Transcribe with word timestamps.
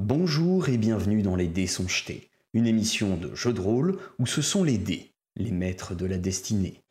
Bonjour 0.00 0.68
et 0.68 0.78
bienvenue 0.78 1.22
dans 1.22 1.34
Les 1.34 1.48
Dés 1.48 1.66
sont 1.66 1.88
jetés, 1.88 2.30
une 2.54 2.68
émission 2.68 3.16
de 3.16 3.34
jeu 3.34 3.52
de 3.52 3.60
rôle 3.60 3.98
où 4.20 4.26
ce 4.26 4.42
sont 4.42 4.62
les 4.62 4.78
dés, 4.78 5.10
les 5.34 5.50
maîtres 5.50 5.96
de 5.96 6.06
la 6.06 6.18
destinée. 6.18 6.84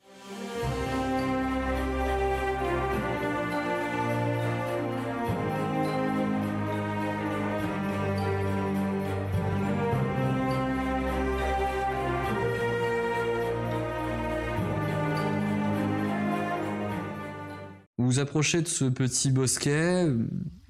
Vous 17.97 18.19
approchez 18.19 18.61
de 18.61 18.67
ce 18.67 18.83
petit 18.83 19.31
bosquet, 19.31 20.07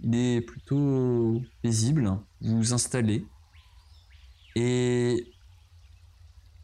il 0.03 0.15
est 0.15 0.41
plutôt 0.41 1.41
paisible, 1.61 2.11
vous 2.41 2.57
vous 2.57 2.73
installez 2.73 3.25
et 4.55 5.27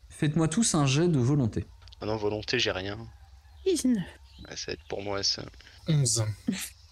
faites-moi 0.09 0.47
tous 0.47 0.75
un 0.75 0.85
jet 0.85 1.07
de 1.07 1.19
volonté. 1.19 1.65
Ah 2.01 2.05
non, 2.05 2.17
volonté, 2.17 2.59
j'ai 2.59 2.71
rien. 2.71 2.97
19. 3.65 3.95
Ouais, 3.97 4.55
ça 4.57 4.65
va 4.67 4.73
être 4.73 4.83
pour 4.89 5.01
moi 5.01 5.23
ça. 5.23 5.43
11. 5.87 6.25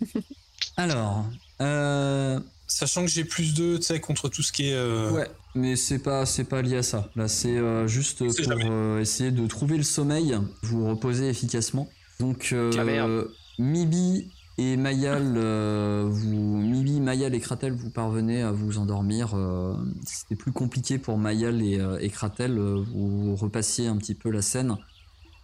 Alors, 0.78 1.26
euh, 1.62 2.40
Sachant 2.68 3.02
que 3.02 3.12
j'ai 3.12 3.26
plus 3.26 3.54
2, 3.54 3.80
tu 3.80 3.84
sais, 3.86 4.00
contre 4.00 4.30
tout 4.30 4.42
ce 4.42 4.52
qui 4.54 4.70
est. 4.70 4.74
euh, 4.74 5.12
ouais, 5.12 5.30
mais 5.56 5.76
c'est 5.76 6.00
pas 6.00 6.26
c'est 6.26 6.46
pas 6.46 6.62
lié 6.62 6.78
à 6.78 6.84
ça. 6.84 7.10
Là, 7.16 7.28
c'est 7.28 7.58
euh, 7.58 7.86
juste 7.88 8.20
pour 8.20 8.32
jamais. 8.32 8.66
euh, 8.70 9.02
essayer 9.02 9.32
de 9.32 9.46
trouver 9.48 9.76
le 9.76 9.84
sommeil, 9.84 10.38
vous 10.64 10.88
reposez 10.88 11.28
efficacement. 11.28 11.90
Donc, 12.22 12.50
euh, 12.54 12.72
Ah, 12.78 12.84
merde. 12.86 13.28
Mibi 13.60 14.32
et 14.58 14.78
Mayal, 14.78 15.34
euh, 15.38 16.06
vous, 16.10 16.58
Mibi, 16.58 17.00
Mayal 17.00 17.34
et 17.34 17.40
Kratel, 17.40 17.74
vous 17.74 17.90
parvenez 17.90 18.42
à 18.42 18.52
vous 18.52 18.78
endormir. 18.78 19.34
euh, 19.36 19.74
C'était 20.06 20.36
plus 20.36 20.52
compliqué 20.52 20.98
pour 20.98 21.18
Mayal 21.18 21.62
et, 21.62 21.80
euh, 21.80 21.98
et 22.00 22.10
Kratel. 22.10 22.58
euh, 22.58 22.84
vous 22.94 23.36
repassiez 23.36 23.88
un 23.88 23.98
petit 23.98 24.14
peu 24.16 24.30
la 24.30 24.42
scène, 24.42 24.78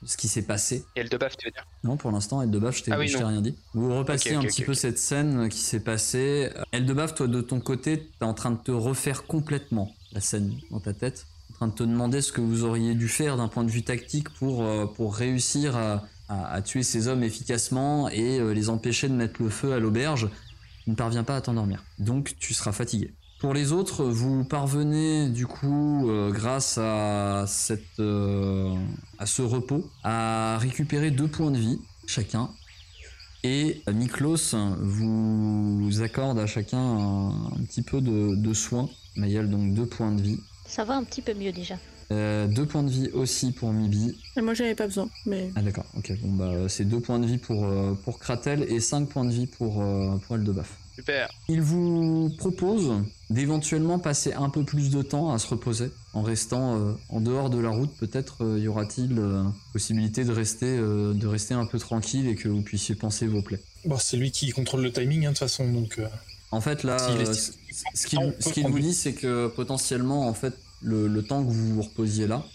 ce 0.06 0.18
qui 0.18 0.28
s'est 0.28 0.44
passé. 0.44 0.84
Et 0.96 1.04
le 1.04 1.10
debuff, 1.10 1.36
tu 1.38 1.48
veux 1.48 1.52
dire? 1.52 1.66
Non, 1.84 1.98
pour 1.98 2.12
l'instant, 2.12 2.42
Eldebaf, 2.42 2.78
je 2.78 2.84
t'ai 2.84 2.92
Ah 2.92 3.00
oui, 3.00 3.08
rien 3.16 3.42
dit. 3.42 3.56
Vous 3.74 3.98
repassiez 3.98 4.36
un 4.36 4.42
petit 4.44 4.64
peu 4.64 4.74
cette 4.74 5.00
scène 5.00 5.50
qui 5.50 5.60
s'est 5.60 5.80
passée. 5.80 6.50
Eldebaf, 6.72 7.16
toi, 7.16 7.28
de 7.28 7.42
ton 7.42 7.60
côté, 7.60 8.10
t'es 8.20 8.26
en 8.26 8.34
train 8.34 8.52
de 8.52 8.58
te 8.58 8.72
refaire 8.72 9.26
complètement 9.26 9.96
la 10.12 10.22
scène 10.22 10.54
dans 10.70 10.80
ta 10.80 10.94
tête. 10.94 11.26
En 11.52 11.54
train 11.54 11.68
de 11.70 11.74
te 11.74 11.84
demander 11.84 12.22
ce 12.22 12.32
que 12.32 12.42
vous 12.42 12.64
auriez 12.66 12.94
dû 12.94 13.08
faire 13.08 13.38
d'un 13.38 13.48
point 13.48 13.64
de 13.64 13.72
vue 13.72 13.84
tactique 13.84 14.30
pour, 14.30 14.64
pour 14.94 15.16
réussir 15.16 15.76
à, 15.76 16.04
à- 16.30 16.62
tuer 16.62 16.84
ces 16.84 17.08
hommes 17.08 17.24
efficacement 17.24 18.10
et 18.10 18.40
euh, 18.40 18.54
les 18.54 18.70
empêcher 18.70 19.08
de 19.10 19.14
mettre 19.14 19.42
le 19.42 19.50
feu 19.50 19.74
à 19.74 19.80
l'auberge. 19.80 20.30
Ne 20.88 20.96
parviens 20.96 21.24
pas 21.24 21.36
à 21.36 21.42
t'endormir. 21.42 21.84
Donc, 22.00 22.36
tu 22.40 22.54
seras 22.54 22.72
fatigué. 22.72 23.14
Pour 23.40 23.54
les 23.54 23.72
autres, 23.72 24.04
vous 24.06 24.44
parvenez 24.46 25.30
du 25.30 25.46
coup, 25.46 26.10
euh, 26.10 26.32
grâce 26.32 26.78
à, 26.82 27.46
cette, 27.48 28.00
euh, 28.00 28.74
à 29.20 29.26
ce 29.26 29.42
repos, 29.44 29.86
à 30.04 30.58
récupérer 30.60 31.12
deux 31.12 31.28
points 31.28 31.52
de 31.52 31.58
vie 31.60 31.80
chacun. 32.08 32.50
Et 33.44 33.82
Miklos 33.94 34.56
vous 34.80 36.02
accorde 36.02 36.40
à 36.40 36.48
chacun 36.48 36.80
un, 36.80 37.30
un 37.48 37.64
petit 37.68 37.84
peu 37.84 38.02
de, 38.02 38.36
de 38.36 38.54
soin. 38.54 38.90
Mayel, 39.16 39.50
donc 39.50 39.74
deux 39.74 39.86
points 39.86 40.12
de 40.12 40.22
vie. 40.22 40.40
Ça 40.66 40.84
va 40.84 40.96
un 40.96 41.04
petit 41.04 41.22
peu 41.22 41.34
mieux 41.34 41.52
déjà. 41.52 41.76
Euh, 42.12 42.48
deux 42.48 42.66
points 42.66 42.84
de 42.84 42.90
vie 42.90 43.10
aussi 43.14 43.52
pour 43.52 43.74
Mibi. 43.74 44.18
Et 44.38 44.42
moi, 44.42 44.54
j'avais 44.54 44.76
pas 44.76 44.88
besoin, 44.88 45.10
mais 45.26 45.52
Ah 45.58 45.62
d'accord, 45.62 45.86
ok. 45.98 46.14
Bon 46.22 46.32
bah 46.36 46.70
c'est 46.70 46.86
deux 46.86 47.02
points 47.02 47.20
de 47.20 47.26
vie 47.26 47.38
pour, 47.38 47.66
euh, 47.66 47.94
pour 48.06 48.18
Kratel 48.20 48.64
et 48.70 48.80
cinq 48.80 49.10
points 49.10 49.26
de 49.26 49.32
vie 49.32 49.46
pour, 49.48 49.82
euh, 49.82 50.16
pour 50.26 50.38
Eldebaf. 50.38 50.78
Super. 50.96 51.30
Il 51.50 51.62
vous 51.62 52.32
propose 52.38 52.94
d'éventuellement 53.30 54.00
passer 54.00 54.34
un 54.34 54.50
peu 54.50 54.64
plus 54.64 54.90
de 54.90 55.02
temps 55.02 55.32
à 55.34 55.38
se 55.38 55.48
reposer 55.48 55.92
en 56.14 56.22
restant 56.24 56.76
euh, 56.80 56.94
en 57.10 57.20
dehors 57.20 57.50
de 57.50 57.60
la 57.60 57.70
route. 57.70 57.92
Peut-être 58.00 58.44
euh, 58.46 58.58
y 58.58 58.68
aura-t-il 58.68 59.20
euh, 59.20 59.44
possibilité 59.74 60.24
de 60.24 60.32
rester, 60.32 60.66
euh, 60.80 61.14
de 61.14 61.28
rester 61.28 61.54
un 61.54 61.66
peu 61.66 61.78
tranquille 61.78 62.28
et 62.28 62.36
que 62.36 62.48
vous 62.48 62.62
puissiez 62.62 62.96
penser 62.96 63.28
vos 63.28 63.42
plaies. 63.42 63.62
Bon, 63.86 63.98
c'est 64.00 64.18
lui 64.18 64.32
qui 64.32 64.50
contrôle 64.52 64.82
le 64.82 64.92
timing, 64.92 65.26
hein, 65.26 65.30
de 65.30 65.34
toute 65.34 65.40
façon, 65.40 65.70
donc. 65.72 66.00
euh, 66.00 66.08
En 66.52 66.62
fait, 66.62 66.84
là, 66.84 66.98
euh, 67.12 67.34
ce 67.94 68.08
qu'il 68.08 68.20
ce 68.40 68.60
du- 68.72 68.82
dit, 68.82 68.94
c'est 68.94 69.14
que 69.14 69.48
potentiellement, 69.50 70.28
en 70.28 70.34
fait, 70.34 70.54
le, 70.82 71.22
temps 71.22 71.44
que 71.44 71.50
vous 71.50 71.76
vous 71.76 71.82
reposiez 71.82 72.28
là, 72.28 72.46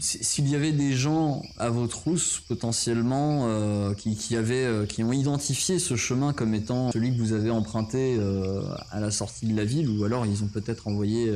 s'il 0.00 0.48
y 0.48 0.54
avait 0.54 0.72
des 0.72 0.94
gens 0.94 1.42
à 1.58 1.68
vos 1.68 1.86
trousses, 1.86 2.40
potentiellement, 2.48 3.48
euh, 3.48 3.92
euh, 3.92 4.86
qui 4.86 5.04
ont 5.04 5.12
identifié 5.12 5.78
ce 5.78 5.96
chemin 5.96 6.32
comme 6.32 6.54
étant 6.54 6.92
celui 6.92 7.14
que 7.14 7.20
vous 7.20 7.32
avez 7.32 7.50
emprunté 7.50 8.16
euh, 8.18 8.62
à 8.90 9.00
la 9.00 9.10
sortie 9.10 9.46
de 9.46 9.56
la 9.56 9.64
ville, 9.64 9.88
ou 9.90 10.04
alors 10.04 10.26
ils 10.26 10.42
ont 10.42 10.48
peut-être 10.48 10.88
envoyé 10.88 11.34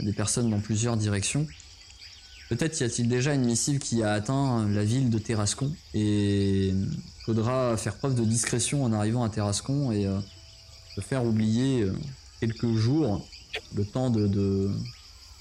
des 0.00 0.12
personnes 0.12 0.50
dans 0.50 0.60
plusieurs 0.60 0.96
directions. 0.96 1.46
Peut-être 2.48 2.80
y 2.80 2.84
a-t-il 2.84 3.08
déjà 3.08 3.34
une 3.34 3.44
missile 3.44 3.78
qui 3.78 4.02
a 4.02 4.12
atteint 4.12 4.66
la 4.70 4.84
ville 4.84 5.10
de 5.10 5.18
Terrascon, 5.18 5.70
et 5.92 6.68
il 6.68 6.88
faudra 7.26 7.76
faire 7.76 7.96
preuve 7.96 8.14
de 8.14 8.24
discrétion 8.24 8.84
en 8.84 8.92
arrivant 8.94 9.22
à 9.22 9.28
Terrascon 9.28 9.92
et 9.92 10.08
se 10.94 11.02
faire 11.02 11.26
oublier 11.26 11.86
quelques 12.40 12.72
jours, 12.72 13.22
le 13.74 13.84
temps 13.84 14.10
de, 14.10 14.26
de- 14.26 14.70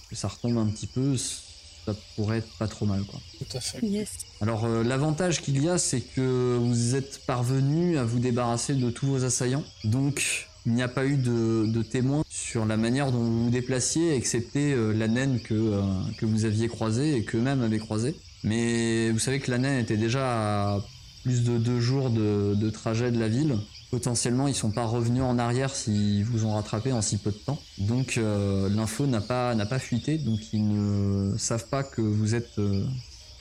que 0.10 0.16
ça 0.16 0.28
retombe 0.28 0.58
un 0.58 0.68
petit 0.68 0.88
peu, 0.88 1.16
ça 1.18 1.94
pourrait 2.16 2.40
être 2.40 2.50
pas 2.58 2.68
trop 2.68 2.86
mal 2.86 3.04
quoi. 3.04 3.20
tout 3.40 3.58
à 3.58 3.60
fait. 3.62 3.86
yes. 3.86 4.10
Alors 4.42 4.66
euh, 4.66 4.84
l'avantage 4.84 5.42
qu'il 5.42 5.62
y 5.64 5.70
a, 5.70 5.78
c'est 5.78 6.02
que 6.02 6.58
vous 6.62 6.96
êtes 6.96 7.22
parvenu 7.26 7.98
à 7.98 8.04
vous 8.04 8.20
débarrasser 8.20 8.74
de 8.76 8.90
tous 8.90 9.08
vos 9.08 9.24
assaillants, 9.24 9.64
donc 9.84 10.48
il 10.66 10.74
n'y 10.74 10.84
a 10.84 10.90
pas 10.90 11.06
eu 11.06 11.16
de, 11.16 11.66
de 11.66 11.82
témoins 11.82 12.24
sur 12.30 12.66
la 12.66 12.76
manière 12.76 13.12
dont 13.14 13.20
vous 13.20 13.46
vous 13.46 13.50
déplaciez, 13.50 14.14
excepté 14.16 14.74
euh, 14.74 14.92
la 14.92 15.08
naine 15.08 15.40
que, 15.40 15.54
euh, 15.54 15.82
que 16.18 16.26
vous 16.26 16.44
aviez 16.44 16.68
croisée 16.68 17.16
et 17.16 17.24
qu'eux-mêmes 17.24 17.62
avaient 17.62 17.80
croisée. 17.80 18.16
Mais 18.44 19.10
vous 19.12 19.20
savez 19.20 19.40
que 19.40 19.50
la 19.50 19.58
naine 19.60 19.80
était 19.80 19.96
déjà 19.98 20.74
à 20.76 20.86
plus 21.24 21.44
de 21.44 21.58
deux 21.58 21.80
jours 21.80 22.10
de, 22.10 22.54
de 22.56 22.70
trajet 22.70 23.12
de 23.12 23.20
la 23.20 23.28
ville. 23.30 23.58
Potentiellement, 23.90 24.48
ils 24.50 24.56
sont 24.56 24.72
pas 24.72 24.86
revenus 24.86 25.24
en 25.24 25.40
arrière 25.40 25.74
s'ils 25.74 26.26
vous 26.26 26.46
ont 26.46 26.54
rattrapé 26.54 26.92
en 26.92 27.02
si 27.02 27.18
peu 27.18 27.32
de 27.32 27.38
temps. 27.38 27.62
Donc 27.78 28.18
euh, 28.18 28.70
l'info 28.70 29.08
n'a 29.08 29.22
pas, 29.22 29.56
n'a 29.56 29.66
pas 29.66 29.80
fuité, 29.80 30.18
donc 30.18 30.40
ils 30.52 30.68
ne 30.68 31.38
savent 31.38 31.68
pas 31.68 31.84
que 31.84 32.02
vous 32.02 32.36
êtes 32.36 32.60
euh, 32.60 32.86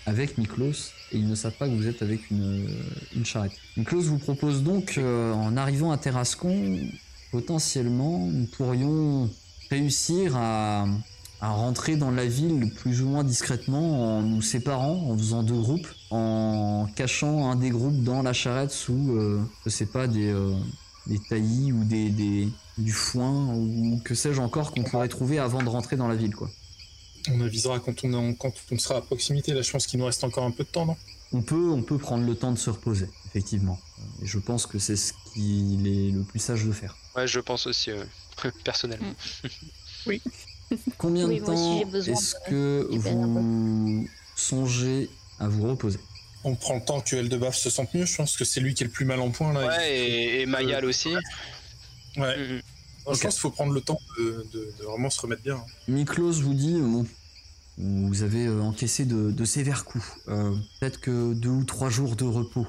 avec 0.07 0.39
Miklos 0.39 0.93
et 1.11 1.19
ils 1.19 1.29
ne 1.29 1.35
savent 1.35 1.57
pas 1.59 1.69
que 1.69 1.75
vous 1.75 1.89
êtes 1.89 2.01
avec 2.01 2.31
une, 2.31 2.69
une 3.17 3.27
charrette. 3.27 3.53
Miklos 3.77 4.03
vous 4.03 4.19
propose 4.19 4.63
donc, 4.63 4.99
euh, 4.99 5.33
en 5.33 5.57
arrivant 5.57 5.91
à 5.91 5.99
Terrascon, 5.99 6.79
potentiellement, 7.33 8.19
nous 8.19 8.47
pourrions 8.47 9.29
réussir 9.69 10.37
à, 10.37 10.87
à 11.41 11.51
rentrer 11.51 11.97
dans 11.97 12.11
la 12.11 12.27
ville 12.27 12.71
plus 12.73 13.03
ou 13.03 13.09
moins 13.09 13.25
discrètement 13.25 14.19
en 14.19 14.23
nous 14.23 14.43
séparant, 14.43 15.11
en 15.11 15.17
faisant 15.19 15.43
deux 15.43 15.61
groupes, 15.61 15.89
en 16.11 16.87
cachant 16.97 17.51
un 17.51 17.57
des 17.57 17.71
groupes 17.71 18.03
dans 18.03 18.23
la 18.23 18.33
charrette 18.33 18.71
sous, 18.71 19.13
euh, 19.17 19.43
je 19.65 19.71
sais 19.71 19.87
pas, 19.87 20.07
des, 20.07 20.29
euh, 20.29 20.55
des 21.07 21.19
taillis 21.19 21.73
ou 21.73 21.85
des, 21.85 22.09
des- 22.11 22.49
du 22.79 22.93
foin 22.93 23.55
ou 23.55 24.01
que 24.05 24.15
sais-je 24.15 24.41
encore 24.41 24.73
qu'on 24.73 24.83
pourrait 24.83 25.09
trouver 25.09 25.39
avant 25.39 25.63
de 25.63 25.69
rentrer 25.69 25.97
dans 25.97 26.09
la 26.09 26.15
ville, 26.17 26.35
quoi. 26.35 26.51
On 27.31 27.41
avisera 27.41 27.81
quand 27.81 28.05
on, 28.05 28.13
est 28.13 28.17
en- 28.17 28.35
quand 28.35 28.53
on 28.71 28.79
sera 28.79 28.97
à 28.97 29.01
proximité. 29.01 29.53
Là, 29.53 29.63
je 29.63 29.71
pense 29.71 29.87
qu'il 29.87 29.99
nous 29.99 30.07
reste 30.07 30.23
encore 30.25 30.45
un 30.45 30.51
peu 30.51 30.63
de 30.65 30.69
temps, 30.69 30.87
non? 30.87 30.97
On 31.33 31.43
peut, 31.43 31.71
on 31.71 31.83
peut 31.83 31.99
prendre 31.99 32.25
le 32.25 32.35
temps 32.37 32.53
de 32.53 32.59
se 32.59 32.71
reposer, 32.71 33.09
effectivement. 33.27 33.79
Et 34.23 34.27
je 34.27 34.39
pense 34.39 34.67
que 34.67 34.79
c'est 34.79 34.95
ce 34.97 35.13
qu'il 35.33 35.87
est 35.87 36.11
le 36.13 36.23
plus 36.23 36.39
sage 36.39 36.65
de 36.65 36.73
faire. 36.73 36.97
Ouais, 37.17 37.27
je 37.27 37.41
pense 37.41 37.67
aussi, 37.67 37.91
ouais. 37.93 38.51
personnellement. 38.65 39.13
Combien 40.99 41.27
Oui, 41.29 41.41
de 41.41 41.45
temps 41.45 41.81
est-ce 41.83 42.35
que 42.49 42.87
vous 42.91 44.09
songez 44.35 45.09
à 45.39 45.49
vous 45.49 45.69
reposer? 45.69 45.99
On 46.45 46.55
prend 46.55 46.75
le 46.77 46.85
temps 46.85 47.01
que 47.01 47.17
Eldebaf 47.17 47.57
se 47.57 47.71
sente 47.71 47.93
mieux. 47.95 48.05
Je 48.07 48.17
pense 48.17 48.37
que 48.37 48.45
c'est 48.45 48.61
lui 48.61 48.75
qui 48.75 48.85
est 48.85 48.87
le 48.87 48.93
plus 48.93 49.05
mal 49.05 49.21
en 49.21 49.31
point, 49.31 49.53
là. 49.53 49.67
Ouais, 49.67 49.93
et, 49.99 50.41
et 50.43 50.47
Mayal 50.47 50.85
aussi. 50.85 51.15
Ouais. 52.17 52.37
Mhm. 52.37 52.61
Je 53.15 53.21
pense 53.21 53.21
qu'il 53.21 53.31
faut 53.41 53.51
prendre 53.51 53.73
le 53.73 53.81
temps 53.81 53.99
de, 54.19 54.47
de- 54.53 54.73
de 54.79 54.85
vraiment 54.85 55.11
se 55.11 55.21
remettre 55.21 55.43
bien. 55.43 55.63
Miklos 55.87 56.41
vous 56.43 56.55
dit, 56.55 56.75
euh, 56.75 56.81
bon, 56.87 57.07
vous 57.79 58.23
avez 58.23 58.47
euh, 58.47 58.61
encaissé 58.63 59.05
de, 59.05 59.31
de 59.31 59.45
sévères 59.45 59.85
coups. 59.85 60.05
Euh, 60.29 60.53
Peut-être 60.81 61.01
que 61.01 61.33
deux 61.35 61.51
ou 61.51 61.65
trois 61.65 61.89
jours 61.91 62.17
de 62.17 62.25
repos. 62.25 62.67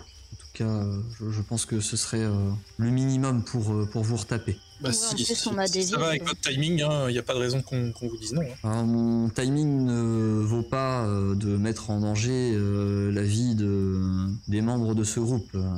Cas, 0.57 0.63
euh, 0.65 1.01
je, 1.19 1.30
je 1.30 1.42
pense 1.42 1.65
que 1.65 1.80
ce 1.80 1.95
serait 1.98 2.21
euh, 2.24 2.50
le 2.77 2.89
minimum 2.89 3.44
pour, 3.44 3.71
euh, 3.74 3.86
pour 3.86 4.04
vous 4.04 4.15
retaper. 4.15 4.57
Bah, 4.81 4.89
Ouais, 4.89 4.94
si, 4.94 5.06
en 5.06 5.15
plus, 5.15 5.36
si- 5.36 5.48
on 5.50 5.57
a 5.59 5.68
si 5.68 5.74
des 5.74 5.81
ça 5.83 5.98
va 6.00 6.07
avec 6.09 6.25
notre 6.25 6.39
timing, 6.42 6.80
il 7.07 7.12
n'y 7.12 7.18
a 7.19 7.24
pas 7.24 7.33
de 7.36 7.39
raison 7.39 7.62
qu'on 7.62 7.92
vous 8.01 8.18
dise 8.18 8.33
non. 8.33 8.42
hein. 8.42 8.56
Alors, 8.63 8.86
mon 8.86 9.30
timing 9.30 9.86
ne 9.86 10.39
vaut 10.42 10.63
pas 10.63 11.06
euh, 11.06 11.36
de 11.36 11.56
mettre 11.57 11.92
en 11.92 12.00
danger 12.00 12.54
euh, 12.56 13.12
la 13.12 13.21
vie 13.21 13.54
de, 13.54 14.01
des 14.48 14.62
membres 14.62 14.95
de 14.95 15.04
ce 15.04 15.19
groupe. 15.19 15.50
Euh, 15.54 15.69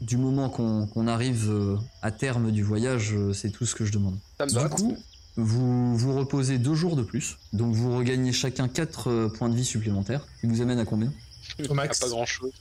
du 0.00 0.16
moment 0.18 0.48
qu'on 0.50 1.06
arrive 1.06 1.50
à 2.02 2.10
terme 2.10 2.52
du 2.52 2.62
voyage, 2.62 3.14
c'est 3.32 3.50
tout 3.50 3.64
ce 3.66 3.74
que 3.74 3.84
je 3.84 3.92
demande. 3.92 4.16
Ça 4.38 4.44
me 4.44 4.50
Du 4.50 4.54
va. 4.56 4.68
coup, 4.68 4.96
vous 5.36 5.96
vous 5.96 6.14
reposez 6.14 6.58
deux 6.58 6.74
jours 6.74 6.94
de 6.96 7.02
plus, 7.02 7.36
donc 7.52 7.74
vous 7.74 7.96
regagnez 7.96 8.32
chacun 8.32 8.68
4 8.68 9.28
points 9.28 9.48
de 9.48 9.56
vie 9.56 9.64
supplémentaires, 9.64 10.26
qui 10.40 10.46
vous 10.46 10.60
amène 10.60 10.78
à 10.78 10.84
combien? 10.84 11.10
Au 11.68 11.74
max. 11.74 11.98
Pas 12.00 12.08
grand 12.08 12.24
chose. 12.26 12.52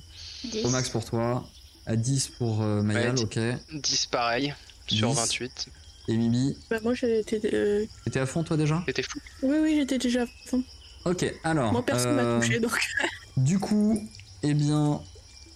10. 0.43 0.65
Au 0.65 0.69
max 0.69 0.89
pour 0.89 1.05
toi, 1.05 1.47
à 1.85 1.95
10 1.95 2.27
pour 2.37 2.61
euh, 2.61 2.81
Mayal, 2.81 3.15
Ouais, 3.17 3.23
ok. 3.23 3.39
10 3.81 4.05
pareil, 4.07 4.53
sur 4.87 5.09
10. 5.09 5.15
28. 5.15 5.67
Et 6.09 6.17
Mimi, 6.17 6.57
Bah, 6.69 6.77
moi, 6.83 6.93
j'étais. 6.93 7.39
euh, 7.53 7.85
t'étais 8.03 8.19
à 8.19 8.25
fond 8.25 8.43
toi 8.43 8.57
déjà? 8.57 8.83
C'était 8.85 9.03
fou. 9.03 9.19
Oui, 9.41 9.55
oui, 9.61 9.75
j'étais 9.77 9.97
déjà 9.97 10.23
à 10.23 10.25
fond. 10.45 10.61
Ok, 11.05 11.33
alors. 11.43 11.71
Moi, 11.71 11.85
personne 11.85 12.17
euh, 12.19 12.35
m'a 12.37 12.41
touché, 12.45 12.59
donc. 12.59 12.77
Du 13.37 13.57
coup, 13.57 13.99
eh 14.43 14.53
bien, 14.53 15.01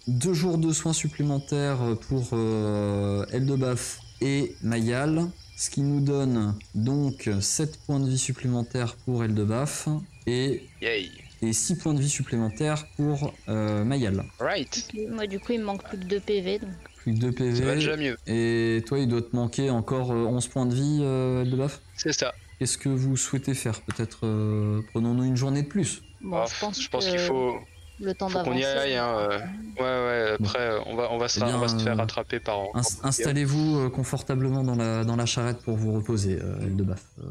deux 0.07 0.33
jours 0.33 0.57
de 0.57 0.71
soins 0.73 0.93
supplémentaires 0.93 1.77
pour 2.07 2.29
euh, 2.33 3.25
Eldebaf 3.31 3.99
et 4.21 4.55
Mayal, 4.63 5.27
ce 5.57 5.69
qui 5.69 5.81
nous 5.81 5.99
donne 5.99 6.55
donc 6.73 7.29
7 7.39 7.77
points 7.85 7.99
de 7.99 8.09
vie 8.09 8.17
supplémentaires 8.17 8.95
pour 9.05 9.23
Eldebaf 9.23 9.89
et, 10.25 10.63
Yay. 10.81 11.11
Et 11.41 11.53
6 11.53 11.75
points 11.77 11.93
de 11.93 11.99
vie 11.99 12.09
supplémentaires 12.09 12.85
pour 12.95 13.33
euh, 13.49 13.83
Mayal. 13.83 14.23
Right. 14.39 14.91
Moi, 15.09 15.27
du 15.27 15.39
coup, 15.39 15.53
il 15.53 15.59
me 15.59 15.65
manque 15.65 15.83
plus 15.83 15.97
que 15.99 16.05
2 16.05 16.19
PV. 16.19 16.59
Donc... 16.59 16.69
Plus 16.97 17.13
que 17.13 17.19
2 17.31 17.55
Ça 17.55 17.65
va 17.65 17.75
déjà 17.75 17.91
PV. 17.97 18.03
mieux. 18.03 18.17
Et 18.27 18.83
toi, 18.85 18.99
il 18.99 19.07
doit 19.07 19.21
te 19.21 19.35
manquer 19.35 19.69
encore 19.69 20.11
euh, 20.11 20.25
11 20.25 20.47
points 20.47 20.65
de 20.65 20.73
vie, 20.75 20.99
euh, 21.01 21.43
Eldebaf 21.43 21.81
C'est 21.95 22.13
ça. 22.13 22.33
Qu'est-ce 22.59 22.77
que 22.77 22.89
vous 22.89 23.15
souhaitez 23.17 23.53
faire 23.53 23.81
Peut-être 23.81 24.25
euh, 24.25 24.81
prenons-nous 24.91 25.23
une 25.25 25.37
journée 25.37 25.61
de 25.61 25.67
plus? 25.67 26.01
Bon, 26.21 26.37
Ah, 26.37 26.45
je 26.51 26.59
pense, 26.59 26.81
je 26.81 26.89
pense 26.89 27.05
que 27.05 27.11
qu'il 27.11 27.19
faut, 27.19 27.53
le 27.99 28.15
temps 28.15 28.29
faut 28.29 28.39
qu'on 28.41 28.53
y 28.53 28.61
d'avancer. 28.61 28.79
aille. 28.79 28.95
Hein, 28.95 29.15
euh. 29.15 29.37
Ouais, 29.77 29.81
ouais. 30.29 30.35
Après, 30.39 30.59
euh, 30.59 30.79
on 30.87 30.95
va, 30.95 31.11
on 31.11 31.19
va 31.19 31.27
se, 31.27 31.39
Eh 31.39 31.43
bien, 31.43 31.55
on 31.55 31.59
va 31.59 31.67
se 31.67 31.77
faire 31.77 31.93
euh, 31.93 31.97
rattraper 31.97 32.39
par. 32.39 32.57
Ins- 32.73 32.97
par- 32.99 33.05
Installez-vous 33.09 33.77
euh, 33.77 33.89
confortablement 33.91 34.63
dans 34.63 34.75
la, 34.75 35.03
dans 35.03 35.15
la 35.15 35.27
charrette 35.27 35.59
pour 35.61 35.77
vous 35.77 35.93
reposer, 35.93 36.39
euh, 36.41 36.59
Eldebaf. 36.65 37.03
Euh, 37.19 37.25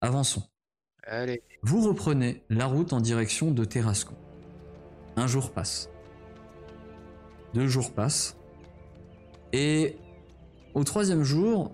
avançons. 0.00 0.42
Vous 1.62 1.80
reprenez 1.80 2.42
la 2.50 2.66
route 2.66 2.92
en 2.92 3.00
direction 3.00 3.50
de 3.50 3.64
Terrascon. 3.64 4.14
Un 5.16 5.26
jour 5.26 5.50
passe. 5.50 5.90
Deux 7.52 7.66
jours 7.66 7.92
passent. 7.92 8.36
Et 9.52 9.96
au 10.74 10.82
troisième 10.82 11.22
jour, 11.22 11.70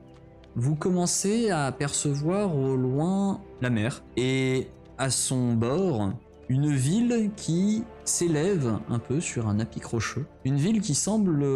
vous 0.56 0.74
commencez 0.74 1.50
à 1.50 1.66
apercevoir 1.66 2.56
au 2.56 2.76
loin 2.76 3.40
la 3.60 3.70
mer. 3.70 4.02
Et 4.16 4.68
à 4.98 5.10
son 5.10 5.54
bord, 5.54 6.12
une 6.48 6.74
ville 6.74 7.30
qui 7.36 7.84
s'élève 8.04 8.78
un 8.88 8.98
peu 8.98 9.20
sur 9.20 9.48
un 9.48 9.60
apic 9.60 9.84
rocheux. 9.84 10.26
Une 10.44 10.56
ville 10.56 10.80
qui 10.80 10.94
semble 10.94 11.46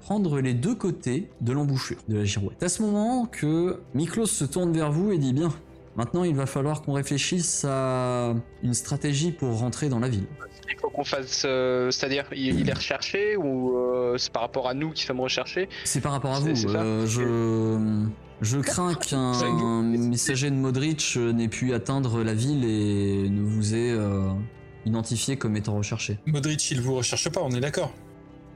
prendre 0.00 0.40
les 0.40 0.54
deux 0.54 0.74
côtés 0.74 1.30
de 1.40 1.52
l'embouchure 1.52 1.98
de 2.08 2.16
la 2.16 2.24
girouette. 2.24 2.56
C'est 2.58 2.66
à 2.66 2.68
ce 2.70 2.82
moment 2.82 3.26
que 3.26 3.80
Miklos 3.94 4.26
se 4.26 4.44
tourne 4.44 4.72
vers 4.72 4.90
vous 4.90 5.12
et 5.12 5.18
dit 5.18 5.34
bien, 5.34 5.52
Maintenant, 5.98 6.22
il 6.22 6.34
va 6.36 6.46
falloir 6.46 6.80
qu'on 6.82 6.92
réfléchisse 6.92 7.66
à 7.68 8.32
une 8.62 8.72
stratégie 8.72 9.32
pour 9.32 9.58
rentrer 9.58 9.88
dans 9.88 9.98
la 9.98 10.08
ville. 10.08 10.26
Il 10.70 10.78
faut 10.80 10.90
qu'on 10.90 11.02
fasse. 11.04 11.42
euh, 11.44 11.90
C'est-à-dire, 11.90 12.24
il, 12.32 12.60
il 12.60 12.70
est 12.70 12.74
recherché 12.74 13.36
ou 13.36 13.76
euh, 13.76 14.16
c'est 14.16 14.32
par 14.32 14.42
rapport 14.42 14.68
à 14.68 14.74
nous 14.74 14.92
qui 14.92 15.02
sommes 15.04 15.20
recherchés? 15.20 15.68
C'est 15.84 16.00
par 16.00 16.12
rapport 16.12 16.36
à 16.36 16.38
vous. 16.40 16.66
euh, 16.68 17.04
je, 17.04 18.06
je 18.42 18.58
crains 18.60 18.94
qu'un 18.94 19.82
messager 19.82 20.50
de 20.50 20.54
Modric 20.54 21.16
n'ait 21.16 21.48
pu 21.48 21.74
atteindre 21.74 22.22
la 22.22 22.32
ville 22.34 22.64
et 22.64 23.28
ne 23.28 23.42
vous 23.42 23.74
ait 23.74 23.90
euh, 23.90 24.30
identifié 24.86 25.36
comme 25.36 25.56
étant 25.56 25.74
recherché. 25.76 26.18
Modric, 26.26 26.70
il 26.70 26.80
vous 26.80 26.94
recherche 26.94 27.28
pas, 27.28 27.40
on 27.42 27.50
est 27.50 27.60
d'accord. 27.60 27.92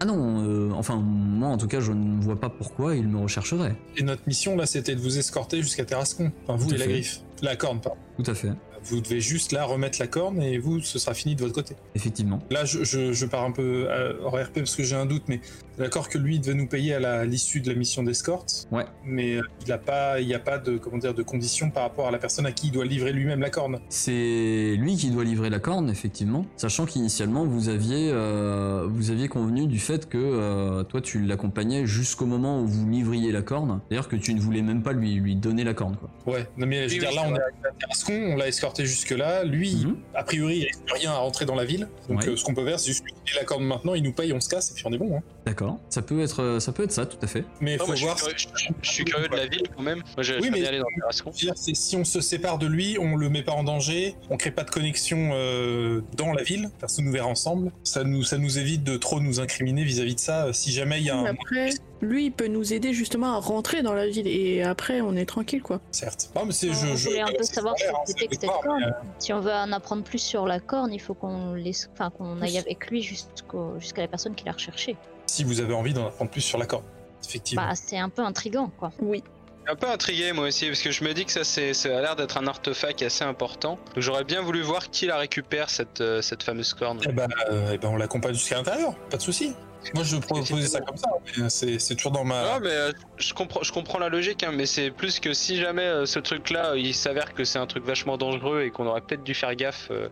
Ah 0.02 0.04
non, 0.04 0.42
euh, 0.42 0.72
enfin, 0.72 0.96
moi 0.96 1.46
en 1.46 1.56
tout 1.56 1.68
cas, 1.68 1.78
je 1.78 1.92
ne 1.92 2.20
vois 2.20 2.34
pas 2.34 2.48
pourquoi 2.48 2.96
il 2.96 3.06
me 3.06 3.20
rechercherait. 3.20 3.76
Et 3.96 4.02
notre 4.02 4.22
mission 4.26 4.56
là, 4.56 4.66
c'était 4.66 4.96
de 4.96 5.00
vous 5.00 5.16
escorter 5.16 5.62
jusqu'à 5.62 5.84
Terrascon. 5.84 6.32
Enfin, 6.42 6.56
vous 6.56 6.70
Tout 6.70 6.74
et 6.74 6.78
la 6.78 6.86
griffe. 6.88 7.20
La 7.40 7.54
corne, 7.54 7.80
pardon. 7.80 8.00
Tout 8.16 8.28
à 8.28 8.34
fait, 8.34 8.50
Vous 8.84 9.00
devez 9.00 9.20
juste 9.20 9.52
là 9.52 9.64
remettre 9.64 9.98
la 10.00 10.06
corne 10.06 10.42
et 10.42 10.58
vous, 10.58 10.80
ce 10.80 10.98
sera 10.98 11.14
fini 11.14 11.34
de 11.34 11.40
votre 11.42 11.54
côté. 11.54 11.74
effectivement. 11.94 12.40
Là, 12.50 12.64
je, 12.64 12.84
je- 12.84 13.12
je 13.12 13.26
pars 13.26 13.44
un 13.44 13.52
peu 13.52 13.86
euh, 13.88 14.14
hors 14.24 14.34
RP 14.40 14.54
parce 14.56 14.76
que 14.76 14.82
j'ai 14.82 14.96
un 14.96 15.06
doute, 15.06 15.22
mais 15.28 15.40
d'accord 15.78 16.08
que 16.08 16.18
lui 16.18 16.36
il 16.36 16.40
devait 16.40 16.54
nous 16.54 16.66
payer 16.66 16.94
à 16.94 17.24
l'issue 17.24 17.60
de 17.60 17.68
la 17.70 17.74
mission 17.76 18.02
d'escorte, 18.02 18.66
Ouais. 18.72 18.84
mais 19.04 19.36
euh, 19.36 19.42
il 19.66 19.72
a 19.72 19.78
pas, 19.78 20.20
il 20.20 20.26
n'y 20.26 20.34
a 20.34 20.38
pas 20.38 20.58
de 20.58 20.76
comment 20.78 20.98
dire 20.98 21.14
de 21.14 21.22
conditions 21.22 21.70
par 21.70 21.84
rapport 21.84 22.08
à 22.08 22.10
la 22.10 22.18
personne 22.18 22.46
à 22.46 22.52
qui 22.52 22.68
il 22.68 22.72
doit 22.72 22.84
livrer 22.84 23.12
lui-même 23.12 23.40
la 23.40 23.50
corne. 23.50 23.78
C'est 23.88 24.74
lui 24.78 24.96
qui 24.96 25.10
doit 25.10 25.24
livrer 25.24 25.50
la 25.50 25.58
corne, 25.58 25.88
effectivement, 25.90 26.44
sachant 26.56 26.86
qu'initialement 26.86 27.44
vous 27.44 27.68
aviez 27.68 28.10
euh, 28.12 28.86
vous 28.88 29.10
aviez 29.10 29.28
convenu 29.28 29.66
du 29.66 29.78
fait 29.78 30.08
que 30.08 30.18
euh, 30.18 30.82
toi 30.84 31.00
tu 31.00 31.20
l'accompagnais 31.24 31.86
jusqu'au 31.86 32.26
moment 32.26 32.60
où 32.60 32.66
vous 32.66 32.88
livriez 32.88 33.32
la 33.32 33.42
corne, 33.42 33.80
d'ailleurs 33.90 34.08
que 34.08 34.16
tu 34.16 34.34
ne 34.34 34.40
voulais 34.40 34.62
même 34.62 34.82
pas 34.82 34.92
lui 34.92 35.14
lui 35.14 35.36
donner 35.36 35.64
la 35.64 35.74
corne 35.74 35.96
quoi. 35.96 36.10
Ouais, 36.34 36.46
non 36.56 36.66
mais 36.66 36.88
je 36.88 36.94
veux 36.96 37.00
Oui, 37.00 37.00
dire 37.00 37.08
oui, 37.10 37.16
là 37.16 37.22
on 37.26 37.34
est 37.36 37.40
arrivé 37.42 37.58
à 37.68 37.72
Terrascon, 37.78 38.12
on 38.32 38.36
l'a 38.36 38.48
escorté 38.48 38.71
jusque 38.78 39.10
là. 39.10 39.44
Lui, 39.44 39.76
Mhm. 39.84 39.96
a 40.14 40.24
priori, 40.24 40.58
il 40.58 40.64
risque 40.64 40.80
rien 40.94 41.12
à 41.12 41.16
rentrer 41.18 41.44
dans 41.44 41.54
la 41.54 41.64
ville. 41.64 41.88
Donc 42.08 42.20
Ouais. 42.22 42.28
euh, 42.30 42.36
ce 42.36 42.44
qu'on 42.44 42.54
peut 42.54 42.64
faire, 42.64 42.78
c'est 42.80 42.88
juste 42.88 43.04
lui 43.04 43.12
donner 43.12 43.38
la 43.38 43.44
corne 43.44 43.64
maintenant, 43.64 43.94
il 43.94 44.02
nous 44.02 44.12
paye, 44.12 44.32
on 44.32 44.40
se 44.40 44.48
casse 44.48 44.70
et 44.70 44.74
puis 44.74 44.84
on 44.86 44.92
est 44.92 44.98
bon. 44.98 45.16
Hein. 45.16 45.22
D'accord, 45.46 45.78
ça 45.88 46.02
peut 46.02 46.22
être 46.22 46.42
euh, 46.42 46.60
ça 46.60 46.72
peut 46.72 46.84
être 46.84 46.92
ça 46.92 47.06
tout 47.06 47.18
à 47.22 47.26
fait. 47.26 47.44
Mais 47.60 47.72
il 47.74 47.78
Non, 47.78 47.84
faut 47.84 47.86
moi, 47.88 47.94
je, 47.96 48.00
suis 48.00 48.06
voir. 48.06 48.16
curieux, 48.16 48.34
je- 48.82 48.90
suis 48.90 49.04
curieux 49.04 49.28
de 49.28 49.36
la 49.36 49.46
ville 49.46 49.62
quand 49.76 49.82
même. 49.82 49.98
Moi, 50.16 50.22
je, 50.22 50.34
Oui, 50.34 50.46
je 50.46 50.50
mais- 50.50 50.66
aller 50.66 50.78
dans 50.78 50.86
le 50.96 51.52
c'est 51.56 51.74
si 51.74 51.96
on 51.96 52.04
se 52.04 52.20
sépare 52.20 52.58
de 52.58 52.66
lui, 52.66 52.96
on 53.00 53.16
le 53.16 53.28
met 53.28 53.42
pas 53.42 53.52
en 53.52 53.64
danger, 53.64 54.14
on 54.30 54.36
crée 54.36 54.50
pas 54.50 54.64
de 54.64 54.70
connexion 54.70 55.30
euh, 55.32 56.00
dans 56.16 56.32
la 56.32 56.42
ville, 56.42 56.70
personne 56.78 57.04
nous 57.04 57.12
verra 57.12 57.26
ensemble. 57.28 57.72
Ça 57.84 58.04
nous, 58.04 58.22
ça 58.22 58.38
nous 58.38 58.58
évite 58.58 58.84
de 58.84 58.96
trop 58.96 59.20
nous 59.20 59.40
incriminer 59.40 59.84
vis-à-vis 59.84 60.14
de 60.14 60.20
ça. 60.20 60.52
Si 60.52 60.70
jamais 60.72 60.98
il 61.00 61.06
y 61.06 61.10
a 61.10 61.16
un. 61.16 61.24
Après, 61.26 61.70
lui, 62.00 62.26
il 62.26 62.30
peut 62.32 62.46
nous 62.48 62.72
aider 62.72 62.92
justement 62.92 63.34
à 63.34 63.38
rentrer 63.38 63.82
dans 63.82 63.94
la 63.94 64.08
ville 64.08 64.26
et 64.28 64.62
après, 64.62 65.00
on 65.00 65.14
est 65.16 65.26
tranquille, 65.26 65.62
quoi. 65.62 65.80
Certes. 65.90 66.30
Non, 66.34 66.44
mais 66.46 66.52
c'est. 66.52 66.68
Je, 66.68 66.96
je, 66.96 67.08
voulait 67.08 67.20
un 67.20 67.26
peu 67.36 67.42
savoir 67.44 67.76
scolaire, 67.78 67.94
ce 68.06 68.12
hein, 68.12 68.14
que 68.14 68.20
c'était 68.22 68.46
corne. 68.62 68.94
Si 69.18 69.32
on 69.32 69.40
veut 69.40 69.52
en 69.52 69.72
apprendre 69.72 70.02
plus 70.04 70.18
sur 70.18 70.46
la 70.46 70.60
corne, 70.60 70.92
il 70.92 71.00
faut 71.00 71.14
qu'on 71.14 71.54
laisse... 71.54 71.90
enfin, 71.92 72.10
qu'on 72.10 72.40
aille 72.40 72.58
avec 72.58 72.90
lui 72.90 73.02
jusqu'à 73.02 74.02
la 74.02 74.08
personne 74.08 74.34
qui 74.34 74.44
l'a 74.44 74.52
recherché. 74.52 74.92
euh, 74.92 75.06
Si 75.26 75.44
vous 75.44 75.60
avez 75.60 75.74
envie 75.74 75.92
d'en 75.92 76.06
apprendre 76.06 76.30
plus 76.30 76.40
sur 76.40 76.58
la 76.58 76.66
corne. 76.66 76.84
Effectivement. 77.24 77.66
Bah, 77.66 77.74
c'est 77.74 77.98
un 77.98 78.08
peu 78.08 78.22
intrigant, 78.22 78.70
quoi. 78.78 78.92
Oui. 79.00 79.22
Un 79.68 79.76
peu 79.76 79.88
intrigué 79.88 80.32
moi 80.32 80.48
aussi 80.48 80.66
parce 80.66 80.82
que 80.82 80.90
je 80.90 81.04
me 81.04 81.14
dis 81.14 81.24
que 81.24 81.30
ça 81.30 81.44
c'est 81.44 81.72
ça 81.72 81.96
a 81.96 82.00
l'air 82.00 82.16
d'être 82.16 82.36
un 82.36 82.48
artefact 82.48 83.00
assez 83.02 83.22
important. 83.22 83.78
Donc 83.94 84.02
j'aurais 84.02 84.24
bien 84.24 84.42
voulu 84.42 84.60
voir 84.60 84.90
qui 84.90 85.06
la 85.06 85.16
récupère 85.16 85.70
cette 85.70 86.00
euh, 86.00 86.20
cette 86.20 86.42
fameuse 86.42 86.74
corne. 86.74 86.98
Eh 87.08 87.12
ben, 87.12 87.28
euh, 87.48 87.70
eh 87.72 87.78
ben, 87.78 87.88
on 87.88 87.96
l'accompagne 87.96 88.34
jusqu'à 88.34 88.56
l'intérieur, 88.56 88.96
pas 89.08 89.18
de 89.18 89.22
souci. 89.22 89.54
Moi, 89.94 90.04
je 90.04 90.16
proposais 90.16 90.66
ça 90.66 90.80
comme 90.80 90.96
ça, 90.96 91.08
mais 91.38 91.48
c'est 91.50 91.94
toujours 91.96 92.12
dans 92.12 92.24
ma. 92.24 92.42
Ouais 92.54 92.60
mais 92.62 92.68
euh, 92.70 92.92
je 93.18 93.34
comprends 93.34 93.62
je 93.62 93.72
comprends 93.72 93.98
la 93.98 94.08
logique 94.08 94.42
hein, 94.44 94.52
mais 94.54 94.66
c'est 94.66 94.90
plus 94.90 95.20
que 95.20 95.32
si 95.32 95.56
jamais 95.58 95.82
euh, 95.82 96.06
ce 96.06 96.18
truc 96.18 96.50
là 96.50 96.74
il 96.76 96.94
s'avère 96.94 97.34
que 97.34 97.44
c'est 97.44 97.58
un 97.58 97.66
truc 97.66 97.84
vachement 97.84 98.16
dangereux 98.16 98.62
et 98.62 98.70
qu'on 98.70 98.86
aurait 98.86 99.00
peut-être 99.00 99.22
dû 99.24 99.34
faire 99.34 99.54
gaffe. 99.56 99.88
euh, 99.90 100.08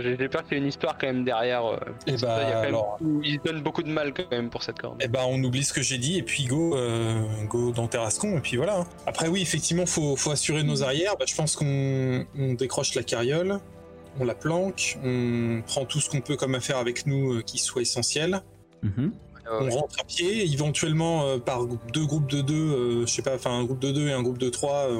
j'ai 0.00 0.28
peur 0.28 0.44
qu'il 0.44 0.52
y 0.52 0.54
ait 0.56 0.62
une 0.62 0.68
histoire 0.68 0.96
quand 0.98 1.06
même 1.06 1.24
derrière. 1.24 1.64
euh, 1.66 1.76
Eh 2.06 2.16
ça, 2.16 2.26
y 2.26 2.30
a 2.30 2.36
bah, 2.36 2.50
quand 2.52 2.60
même 2.60 2.64
alors. 2.68 2.96
beaucoup- 3.00 3.20
il 3.24 3.40
donne 3.44 3.60
beaucoup 3.62 3.82
de 3.82 3.90
mal 3.90 4.12
quand 4.14 4.30
même 4.30 4.50
pour 4.50 4.62
cette 4.62 4.78
corne. 4.78 4.98
Eh 5.00 5.08
ben, 5.08 5.22
on 5.26 5.42
oublie 5.42 5.64
ce 5.64 5.72
que 5.72 5.82
j'ai 5.82 5.98
dit 5.98 6.18
et 6.18 6.22
puis 6.22 6.44
go, 6.44 6.76
euh, 6.76 7.20
go 7.48 7.72
dans 7.72 7.88
Terrascon 7.88 8.38
et 8.38 8.40
puis 8.40 8.56
voilà. 8.56 8.84
Après 9.06 9.28
oui, 9.28 9.42
effectivement, 9.42 9.86
faut, 9.86 10.16
faut 10.16 10.30
assurer 10.30 10.62
nos 10.62 10.82
arrières. 10.82 11.16
Bah, 11.18 11.24
je 11.28 11.34
pense 11.34 11.56
qu'on 11.56 12.24
on 12.38 12.54
décroche 12.54 12.94
la 12.94 13.02
carriole, 13.02 13.58
on 14.20 14.24
la 14.24 14.34
planque, 14.34 14.98
on 15.04 15.62
prend 15.66 15.84
tout 15.84 16.00
ce 16.00 16.08
qu'on 16.10 16.20
peut 16.20 16.36
comme 16.36 16.54
affaire 16.54 16.78
avec 16.78 17.06
nous 17.06 17.34
euh, 17.34 17.42
qui 17.42 17.58
soit 17.58 17.82
essentiel. 17.82 18.42
Mhm. 18.82 19.12
Euh, 19.50 19.60
On 19.62 19.70
rentre 19.70 19.96
à 20.00 20.04
pied, 20.04 20.44
éventuellement 20.52 21.22
euh, 21.24 21.38
par 21.38 21.64
deux 21.94 22.04
groupes 22.04 22.30
de 22.30 22.42
deux, 22.42 22.54
euh, 22.54 23.06
je 23.06 23.12
sais 23.12 23.22
pas, 23.22 23.34
enfin 23.34 23.50
un 23.50 23.64
groupe 23.64 23.78
de 23.78 23.90
deux 23.92 24.08
et 24.08 24.12
un 24.12 24.22
groupe 24.22 24.36
de 24.36 24.50
trois, 24.50 24.90
euh, 24.90 24.96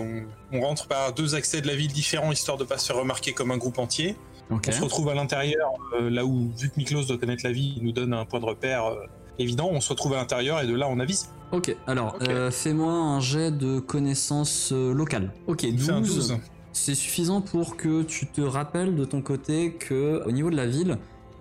on, 0.52 0.56
on 0.56 0.60
rentre 0.62 0.86
par 0.88 1.12
deux 1.12 1.34
accès 1.34 1.60
de 1.60 1.66
la 1.66 1.76
ville 1.76 1.92
différents 1.92 2.32
histoire 2.32 2.56
de 2.56 2.64
pas 2.64 2.78
se 2.78 2.86
faire 2.86 2.96
remarquer 2.96 3.32
comme 3.32 3.50
un 3.50 3.58
groupe 3.58 3.78
entier. 3.78 4.16
On 4.50 4.72
se 4.72 4.80
retrouve 4.82 5.10
à 5.10 5.14
l'intérieur, 5.14 5.68
euh, 6.00 6.08
là 6.08 6.24
où, 6.24 6.50
vu 6.58 6.70
que 6.70 6.76
Miklos 6.78 7.04
doit 7.04 7.18
connaître 7.18 7.42
la 7.44 7.52
ville, 7.52 7.74
il 7.76 7.84
nous 7.84 7.92
donne 7.92 8.14
un 8.14 8.24
point 8.24 8.40
de 8.40 8.46
repère 8.46 8.86
euh, 8.86 8.94
évident. 9.38 9.68
On 9.70 9.82
se 9.82 9.90
retrouve 9.90 10.14
à 10.14 10.16
l'intérieur 10.16 10.62
et 10.62 10.66
de 10.66 10.74
là, 10.74 10.88
on 10.88 10.98
avise. 10.98 11.28
Ok, 11.52 11.76
alors 11.86 12.16
euh, 12.22 12.50
fais-moi 12.50 12.90
un 12.90 13.20
jet 13.20 13.50
de 13.50 13.78
connaissances 13.78 14.70
euh, 14.72 14.94
locales. 14.94 15.30
Ok, 15.46 15.66
On 15.70 15.76
fait 15.78 15.92
un 15.92 16.00
12. 16.00 16.28
12. 16.28 16.38
C'est 16.72 16.94
suffisant 16.94 17.42
pour 17.42 17.76
que 17.76 18.02
tu 18.02 18.26
te 18.26 18.40
rappelles 18.40 18.94
de 18.94 19.04
ton 19.04 19.20
côté 19.20 19.72
que 19.72 20.22
au 20.26 20.30
niveau 20.30 20.48
de 20.50 20.56
la 20.56 20.66
ville, 20.66 20.96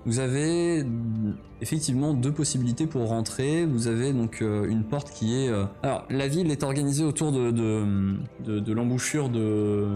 vous 0.08 0.20
avez 0.20 0.84
mm, 0.84 1.36
effectivement 1.62 2.14
deux 2.14 2.32
possibilités 2.32 2.88
pour 2.88 3.08
rentrer. 3.08 3.66
Vous 3.66 3.88
avez 3.88 4.14
donc 4.14 4.42
euh, 4.42 4.68
une 4.68 4.84
porte 4.84 5.12
qui 5.12 5.36
est. 5.36 5.50
euh, 5.50 5.66
Alors, 5.84 6.06
la 6.10 6.28
ville 6.28 6.50
est 6.50 6.64
organisée 6.64 7.04
autour 7.04 7.32
de, 7.32 7.52
de, 7.52 8.60
de 8.60 8.74
l'embouchure 8.74 9.30
de, 9.30 9.88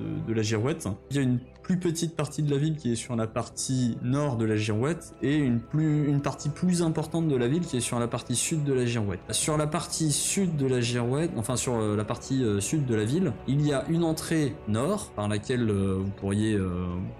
de, 0.00 0.26
de 0.28 0.32
la 0.34 0.42
girouette. 0.42 0.86
Il 1.10 1.16
y 1.16 1.20
a 1.20 1.22
une 1.22 1.38
plus 1.62 1.78
petite 1.78 2.16
partie 2.16 2.42
de 2.42 2.50
la 2.50 2.58
ville 2.58 2.76
qui 2.76 2.92
est 2.92 2.96
sur 2.96 3.16
la 3.16 3.26
partie 3.26 3.96
nord 4.02 4.36
de 4.36 4.44
la 4.44 4.56
girouette 4.56 5.14
et 5.22 5.36
une, 5.36 5.60
plus, 5.60 6.08
une 6.08 6.20
partie 6.20 6.48
plus 6.48 6.82
importante 6.82 7.28
de 7.28 7.36
la 7.36 7.48
ville 7.48 7.62
qui 7.62 7.76
est 7.76 7.80
sur 7.80 7.98
la 7.98 8.08
partie 8.08 8.36
sud 8.36 8.64
de 8.64 8.72
la 8.72 8.84
girouette. 8.84 9.20
Sur 9.30 9.56
la 9.56 9.66
partie 9.66 10.12
sud 10.12 10.56
de 10.56 10.66
la 10.66 10.80
girouette, 10.80 11.30
enfin 11.36 11.56
sur 11.56 11.74
euh, 11.74 11.96
la 11.96 12.04
partie 12.04 12.44
euh, 12.44 12.60
sud 12.60 12.86
de 12.86 12.94
la 12.94 13.04
ville, 13.04 13.32
il 13.46 13.64
y 13.66 13.72
a 13.72 13.84
une 13.88 14.04
entrée 14.04 14.54
nord 14.68 15.10
par 15.14 15.28
laquelle 15.28 15.68
euh, 15.70 15.98
vous, 15.98 16.10
pourriez, 16.10 16.58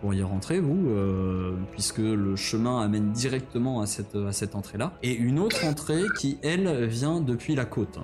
pourriez 0.01 0.23
rentrer, 0.23 0.61
vous, 0.61 0.91
puisque 1.71 1.99
le 1.99 2.37
chemin 2.37 2.81
amène 2.81 3.13
directement 3.13 3.81
à 3.81 3.87
cette, 3.87 4.15
à 4.15 4.33
cette 4.33 4.55
entrée-là, 4.55 4.93
et 5.03 5.15
une 5.15 5.39
autre 5.39 5.65
entrée 5.65 6.03
qui, 6.19 6.39
elle, 6.43 6.87
vient 6.87 7.21
depuis 7.21 7.55
la 7.55 7.65
côte. 7.65 7.99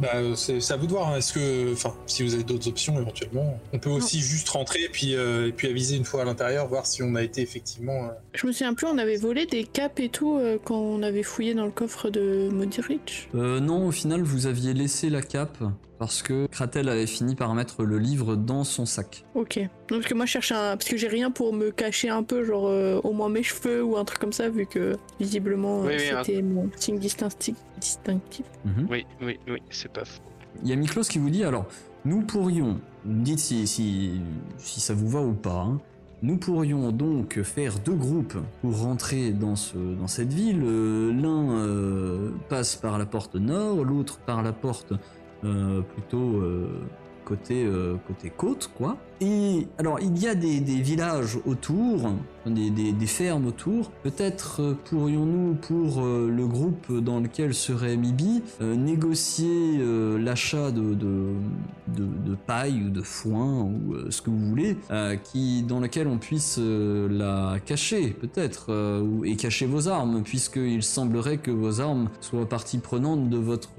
Bah, 0.00 0.08
c'est 0.36 0.70
à 0.72 0.76
vous 0.76 0.86
de 0.86 0.92
voir. 0.92 1.08
hein. 1.08 1.16
Est-ce 1.18 1.32
que, 1.32 1.72
enfin, 1.72 1.94
si 2.06 2.22
vous 2.22 2.34
avez 2.34 2.44
d'autres 2.44 2.68
options 2.68 2.98
éventuellement, 3.00 3.58
on 3.72 3.78
peut 3.78 3.90
aussi 3.90 4.20
juste 4.20 4.48
rentrer 4.50 4.84
et 4.84 4.88
puis, 4.88 5.14
euh, 5.14 5.48
et 5.48 5.52
puis 5.52 5.68
aviser 5.68 5.96
une 5.96 6.04
fois 6.04 6.22
à 6.22 6.24
l'intérieur, 6.24 6.66
voir 6.68 6.86
si 6.86 7.02
on 7.02 7.14
a 7.14 7.22
été 7.22 7.40
effectivement. 7.42 8.04
euh, 8.04 8.08
Je 8.34 8.46
me 8.46 8.52
souviens 8.52 8.74
plus, 8.74 8.86
on 8.86 8.98
avait 8.98 9.16
volé 9.16 9.46
des 9.46 9.64
capes 9.64 10.00
et 10.00 10.08
tout 10.08 10.36
euh, 10.38 10.58
quand 10.62 10.78
on 10.78 11.02
avait 11.02 11.22
fouillé 11.22 11.54
dans 11.54 11.64
le 11.64 11.70
coffre 11.70 12.10
de 12.10 12.48
Modric. 12.52 13.28
Euh, 13.34 13.60
non, 13.60 13.86
au 13.86 13.92
final, 13.92 14.22
vous 14.22 14.46
aviez 14.46 14.74
laissé 14.74 15.08
la 15.10 15.22
cape 15.22 15.58
parce 15.98 16.22
que 16.22 16.46
Kratel 16.46 16.88
avait 16.88 17.06
fini 17.06 17.34
par 17.34 17.54
mettre 17.54 17.82
le 17.84 17.98
livre 17.98 18.36
dans 18.36 18.64
son 18.64 18.84
sac. 18.86 19.24
Ok. 19.34 19.58
Donc, 19.58 19.68
parce 20.00 20.06
que 20.06 20.14
moi, 20.14 20.26
je 20.26 20.32
cherche 20.32 20.52
un. 20.52 20.76
Parce 20.76 20.88
que 20.88 20.96
j'ai 20.96 21.08
rien 21.08 21.30
pour 21.30 21.52
me 21.52 21.70
cacher 21.70 22.08
un 22.10 22.22
peu, 22.22 22.44
genre 22.44 22.66
euh, 22.68 23.00
au 23.04 23.12
moins 23.12 23.28
mes 23.28 23.42
cheveux 23.42 23.82
ou 23.82 23.96
un 23.96 24.04
truc 24.04 24.18
comme 24.18 24.32
ça, 24.32 24.48
vu 24.48 24.66
que 24.66 24.96
visiblement 25.20 25.80
Oui, 25.80 25.92
euh, 25.92 25.96
oui, 25.98 26.10
un- 26.10 26.22
c'était 26.24 26.42
mon 26.42 26.70
signe 26.76 26.98
distinctif. 26.98 27.56
distinctif. 27.80 28.46
Mhm. 28.64 28.86
Oui, 28.90 29.06
oui, 29.22 29.38
oui, 29.48 29.58
c'est 29.70 29.90
pas 29.92 30.04
faux. 30.04 30.22
Il 30.62 30.68
y 30.68 30.72
a 30.72 30.76
Miklos 30.76 31.02
qui 31.02 31.18
vous 31.18 31.30
dit 31.30 31.44
alors, 31.44 31.66
nous 32.04 32.22
pourrions, 32.22 32.80
dites 33.04 33.38
si, 33.40 33.66
si, 33.66 34.20
si 34.58 34.80
ça 34.80 34.94
vous 34.94 35.08
va 35.08 35.20
ou 35.20 35.34
pas, 35.34 35.60
hein. 35.68 35.78
nous 36.22 36.38
pourrions 36.38 36.92
donc 36.92 37.42
faire 37.42 37.78
deux 37.80 37.94
groupes 37.94 38.36
pour 38.62 38.80
rentrer 38.80 39.32
dans, 39.32 39.54
ce, 39.56 39.76
dans 39.76 40.06
cette 40.08 40.32
ville. 40.32 40.62
Euh, 40.64 41.12
L'un 41.12 41.50
euh, 41.58 42.30
passe 42.48 42.76
par 42.76 42.98
la 42.98 43.04
porte 43.06 43.34
nord, 43.34 43.84
l'autre 43.84 44.18
par 44.20 44.42
la 44.42 44.52
porte 44.52 44.92
euh, 44.92 44.96
plutôt 45.94 46.36
euh, 46.36 46.68
côté, 47.26 47.64
euh, 47.64 47.96
côté 48.06 48.30
côte, 48.34 48.70
quoi. 48.76 48.96
Et 49.20 49.66
alors, 49.78 49.98
il 50.00 50.18
y 50.18 50.28
a 50.28 50.34
des, 50.34 50.60
villages 50.60 51.38
autour, 51.46 52.12
des, 52.46 52.70
des- 52.70 53.06
fermes 53.06 53.46
autour. 53.46 53.90
Peut-être 54.02 54.60
euh, 54.62 54.74
pourrions-nous, 54.88 55.54
pour 55.54 56.04
euh, 56.04 56.30
le 56.30 56.46
groupe 56.46 56.92
dans 56.92 57.20
lequel 57.20 57.52
serait 57.54 57.96
Mibi, 57.96 58.42
euh, 58.60 58.76
négocier 58.76 59.78
euh, 59.80 60.18
l'achat 60.18 60.70
de, 60.70 60.94
de, 60.94 62.34
paille 62.46 62.84
ou 62.84 62.90
de 62.90 63.02
foin 63.02 63.62
ou 63.62 63.94
euh, 63.94 64.10
ce 64.10 64.22
que 64.22 64.30
vous 64.30 64.48
voulez, 64.48 64.76
euh, 64.90 65.16
qui, 65.16 65.62
dans 65.62 65.80
lequel 65.80 66.06
on 66.06 66.18
puisse 66.18 66.58
euh, 66.60 67.08
la 67.10 67.58
cacher, 67.58 68.10
peut-être, 68.10 68.66
euh, 68.68 69.22
et 69.24 69.36
cacher 69.36 69.66
vos 69.66 69.88
armes, 69.88 70.22
puisqu'il 70.22 70.82
semblerait 70.82 71.38
que 71.38 71.50
vos 71.50 71.80
armes 71.80 72.08
soient 72.20 72.48
partie 72.48 72.78
prenante 72.78 73.28
de 73.30 73.38
votre. 73.38 73.70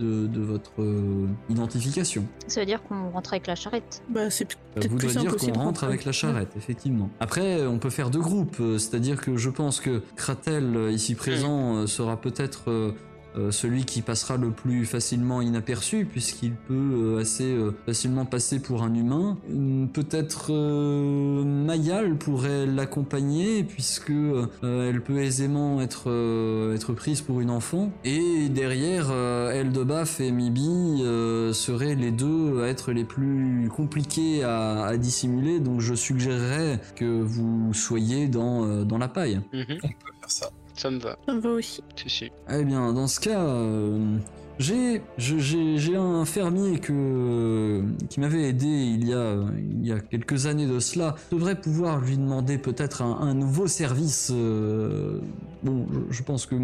Euh, 0.00 0.26
de, 0.26 0.26
de 0.26 0.40
votre 0.40 0.82
euh, 0.82 1.26
identification. 1.48 2.24
Ça 2.46 2.60
veut 2.60 2.66
dire 2.66 2.82
qu'on 2.82 3.10
rentre 3.10 3.32
avec 3.32 3.46
la 3.46 3.54
charrette. 3.54 4.02
Bah, 4.08 4.30
c'est 4.30 4.50
Ça 4.50 4.58
peut-être 4.74 4.90
voudrait 4.90 5.06
plus 5.08 5.12
dire 5.12 5.22
simple 5.22 5.34
aussi 5.34 5.46
qu'on 5.46 5.52
de 5.52 5.58
rentre 5.58 5.84
avec 5.84 6.04
la 6.04 6.12
charrette, 6.12 6.52
effectivement. 6.56 7.10
Après, 7.20 7.66
on 7.66 7.78
peut 7.78 7.90
faire 7.90 8.10
deux 8.10 8.20
groupes, 8.20 8.56
euh, 8.60 8.78
c'est-à-dire 8.78 9.20
que 9.20 9.36
je 9.36 9.50
pense 9.50 9.80
que 9.80 10.02
Kratel, 10.16 10.76
euh, 10.76 10.92
ici 10.92 11.14
présent, 11.14 11.76
euh, 11.76 11.86
sera 11.86 12.20
peut-être 12.20 12.70
euh, 12.70 12.92
euh, 13.36 13.50
celui 13.50 13.84
qui 13.84 14.02
passera 14.02 14.36
le 14.36 14.50
plus 14.50 14.84
facilement 14.86 15.40
inaperçu, 15.40 16.04
puisqu'il 16.04 16.52
peut 16.52 16.74
euh, 16.74 17.20
assez 17.20 17.44
euh, 17.44 17.72
facilement 17.86 18.24
passer 18.24 18.60
pour 18.60 18.82
un 18.82 18.94
humain. 18.94 19.38
Hum, 19.50 19.88
Peut-être 19.92 20.52
euh, 20.52 21.44
Mayal 21.44 22.16
pourrait 22.16 22.66
l'accompagner, 22.66 23.64
puisque 23.64 24.10
euh, 24.10 24.46
elle 24.62 25.02
peut 25.02 25.18
aisément 25.18 25.80
être, 25.80 26.04
euh, 26.10 26.74
être 26.74 26.92
prise 26.92 27.20
pour 27.20 27.40
une 27.40 27.50
enfant. 27.50 27.90
Et 28.04 28.48
derrière, 28.48 29.08
euh, 29.10 29.50
Eldebaf 29.52 30.20
et 30.20 30.30
Mibi 30.30 31.02
euh, 31.02 31.52
seraient 31.52 31.94
les 31.94 32.10
deux 32.10 32.62
à 32.62 32.68
être 32.68 32.92
les 32.92 33.04
plus 33.04 33.68
compliqués 33.74 34.42
à, 34.44 34.84
à 34.84 34.96
dissimuler, 34.96 35.60
donc 35.60 35.80
je 35.80 35.94
suggérerais 35.94 36.80
que 36.96 37.20
vous 37.20 37.72
soyez 37.74 38.28
dans, 38.28 38.64
euh, 38.64 38.84
dans 38.84 38.98
la 38.98 39.08
paille. 39.08 39.40
Mhm, 39.52 39.64
On 39.82 39.88
peut 39.88 40.12
faire 40.20 40.30
ça. 40.30 40.50
Ça 40.74 40.90
me 40.90 40.98
va. 40.98 41.16
Ça 41.26 41.34
me 41.34 41.40
va 41.40 41.50
aussi. 41.50 41.82
Si, 41.96 42.08
si. 42.10 42.30
Eh 42.50 42.64
bien, 42.64 42.92
dans 42.92 43.06
ce 43.06 43.20
cas, 43.20 43.40
euh, 43.42 44.16
j'ai 44.58 45.02
je- 45.18 45.38
j'ai 45.38 45.76
j'ai 45.78 45.96
un 45.96 46.24
fermier 46.24 46.78
que 46.78 47.82
qui 48.08 48.20
m'avait 48.20 48.48
aidé 48.48 48.66
il 48.66 49.06
y 49.08 49.12
a 49.12 49.36
il 49.58 49.86
y 49.86 49.92
a 49.92 50.00
quelques 50.00 50.46
années 50.46 50.66
de 50.66 50.78
cela. 50.78 51.14
Je 51.30 51.36
devrais 51.36 51.60
pouvoir 51.60 52.00
lui 52.00 52.16
demander 52.16 52.58
peut-être 52.58 53.02
un, 53.02 53.18
un 53.20 53.34
nouveau 53.34 53.66
service. 53.66 54.30
euh, 54.32 55.20
bon, 55.62 55.86
je, 55.92 56.14
je 56.16 56.22
pense 56.22 56.46
que 56.46 56.54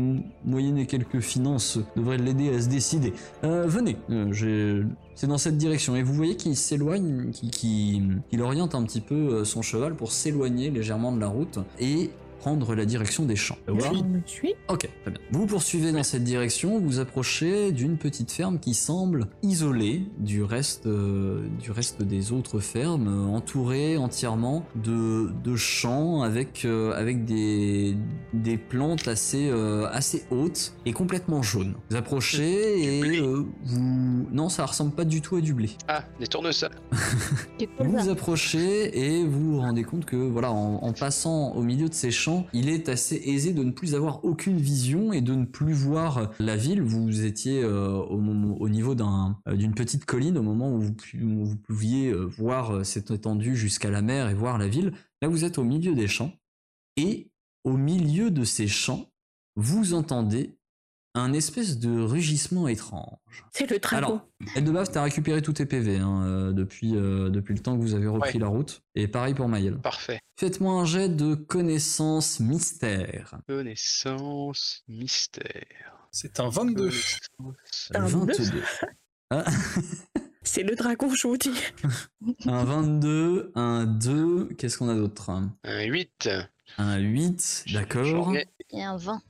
moyenner 0.44 0.86
quelques 0.86 1.20
finances 1.20 1.78
devrait 1.96 2.18
l'aider 2.18 2.54
à 2.54 2.60
se 2.60 2.68
décider. 2.68 3.12
Euh, 3.44 3.66
venez, 3.66 3.96
euh, 4.10 4.32
j'ai- 4.32 4.82
c'est 5.14 5.26
dans 5.26 5.38
cette 5.38 5.56
direction. 5.58 5.96
Et 5.96 6.02
vous 6.02 6.14
voyez 6.14 6.36
qu'il 6.36 6.56
s'éloigne, 6.56 7.30
qu'il 7.32 7.50
qui, 7.50 8.02
qu'il 8.30 8.40
oriente 8.42 8.74
un 8.74 8.84
petit 8.84 9.00
peu 9.00 9.44
son 9.44 9.62
cheval 9.62 9.94
pour 9.96 10.12
s'éloigner 10.12 10.70
légèrement 10.70 11.10
de 11.12 11.20
la 11.20 11.28
route 11.28 11.58
et 11.80 12.10
prendre 12.38 12.75
la 12.75 12.85
direction 12.85 13.25
des 13.25 13.37
champs. 13.37 13.59
Suis. 14.26 14.54
Ok, 14.68 14.88
très 15.02 15.11
bien. 15.11 15.21
Vous 15.33 15.47
poursuivez 15.47 15.92
dans 15.92 16.02
cette 16.02 16.25
direction, 16.25 16.78
vous 16.78 17.00
approchez 17.00 17.73
d'une 17.73 17.97
petite 17.97 18.30
ferme 18.30 18.59
qui 18.59 18.75
semble 18.75 19.26
isolée 19.42 20.02
du 20.18 20.42
reste, 20.42 20.87
euh, 20.87 21.47
du 21.61 21.71
reste 21.71 22.02
des 22.02 22.33
autres 22.33 22.61
fermes, 22.61 23.09
euh, 23.09 23.37
entourée 23.37 23.97
entièrement 23.97 24.64
de, 24.75 25.30
de 25.42 25.57
champs 25.57 26.23
avec, 26.23 26.64
euh, 26.64 26.92
avec 26.92 27.25
des, 27.25 27.97
des 28.33 28.57
plantes 28.57 29.09
assez, 29.09 29.49
euh, 29.49 29.87
assez 29.90 30.25
hautes 30.30 30.75
et 30.87 30.92
complètement 30.92 31.42
jaunes. 31.42 31.75
Vous 31.90 31.97
approchez 31.97 32.83
et 32.83 33.21
euh, 33.21 33.45
vous... 33.64 34.26
Non, 34.33 34.49
ça 34.49 34.66
ressemble 34.66 34.92
pas 34.92 35.04
du 35.04 35.21
tout 35.21 35.37
à 35.37 35.40
du 35.40 35.54
blé. 35.54 35.71
Ah, 35.88 36.04
des 36.21 36.26
tournesols. 36.26 36.71
Vous 37.80 37.97
vous 37.97 38.09
approchez 38.09 38.99
et 38.99 39.25
vous 39.25 39.52
vous 39.54 39.61
rendez 39.61 39.85
compte 39.85 40.04
que 40.04 40.16
voilà, 40.16 40.52
en, 40.52 40.76
en 40.83 40.92
passant 40.92 41.52
au 41.54 41.62
milieu 41.62 41.88
de 41.88 41.95
ces 41.95 42.11
champs, 42.11 42.27
il 42.52 42.68
est 42.68 42.88
assez 42.88 43.16
aisé 43.16 43.52
de 43.52 43.62
ne 43.62 43.70
plus 43.70 43.94
avoir 43.94 44.25
aucune 44.25 44.58
vision 44.58 45.12
et 45.12 45.20
de 45.20 45.35
ne 45.35 45.44
plus 45.44 45.73
voir 45.73 46.32
la 46.38 46.56
ville. 46.56 46.82
Vous 46.82 47.25
étiez 47.25 47.62
euh, 47.62 47.97
au, 47.97 48.68
niveau 48.68 48.94
euh, 48.99 49.56
d'une 49.56 49.75
petite 49.75 50.04
colline 50.04 50.38
au 50.38 50.42
moment 50.42 50.73
où 50.73 50.80
vous, 50.80 51.56
pouviez 51.56 52.11
euh, 52.11 52.25
voir 52.25 52.85
cette 52.85 53.11
étendue 53.11 53.56
jusqu'à 53.56 53.90
la 53.90 54.02
mer 54.02 54.28
et 54.28 54.35
voir 54.35 54.58
la 54.58 54.68
ville. 54.68 54.92
Là, 55.23 55.28
vous 55.28 55.44
êtes 55.44 55.58
au 55.58 55.64
milieu 55.64 55.94
des 55.94 56.08
champs 56.08 56.32
et 56.97 57.30
au 57.64 57.76
milieu 57.76 58.30
de 58.30 58.44
ces 58.44 58.68
champs, 58.68 59.11
vous 59.56 59.94
entendez 59.94 60.57
un 61.18 61.32
espèce 61.32 61.78
de 61.78 62.00
rugissement 62.00 62.68
étrange. 62.68 63.18
C'est 63.52 63.70
le 63.70 63.78
dragon. 63.78 64.20
Alors, 64.56 64.88
t'as 64.90 65.02
récupéré 65.02 65.42
tous 65.42 65.52
tes 65.54 65.66
PV 65.66 65.98
hein, 65.98 66.22
euh, 66.25 66.52
depuis, 66.52 66.94
euh, 66.96 67.28
depuis 67.30 67.54
le 67.54 67.60
temps 67.60 67.76
que 67.76 67.82
vous 67.82 67.94
avez 67.94 68.06
repris 68.06 68.34
Ouais. 68.34 68.40
la 68.40 68.46
route. 68.48 68.82
Et 68.94 69.08
pareil 69.08 69.34
pour 69.34 69.48
Mayel. 69.48 69.78
Parfait. 69.78 70.20
Faites-moi 70.38 70.72
un 70.75 70.84
jet 70.84 71.08
de 71.08 71.34
connaissance 71.34 72.40
mystère. 72.40 73.38
Connaissance, 73.46 74.82
mystère. 74.88 76.08
C'est 76.10 76.40
un 76.40 76.48
22. 76.48 76.90
Connaissance. 77.38 77.90
Un 77.94 78.06
22. 78.06 78.34
C'est 80.42 80.62
le 80.62 80.75
dragon, 80.76 81.12
je 81.14 81.28
vous 81.28 81.37
dis. 81.37 81.52
un 82.46 82.64
22, 82.64 83.52
un 83.54 83.84
2, 83.84 84.48
qu'est-ce 84.56 84.78
qu'on 84.78 84.88
a 84.88 84.94
d'autre? 84.94 85.28
Un 85.30 85.82
8. 85.84 86.30
Un 86.78 86.96
8, 86.98 87.64
d'accord. 87.72 88.34
Et 88.70 88.82
un 88.82 88.96
vin. 88.96 89.20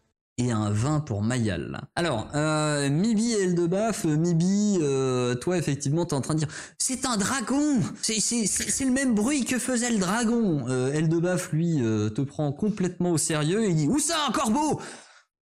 Et 0.40 0.52
un 0.52 0.70
20 0.70 1.00
pour 1.00 1.22
Mayal. 1.22 1.80
Alors, 1.96 2.28
euh, 2.36 2.88
Mibi 2.88 3.32
et 3.32 3.42
Eldebaf, 3.42 4.04
euh, 4.04 4.16
Mibi, 4.16 4.78
euh, 4.80 5.34
toi 5.34 5.58
effectivement 5.58 6.04
t'es 6.06 6.14
en 6.14 6.20
train 6.20 6.34
de 6.34 6.38
dire 6.38 6.48
c'est 6.78 7.04
un 7.06 7.16
dragon, 7.16 7.80
c'est 8.02 8.20
c'est- 8.20 8.46
c'est 8.46 8.70
c'est 8.70 8.84
le 8.84 8.92
même 8.92 9.14
bruit 9.16 9.44
que 9.44 9.58
faisait 9.58 9.90
le 9.90 9.98
dragon. 9.98 10.64
Euh, 10.68 10.92
Eldebaf 10.92 11.50
lui 11.52 11.82
euh, 11.82 12.08
te 12.08 12.20
prend 12.20 12.52
complètement 12.52 13.10
au 13.10 13.18
sérieux 13.18 13.64
et 13.64 13.70
il 13.70 13.74
dit 13.76 13.88
où 13.88 13.98
ça 13.98 14.14
un 14.28 14.32
corbeau? 14.32 14.80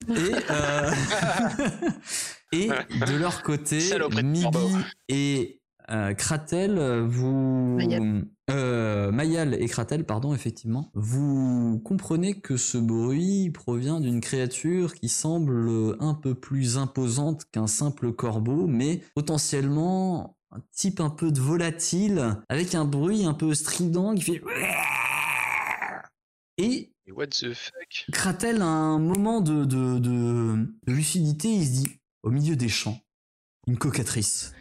Et 0.09 0.33
euh, 0.49 0.91
et 2.51 2.67
de 2.67 3.17
leur 3.19 3.43
côté, 3.43 3.79
Mibi 4.23 4.43
et 5.09 5.61
euh, 5.91 6.13
Kratel, 6.15 6.79
vous 7.07 7.75
Mayal. 7.77 8.23
Euh, 8.51 9.11
Mayal 9.11 9.53
et 9.61 9.67
Kratel, 9.67 10.05
pardon, 10.05 10.33
effectivement, 10.33 10.91
vous 10.93 11.81
comprenez 11.83 12.39
que 12.39 12.57
ce 12.57 12.77
bruit 12.77 13.49
provient 13.51 13.99
d'une 13.99 14.21
créature 14.21 14.93
qui 14.93 15.09
semble 15.09 15.95
un 15.99 16.13
peu 16.13 16.35
plus 16.35 16.77
imposante 16.77 17.45
qu'un 17.51 17.67
simple 17.67 18.11
corbeau, 18.13 18.67
mais 18.67 19.01
potentiellement 19.15 20.37
un 20.51 20.61
type 20.71 20.99
un 20.99 21.09
peu 21.09 21.31
de 21.31 21.39
volatile, 21.39 22.37
avec 22.49 22.75
un 22.75 22.85
bruit 22.85 23.25
un 23.25 23.33
peu 23.33 23.53
strident 23.53 24.15
qui 24.15 24.21
fait... 24.21 24.41
Et 26.57 26.91
What 27.11 27.27
the 27.27 27.53
fuck? 27.53 28.05
Kratel 28.13 28.61
a 28.61 28.65
un 28.65 28.99
moment 28.99 29.41
de, 29.41 29.65
de, 29.65 29.99
de, 29.99 30.67
de 30.87 30.93
lucidité, 30.93 31.49
il 31.49 31.65
se 31.65 31.71
dit, 31.71 31.99
au 32.23 32.29
milieu 32.29 32.55
des 32.55 32.69
champs, 32.69 33.01
une 33.67 33.77
cocatrice. 33.77 34.53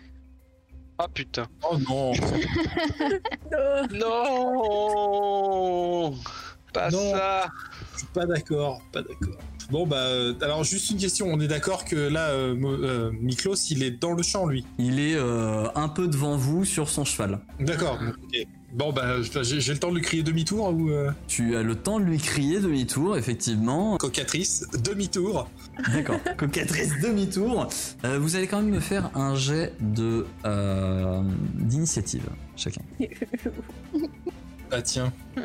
Ah 1.02 1.08
putain. 1.14 1.46
Oh 1.62 1.78
non 1.78 2.12
Non 3.90 6.14
Pas 6.74 6.90
Non. 6.90 7.10
ça 7.12 7.48
Je 7.94 7.98
suis 8.00 8.06
pas 8.08 8.26
d'accord, 8.26 8.82
pas 8.92 9.00
d'accord. 9.00 9.38
Bon 9.70 9.86
bah 9.86 9.96
euh, 9.98 10.34
alors 10.42 10.64
juste 10.64 10.90
une 10.90 10.96
question, 10.98 11.26
on 11.30 11.38
est 11.40 11.46
d'accord 11.48 11.84
que 11.84 11.94
là 11.96 12.30
euh, 12.30 12.56
euh, 12.64 13.12
Miklos 13.20 13.54
il 13.70 13.82
est 13.82 13.92
dans 13.92 14.12
le 14.12 14.22
champ 14.22 14.46
lui. 14.46 14.64
Il 14.78 14.98
est 14.98 15.14
euh, 15.14 15.68
un 15.74 15.88
peu 15.88 16.08
devant 16.08 16.36
vous 16.36 16.64
sur 16.64 16.88
son 16.88 17.04
cheval. 17.04 17.38
D'accord. 17.60 17.98
ok. 18.02 18.46
Bon 18.72 18.92
bah 18.92 19.16
j'ai 19.22 19.60
j'ai 19.60 19.72
le 19.72 19.78
temps 19.78 19.90
de 19.90 19.96
lui 19.96 20.02
crier 20.02 20.22
demi-tour 20.22 20.68
ou 20.72 20.90
euh, 20.90 21.10
Tu 21.28 21.56
as 21.56 21.62
le 21.62 21.74
temps 21.74 21.98
de 21.98 22.04
lui 22.04 22.18
crier 22.18 22.60
demi-tour, 22.60 23.16
effectivement. 23.16 23.96
cocatrice 23.96 24.66
demi-tour. 24.84 25.48
D'accord. 25.92 26.18
Cocatrice 26.36 26.92
demi-tour. 27.02 27.68
Euh, 28.04 28.18
vous 28.20 28.36
allez 28.36 28.46
quand 28.46 28.60
même 28.62 28.70
me 28.70 28.80
faire 28.80 29.10
un 29.16 29.34
jet 29.34 29.72
de 29.80 30.26
euh, 30.46 31.20
d'initiative, 31.54 32.28
chacun. 32.56 32.82
Ah 34.72 34.82
tiens. 34.82 35.12
Elle 35.36 35.42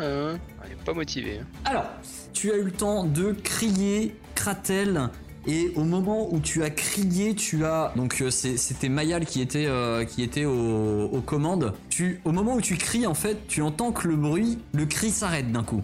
est 0.71 0.83
pas 0.85 0.93
motivée. 0.93 1.39
hein. 1.41 1.45
Alors, 1.65 1.85
tu 2.33 2.51
as 2.51 2.55
eu 2.57 2.63
le 2.63 2.71
temps 2.71 3.03
de 3.05 3.31
crier 3.31 4.15
Kratel 4.35 5.09
Et 5.47 5.71
au 5.75 5.83
moment 5.83 6.27
où 6.33 6.39
tu 6.39 6.63
as 6.63 6.71
crié, 6.71 7.35
tu 7.35 7.65
as 7.65 7.93
donc 7.95 8.19
euh, 8.21 8.31
c'est- 8.31 8.57
c'était 8.57 8.89
Mayal 8.89 9.25
qui 9.27 9.41
était 9.41 9.67
euh, 9.67 10.03
qui 10.03 10.23
était 10.23 10.45
au- 10.45 11.05
aux 11.05 11.21
commandes. 11.21 11.73
Tu 11.89 12.19
au 12.25 12.31
moment 12.31 12.55
où 12.55 12.61
tu 12.61 12.77
cries 12.77 13.05
en 13.05 13.13
fait, 13.13 13.47
tu 13.47 13.61
entends 13.61 13.91
que 13.91 14.07
le 14.07 14.15
bruit, 14.15 14.57
le 14.73 14.85
cri 14.87 15.11
s'arrête 15.11 15.51
d'un 15.51 15.63
coup. 15.63 15.83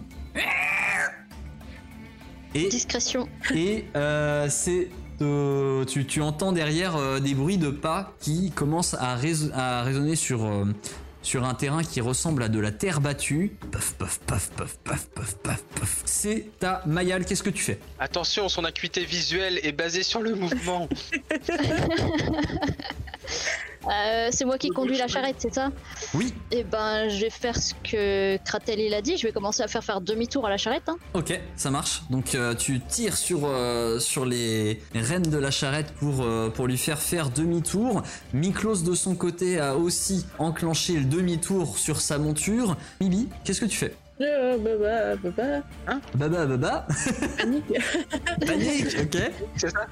Et 2.54 2.68
Discrétion. 2.68 3.28
et 3.54 3.84
euh, 3.96 4.48
c'est 4.50 4.88
euh, 5.22 5.84
tu, 5.84 6.04
tu 6.06 6.20
entends 6.20 6.50
derrière 6.52 6.96
euh, 6.96 7.20
des 7.20 7.34
bruits 7.34 7.56
de 7.56 7.70
pas 7.70 8.12
qui 8.20 8.50
commencent 8.50 8.94
à, 8.94 9.14
rés- 9.14 9.52
à 9.54 9.82
résonner 9.84 10.16
sur, 10.16 10.44
euh, 10.44 10.64
sur 11.22 11.44
un 11.44 11.54
terrain 11.54 11.82
qui 11.82 12.00
ressemble 12.00 12.42
à 12.42 12.48
de 12.48 12.58
la 12.58 12.72
terre 12.72 13.00
battue. 13.00 13.56
Paf, 13.70 13.94
paf, 13.94 14.18
paf, 14.20 14.50
paf, 14.50 14.76
paf, 14.78 15.06
paf, 15.06 15.34
paf, 15.36 15.62
paf. 15.62 16.02
C'est 16.04 16.50
ta 16.58 16.82
Mayal, 16.86 17.24
qu'est-ce 17.24 17.42
que 17.42 17.50
tu 17.50 17.62
fais? 17.62 17.78
Attention, 17.98 18.48
son 18.48 18.64
acuité 18.64 19.04
visuelle 19.04 19.60
est 19.62 19.72
basée 19.72 20.02
sur 20.02 20.20
le 20.20 20.34
mouvement. 20.34 20.88
Euh, 23.90 24.28
c'est 24.30 24.44
moi 24.44 24.58
qui 24.58 24.68
conduis 24.68 24.96
la 24.96 25.08
charrette, 25.08 25.36
c'est 25.38 25.52
ça 25.54 25.70
Oui, 26.14 26.32
Et 26.50 26.62
ben, 26.64 27.08
je 27.08 27.22
vais 27.22 27.30
faire 27.30 27.56
ce 27.56 27.74
que 27.82 28.36
Kratel 28.44 28.78
il 28.80 28.94
a 28.94 29.02
dit. 29.02 29.16
Je 29.16 29.26
vais 29.26 29.32
commencer 29.32 29.62
à 29.62 29.68
faire 29.68 29.82
faire 29.82 30.00
demi-tour 30.00 30.46
à 30.46 30.50
la 30.50 30.56
charrette. 30.56 30.88
Hein. 30.88 30.96
ok, 31.14 31.38
ça 31.56 31.70
marche. 31.70 32.02
Donc 32.10 32.34
euh, 32.34 32.54
tu 32.54 32.80
tires 32.80 33.16
sur, 33.16 33.40
euh, 33.44 33.98
sur 33.98 34.24
les 34.24 34.80
rênes 34.94 35.22
de 35.22 35.38
la 35.38 35.50
charrette 35.50 35.92
pour, 35.92 36.22
euh, 36.22 36.48
pour 36.50 36.66
lui 36.66 36.78
faire 36.78 36.98
faire 37.00 37.30
demi-tour. 37.30 38.02
Miklos 38.32 38.82
de 38.82 38.94
son 38.94 39.14
côté 39.14 39.58
a 39.58 39.76
aussi 39.76 40.26
enclenché 40.38 40.94
le 40.94 41.04
demi-tour 41.04 41.76
sur 41.78 42.00
sa 42.00 42.18
monture. 42.18 42.76
Mibi, 43.00 43.28
qu'est-ce 43.44 43.60
que 43.60 43.66
tu 43.66 43.76
fais 43.76 43.94
Euh, 44.20 44.56
bah, 44.58 44.70
bah, 44.80 45.30
bah, 45.36 45.62
bah. 45.86 45.94
Baba 46.14 46.46
baba, 46.46 46.86
Panique. 47.38 47.64
panique, 48.46 48.96
ok 49.02 49.30
C'est 49.56 49.70
ça? 49.70 49.86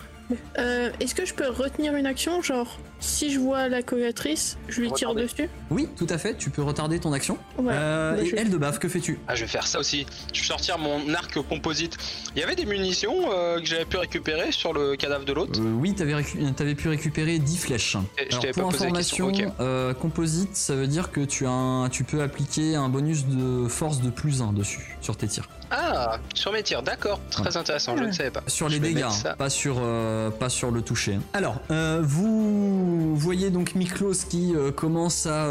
Euh, 0.58 0.90
Est-ce 1.00 1.14
que 1.14 1.25
je 1.25 1.34
peux 1.34 1.49
retenir 1.49 1.94
une 1.96 2.06
action? 2.06 2.42
Genre, 2.42 2.78
si 3.00 3.30
je 3.32 3.38
vois 3.38 3.68
la 3.68 3.82
collatrice, 3.82 4.58
je 4.68 4.80
lui 4.80 4.92
tire 4.92 5.14
dessus? 5.14 5.49
Oui, 5.70 5.88
tout 5.96 6.06
à 6.10 6.18
fait, 6.18 6.37
tu 6.37 6.50
peux 6.50 6.62
retarder 6.62 6.99
ton 7.00 7.12
action. 7.12 7.38
Ouais. 7.58 7.72
Euh, 7.75 8.16
bah, 8.16 8.22
et 8.22 8.26
je- 8.26 8.37
elle 8.37 8.50
de 8.50 8.56
bave, 8.56 8.78
que 8.78 8.88
fais-tu? 8.88 9.18
Ah, 9.28 9.34
je 9.34 9.42
vais 9.42 9.49
faire 9.50 9.66
ça 9.66 9.78
aussi. 9.78 10.06
Je 10.32 10.40
vais 10.40 10.46
sortir 10.46 10.78
mon 10.78 11.12
arc 11.14 11.38
composite. 11.49 11.96
Il 12.37 12.40
y 12.40 12.42
avait 12.44 12.54
des 12.56 12.66
munitions 12.66 13.32
euh, 13.32 13.58
que 13.60 13.66
j'avais 13.66 13.84
pu 13.84 13.96
récupérer 13.96 14.52
sur 14.52 14.72
le 14.72 14.96
cadavre 14.96 15.25
de 15.25 15.32
l'autre. 15.32 15.60
Euh, 15.60 15.72
Oui, 15.72 15.94
t'avais, 15.94 16.14
récu- 16.14 16.52
t'avais 16.54 16.75
pu 16.75 16.88
récupérer 16.88 17.38
10 17.38 17.56
flèches. 17.58 17.96
Et 18.18 18.26
je 18.30 18.37
pour 18.37 18.40
pas 18.40 18.62
posé 18.62 18.78
la 18.84 18.87
information, 18.87 19.28
question, 19.32 19.54
euh, 19.60 19.94
composite, 19.94 20.56
ça 20.56 20.75
veut 20.75 20.87
dire 20.87 21.10
que 21.10 21.20
tu, 21.20 21.46
as 21.46 21.50
un- 21.50 21.88
tu 21.88 22.04
peux 22.04 22.22
appliquer 22.22 22.76
un 22.76 22.88
bonus 22.88 23.26
de 23.26 23.66
force 23.68 24.00
de 24.00 24.10
plus 24.10 24.42
1 24.42 24.52
dessus, 24.52 24.96
sur 25.00 25.16
tes 25.16 25.26
tirs. 25.26 25.49
Ah, 25.71 26.19
sur 26.35 26.53
mes 26.53 26.62
tirs, 26.62 26.83
d'accord. 26.83 27.21
Très 27.31 27.57
intéressant, 27.57 27.97
je 27.97 28.05
ne 28.05 28.12
savais 28.12 28.31
pas. 28.31 28.43
Sur 28.49 28.69
Je 28.69 28.75
les 28.75 28.81
dégâts, 28.81 29.05
pas, 29.39 29.50
sur, 29.50 29.77
euh, 29.79 30.31
pas 30.31 30.49
sur 30.49 30.71
le 30.71 30.83
toucher. 30.83 31.19
Alors, 31.33 31.61
euh, 31.71 32.00
vous 32.03 33.15
voyez 33.17 33.50
donc 33.50 33.75
Miklos 33.75 34.27
qui 34.29 34.55
euh, 34.55 34.73
commence 34.73 35.27
à, 35.27 35.45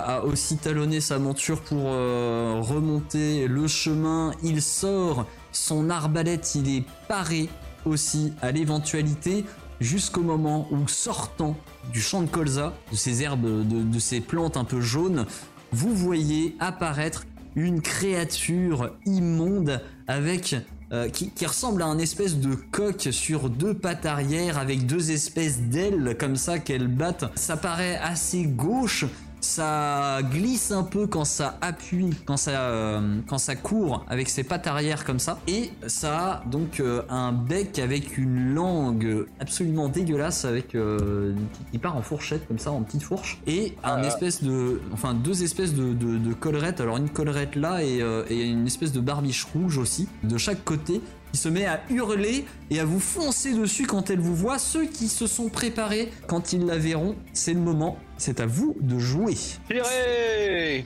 à 0.00 0.20
aussi 0.22 0.56
talonner 0.56 1.00
sa 1.00 1.18
monture 1.18 1.60
pour 1.60 1.84
remonter 1.84 3.46
le 3.46 3.68
chemin. 3.68 4.32
Il 4.42 4.60
sort 4.62 5.26
son 5.52 5.88
arbalète, 5.90 6.54
il 6.54 6.76
est 6.76 6.84
paré 7.06 7.48
aussi 7.84 8.32
à 8.42 8.50
l'éventualité 8.50 9.44
jusqu'au 9.80 10.22
moment 10.22 10.66
où 10.72 10.88
sortant 10.88 11.56
du 11.92 12.00
champ 12.00 12.22
de 12.22 12.28
colza, 12.28 12.72
de 12.90 12.96
ces 12.96 13.22
herbes, 13.22 13.42
de, 13.68 13.82
de 13.82 13.98
ces 14.00 14.20
plantes 14.20 14.56
un 14.56 14.64
peu 14.64 14.80
jaunes, 14.80 15.26
vous 15.70 15.94
voyez 15.94 16.56
apparaître 16.60 17.24
une 17.56 17.80
créature 17.80 18.96
immonde 19.06 19.80
avec 20.06 20.56
euh, 20.90 21.10
qui, 21.10 21.44
ressemble 21.44 21.82
à 21.82 21.86
un 21.86 21.98
espèce 21.98 22.38
de 22.38 22.54
coq 22.54 23.08
sur 23.10 23.50
deux 23.50 23.74
pattes 23.74 24.06
arrière 24.06 24.56
avec 24.56 24.86
deux 24.86 25.10
espèces 25.10 25.60
d'ailes 25.60 26.16
comme 26.18 26.36
ça 26.36 26.58
qu'elles 26.58 26.88
battent. 26.88 27.26
Ça 27.34 27.58
paraît 27.58 27.98
assez 27.98 28.44
gauche. 28.44 29.04
Ça 29.40 30.18
glisse 30.32 30.72
un 30.72 30.82
peu 30.82 31.06
quand 31.06 31.24
ça 31.24 31.58
appuie, 31.60 32.10
quand 32.26 32.36
ça, 32.36 32.50
euh, 32.60 33.18
quand 33.28 33.38
ça 33.38 33.54
court 33.56 34.04
avec 34.08 34.28
ses 34.28 34.42
pattes 34.42 34.66
arrière 34.66 35.04
comme 35.04 35.18
ça. 35.18 35.38
Et 35.46 35.70
ça 35.86 36.18
a 36.18 36.44
donc 36.46 36.80
euh, 36.80 37.02
un 37.08 37.32
bec 37.32 37.78
avec 37.78 38.18
une 38.18 38.54
langue 38.54 39.26
absolument 39.40 39.88
dégueulasse 39.88 40.44
avec 40.44 40.74
euh, 40.74 41.34
qui- 41.72 41.78
part 41.78 41.96
en 41.96 42.02
fourchette 42.02 42.46
comme 42.48 42.58
ça, 42.58 42.72
en 42.72 42.82
petite 42.82 43.02
fourche. 43.04 43.38
Et 43.46 43.74
un 43.84 44.02
Ah. 44.02 44.06
espèce 44.06 44.42
de, 44.42 44.80
enfin 44.92 45.14
deux 45.14 45.42
espèces 45.44 45.74
de, 45.74 45.92
de, 45.92 46.18
de 46.18 46.34
collerettes. 46.34 46.80
Alors 46.80 46.96
une 46.96 47.08
collerette 47.10 47.54
là 47.54 47.82
et, 47.84 48.02
et 48.28 48.44
une 48.48 48.66
espèce 48.66 48.90
de 48.92 49.00
barbiche 49.00 49.44
rouge 49.44 49.78
aussi 49.78 50.08
de 50.24 50.36
chaque 50.38 50.64
côté 50.64 51.00
qui 51.32 51.38
se 51.38 51.48
met 51.48 51.66
à 51.66 51.80
hurler 51.90 52.44
et 52.70 52.80
à 52.80 52.84
vous 52.84 53.00
foncer 53.00 53.52
dessus 53.52 53.86
quand 53.86 54.10
elle 54.10 54.20
vous 54.20 54.34
voit. 54.36 54.58
Ceux 54.58 54.86
qui 54.86 55.08
se 55.08 55.26
sont 55.26 55.48
préparés, 55.48 56.10
quand 56.26 56.52
ils 56.52 56.64
la 56.64 56.78
verront, 56.78 57.16
c'est 57.32 57.54
le 57.54 57.60
moment. 57.60 57.98
C'est 58.16 58.40
à 58.40 58.46
vous 58.46 58.76
de 58.80 58.98
jouer. 58.98 59.36
Tirez 59.68 60.84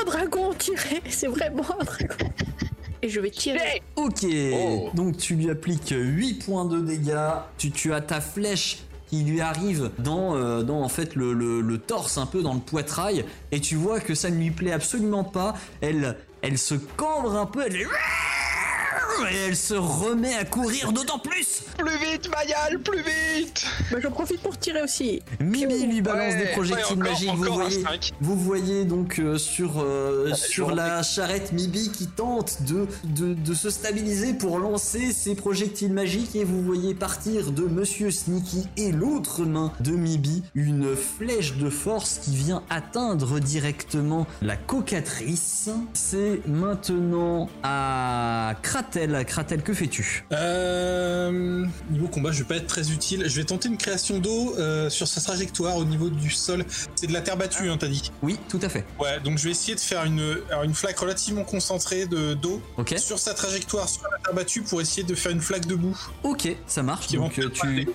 Un 0.00 0.04
dragon 0.04 0.52
tiré 0.58 1.02
C'est 1.08 1.26
vraiment 1.28 1.64
un 1.80 1.84
dragon 1.84 2.30
Et 3.02 3.08
je 3.08 3.20
vais 3.20 3.30
tirer. 3.30 3.82
Ok, 3.96 4.24
Oh. 4.52 4.90
donc 4.94 5.16
tu 5.16 5.34
lui 5.34 5.50
appliques 5.50 5.94
8 5.96 6.44
points 6.44 6.64
de 6.64 6.80
dégâts. 6.80 7.30
Tu, 7.56 7.70
tu 7.70 7.92
as 7.92 8.00
ta 8.00 8.20
flèche 8.20 8.78
qui 9.08 9.22
lui 9.22 9.40
arrive 9.40 9.90
dans, 9.98 10.36
euh, 10.36 10.62
dans 10.62 10.82
en 10.82 10.88
fait 10.90 11.14
le, 11.14 11.32
le- 11.32 11.62
le 11.62 11.78
torse, 11.78 12.18
un 12.18 12.26
peu 12.26 12.42
dans 12.42 12.52
le 12.52 12.60
poitrail, 12.60 13.24
et 13.52 13.58
tu 13.60 13.74
vois 13.74 14.00
que 14.00 14.14
ça 14.14 14.28
ne 14.28 14.36
lui 14.36 14.50
plaît 14.50 14.72
absolument 14.72 15.24
pas. 15.24 15.54
Elle, 15.80 16.16
elle 16.42 16.58
se 16.58 16.74
cambre 16.74 17.34
un 17.34 17.46
peu, 17.46 17.62
elle 17.64 17.72
fait 17.72 17.86
et 19.30 19.36
elle 19.48 19.56
se 19.56 19.74
remet 19.74 20.34
à 20.34 20.44
courir 20.44 20.92
d'autant 20.92 21.18
plus. 21.18 21.62
Plus 21.76 21.98
vite, 21.98 22.28
Mayal, 22.30 22.78
plus 22.80 23.02
vite 23.02 23.64
Bah, 23.90 23.98
j'en 24.02 24.10
profite 24.10 24.40
pour 24.42 24.56
tirer 24.58 24.82
aussi. 24.82 25.22
Mimi 25.40 25.86
lui 25.86 26.00
balance 26.02 26.34
Ouais, 26.34 26.38
des 26.46 26.52
projectiles 26.52 26.98
ouais, 27.02 27.10
magiques. 27.10 27.30
vous 27.34 27.44
encore 27.44 27.54
voyez, 27.54 27.84
vous 28.20 28.36
voyez 28.36 28.84
donc 28.84 29.18
euh, 29.18 29.38
sur, 29.38 29.74
euh, 29.78 30.34
sur 30.34 30.70
la 30.72 31.02
charrette 31.02 31.52
Mibi 31.52 31.90
qui 31.92 32.06
tente 32.06 32.62
de, 32.62 32.86
de, 33.04 33.34
de 33.34 33.54
se 33.54 33.70
stabiliser 33.70 34.34
pour 34.34 34.58
lancer 34.58 35.12
ses 35.12 35.34
projectiles 35.34 35.92
magiques 35.92 36.34
et 36.36 36.44
vous 36.44 36.62
voyez 36.62 36.94
partir 36.94 37.52
de 37.52 37.62
Monsieur 37.62 38.10
Sneaky 38.10 38.66
et 38.76 38.92
l'autre 38.92 39.44
main 39.44 39.72
de 39.80 39.92
Mibi 39.92 40.42
une 40.54 40.94
flèche 40.96 41.54
de 41.56 41.70
force 41.70 42.18
qui 42.22 42.34
vient 42.36 42.62
atteindre 42.70 43.38
directement 43.40 44.26
la 44.42 44.56
cocatrice. 44.56 45.70
C'est 45.94 46.40
maintenant 46.46 47.48
à 47.62 48.54
Kratel. 48.62 49.07
Kratel, 49.24 49.62
que 49.62 49.72
fais-tu? 49.74 50.24
Euh, 50.32 51.64
niveau 51.90 52.08
combat, 52.08 52.32
je 52.32 52.38
vais 52.40 52.48
pas 52.48 52.56
être 52.56 52.66
très 52.66 52.90
utile. 52.90 53.24
Je 53.26 53.36
vais 53.36 53.44
tenter 53.44 53.68
une 53.68 53.76
création 53.76 54.18
d'eau 54.18 54.54
euh, 54.58 54.90
sur 54.90 55.06
sa 55.08 55.20
trajectoire 55.20 55.76
au 55.76 55.84
niveau 55.84 56.08
du 56.10 56.30
sol. 56.30 56.64
C'est 56.94 57.06
de 57.06 57.12
la 57.12 57.20
terre 57.20 57.36
battue, 57.36 57.68
hein, 57.68 57.76
t'as 57.78 57.88
dit? 57.88 58.10
Oui, 58.22 58.38
tout 58.48 58.60
à 58.62 58.68
fait. 58.68 58.84
Ouais, 58.98 59.20
donc 59.20 59.38
je 59.38 59.44
vais 59.44 59.50
essayer 59.50 59.74
de 59.74 59.80
faire 59.80 60.04
une, 60.04 60.38
alors 60.50 60.64
une 60.64 60.74
flaque 60.74 60.98
relativement 60.98 61.44
concentrée 61.44 62.06
de 62.06 62.34
d'eau 62.34 62.60
Ok, 62.76 62.94
sur 62.98 63.18
sa 63.18 63.34
trajectoire 63.34 63.88
sur 63.88 64.02
la 64.10 64.18
terre 64.18 64.34
battue 64.34 64.62
pour 64.62 64.80
essayer 64.80 65.02
de 65.04 65.14
faire 65.14 65.32
une 65.32 65.40
flaque 65.40 65.66
de 65.66 65.74
boue 65.74 65.98
ok, 66.22 66.48
ça 66.66 66.82
marche. 66.82 67.08
Donc 67.12 67.38
euh, 67.38 67.48
tu. 67.50 67.88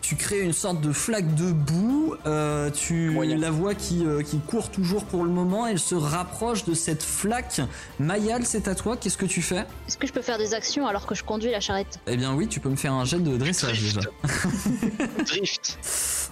Tu 0.00 0.16
crées 0.16 0.40
une 0.40 0.52
sorte 0.52 0.80
de 0.80 0.92
flaque 0.92 1.34
de 1.34 1.52
boue, 1.52 2.14
euh, 2.26 2.70
tu 2.70 3.10
Moyen. 3.10 3.36
la 3.38 3.50
vois 3.50 3.74
qui, 3.74 4.04
euh, 4.04 4.22
qui 4.22 4.38
court 4.38 4.70
toujours 4.70 5.04
pour 5.04 5.24
le 5.24 5.30
moment, 5.30 5.66
elle 5.66 5.78
se 5.78 5.94
rapproche 5.94 6.64
de 6.64 6.74
cette 6.74 7.02
flaque. 7.02 7.60
Mayal, 7.98 8.44
c'est 8.44 8.68
à 8.68 8.74
toi, 8.74 8.96
qu'est-ce 8.96 9.16
que 9.18 9.26
tu 9.26 9.42
fais? 9.42 9.64
Est-ce 9.88 9.96
que 9.96 10.06
je 10.06 10.12
peux 10.12 10.22
faire 10.22 10.38
des 10.38 10.54
actions 10.54 10.59
alors 10.86 11.06
que 11.06 11.14
je 11.14 11.24
conduis 11.24 11.50
la 11.50 11.60
charrette 11.60 11.98
Eh 12.06 12.16
bien 12.16 12.34
oui, 12.34 12.48
tu 12.48 12.60
peux 12.60 12.68
me 12.68 12.76
faire 12.76 12.92
un 12.92 13.04
jet 13.04 13.18
de 13.18 13.36
dressage 13.36 13.80
déjà. 13.80 14.00
Drift 15.26 15.78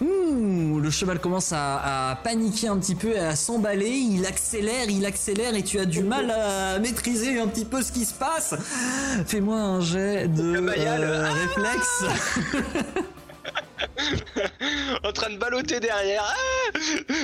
Ouh, 0.01 0.79
le 0.81 0.91
cheval 0.91 1.19
commence 1.19 1.53
à, 1.53 2.11
à 2.11 2.17
paniquer 2.17 2.69
un 2.69 2.77
petit 2.79 2.95
peu, 2.95 3.15
et 3.15 3.19
à 3.19 3.35
s'emballer, 3.35 3.91
il 3.91 4.25
accélère, 4.27 4.89
il 4.89 5.05
accélère 5.05 5.55
et 5.55 5.63
tu 5.63 5.79
as 5.81 5.87
du 5.87 6.03
mal 6.05 6.31
à 6.31 6.79
maîtriser 6.79 7.41
un 7.41 7.49
petit 7.49 7.65
peu 7.65 7.83
ce 7.83 7.91
qui 7.91 8.05
se 8.05 8.15
passe. 8.15 8.55
Fais-moi 9.27 9.57
un 9.57 9.81
jet 9.81 10.29
de 10.29 10.57
euh, 10.59 11.33
réflexe. 11.33 12.05
En 15.05 15.13
train 15.13 15.31
de 15.31 15.37
balloter 15.39 15.81
derrière. 15.81 16.23
Ah 16.27 16.79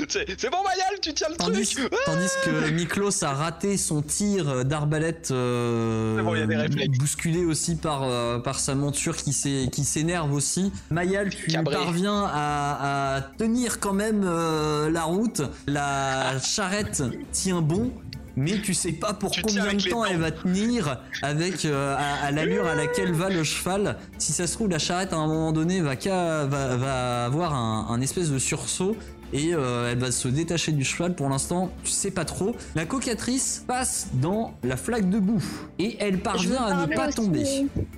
c'est 0.08 0.50
bon, 0.50 0.58
Mayal, 0.62 1.00
tu 1.02 1.12
tiens 1.14 1.28
le 1.30 1.36
Tandis, 1.36 1.74
truc 1.74 1.90
tandis 2.06 2.28
que 2.44 2.70
Miklos 2.70 3.24
a 3.24 3.32
raté 3.32 3.76
son 3.76 4.02
tir 4.02 4.64
d'arbalète 4.64 5.30
euh, 5.30 6.16
C'est 6.16 6.22
bon, 6.22 6.34
il 6.34 6.40
y 6.40 6.42
a 6.42 6.46
des 6.46 6.56
réflexes. 6.56 6.98
bousculé 6.98 7.44
aussi 7.44 7.76
par, 7.76 8.02
euh, 8.04 8.38
par 8.38 8.58
sa 8.58 8.74
monture 8.74 9.16
qui 9.16 9.32
s'énerve 9.32 10.32
aussi. 10.32 10.72
Mayal, 10.90 11.30
tu 11.30 11.50
Cabré. 11.50 11.74
parviens 11.74 12.24
à, 12.32 13.16
à 13.16 13.20
tenir 13.38 13.80
quand 13.80 13.92
même 13.92 14.22
euh, 14.24 14.90
la 14.90 15.02
route. 15.04 15.42
La 15.66 16.38
charrette 16.40 17.02
tient 17.32 17.60
bon. 17.60 17.92
Mais 18.36 18.60
tu 18.60 18.74
sais 18.74 18.92
pas 18.92 19.12
pour 19.14 19.30
Tu 19.30 19.42
combien 19.42 19.72
de 19.74 19.88
temps 19.88 20.04
elle 20.04 20.18
va 20.18 20.30
tenir 20.32 20.98
avec 21.22 21.64
euh, 21.64 21.94
à, 21.96 22.26
à 22.26 22.30
l'allure 22.32 22.66
à 22.66 22.74
laquelle 22.74 23.12
va 23.12 23.28
le 23.30 23.44
cheval. 23.44 23.96
Si 24.18 24.32
ça 24.32 24.46
se 24.46 24.54
trouve, 24.54 24.68
la 24.70 24.78
charrette 24.80 25.12
à 25.12 25.16
un 25.16 25.26
moment 25.28 25.52
donné 25.52 25.80
va, 25.80 25.94
ca- 25.98 26.44
va, 26.46 26.76
va 26.76 27.24
avoir 27.26 27.54
un, 27.54 27.86
un 27.90 28.00
espèce 28.00 28.30
de 28.30 28.38
sursaut 28.38 28.96
et 29.34 29.52
euh, 29.52 29.90
elle 29.92 29.98
va 29.98 30.10
se 30.12 30.28
détacher 30.28 30.72
du 30.72 30.84
cheval. 30.84 31.14
Pour 31.14 31.28
l'instant, 31.28 31.70
tu 31.84 31.90
sais 31.90 32.10
pas 32.10 32.24
trop. 32.24 32.54
La 32.74 32.86
cocatrice 32.86 33.64
passe 33.66 34.08
dans 34.14 34.54
la 34.62 34.76
flaque 34.78 35.10
de 35.10 35.18
boue 35.18 35.42
et 35.78 35.96
elle 36.00 36.20
parvient 36.20 36.62
à 36.62 36.86
ne 36.86 36.94
pas 36.94 37.08
aussi. 37.08 37.16
tomber. 37.16 37.44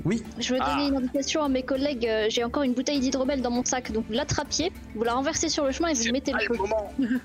Oui, 0.05 0.23
Je 0.39 0.55
veux 0.55 0.59
donner 0.59 0.73
Ah. 0.85 0.89
une 0.89 0.97
indication 0.97 1.45
à 1.45 1.49
mes 1.49 1.63
collègues. 1.63 2.07
euh, 2.09 2.27
J'ai 2.31 2.43
encore 2.43 2.63
une 2.65 2.73
bouteille 2.75 2.99
d'hydromel 3.01 3.43
dans 3.43 3.51
mon 3.51 3.65
sac, 3.65 3.93
donc 3.93 4.07
vous 4.09 4.15
l'attrapiez, 4.15 4.73
vous 4.95 5.05
la 5.05 5.13
renversez 5.15 5.49
sur 5.49 5.65
le 5.65 5.71
chemin 5.73 5.89
et 5.89 5.95
vous 5.95 6.11
mettez 6.13 6.33
le 6.33 6.41
feu. 6.41 6.55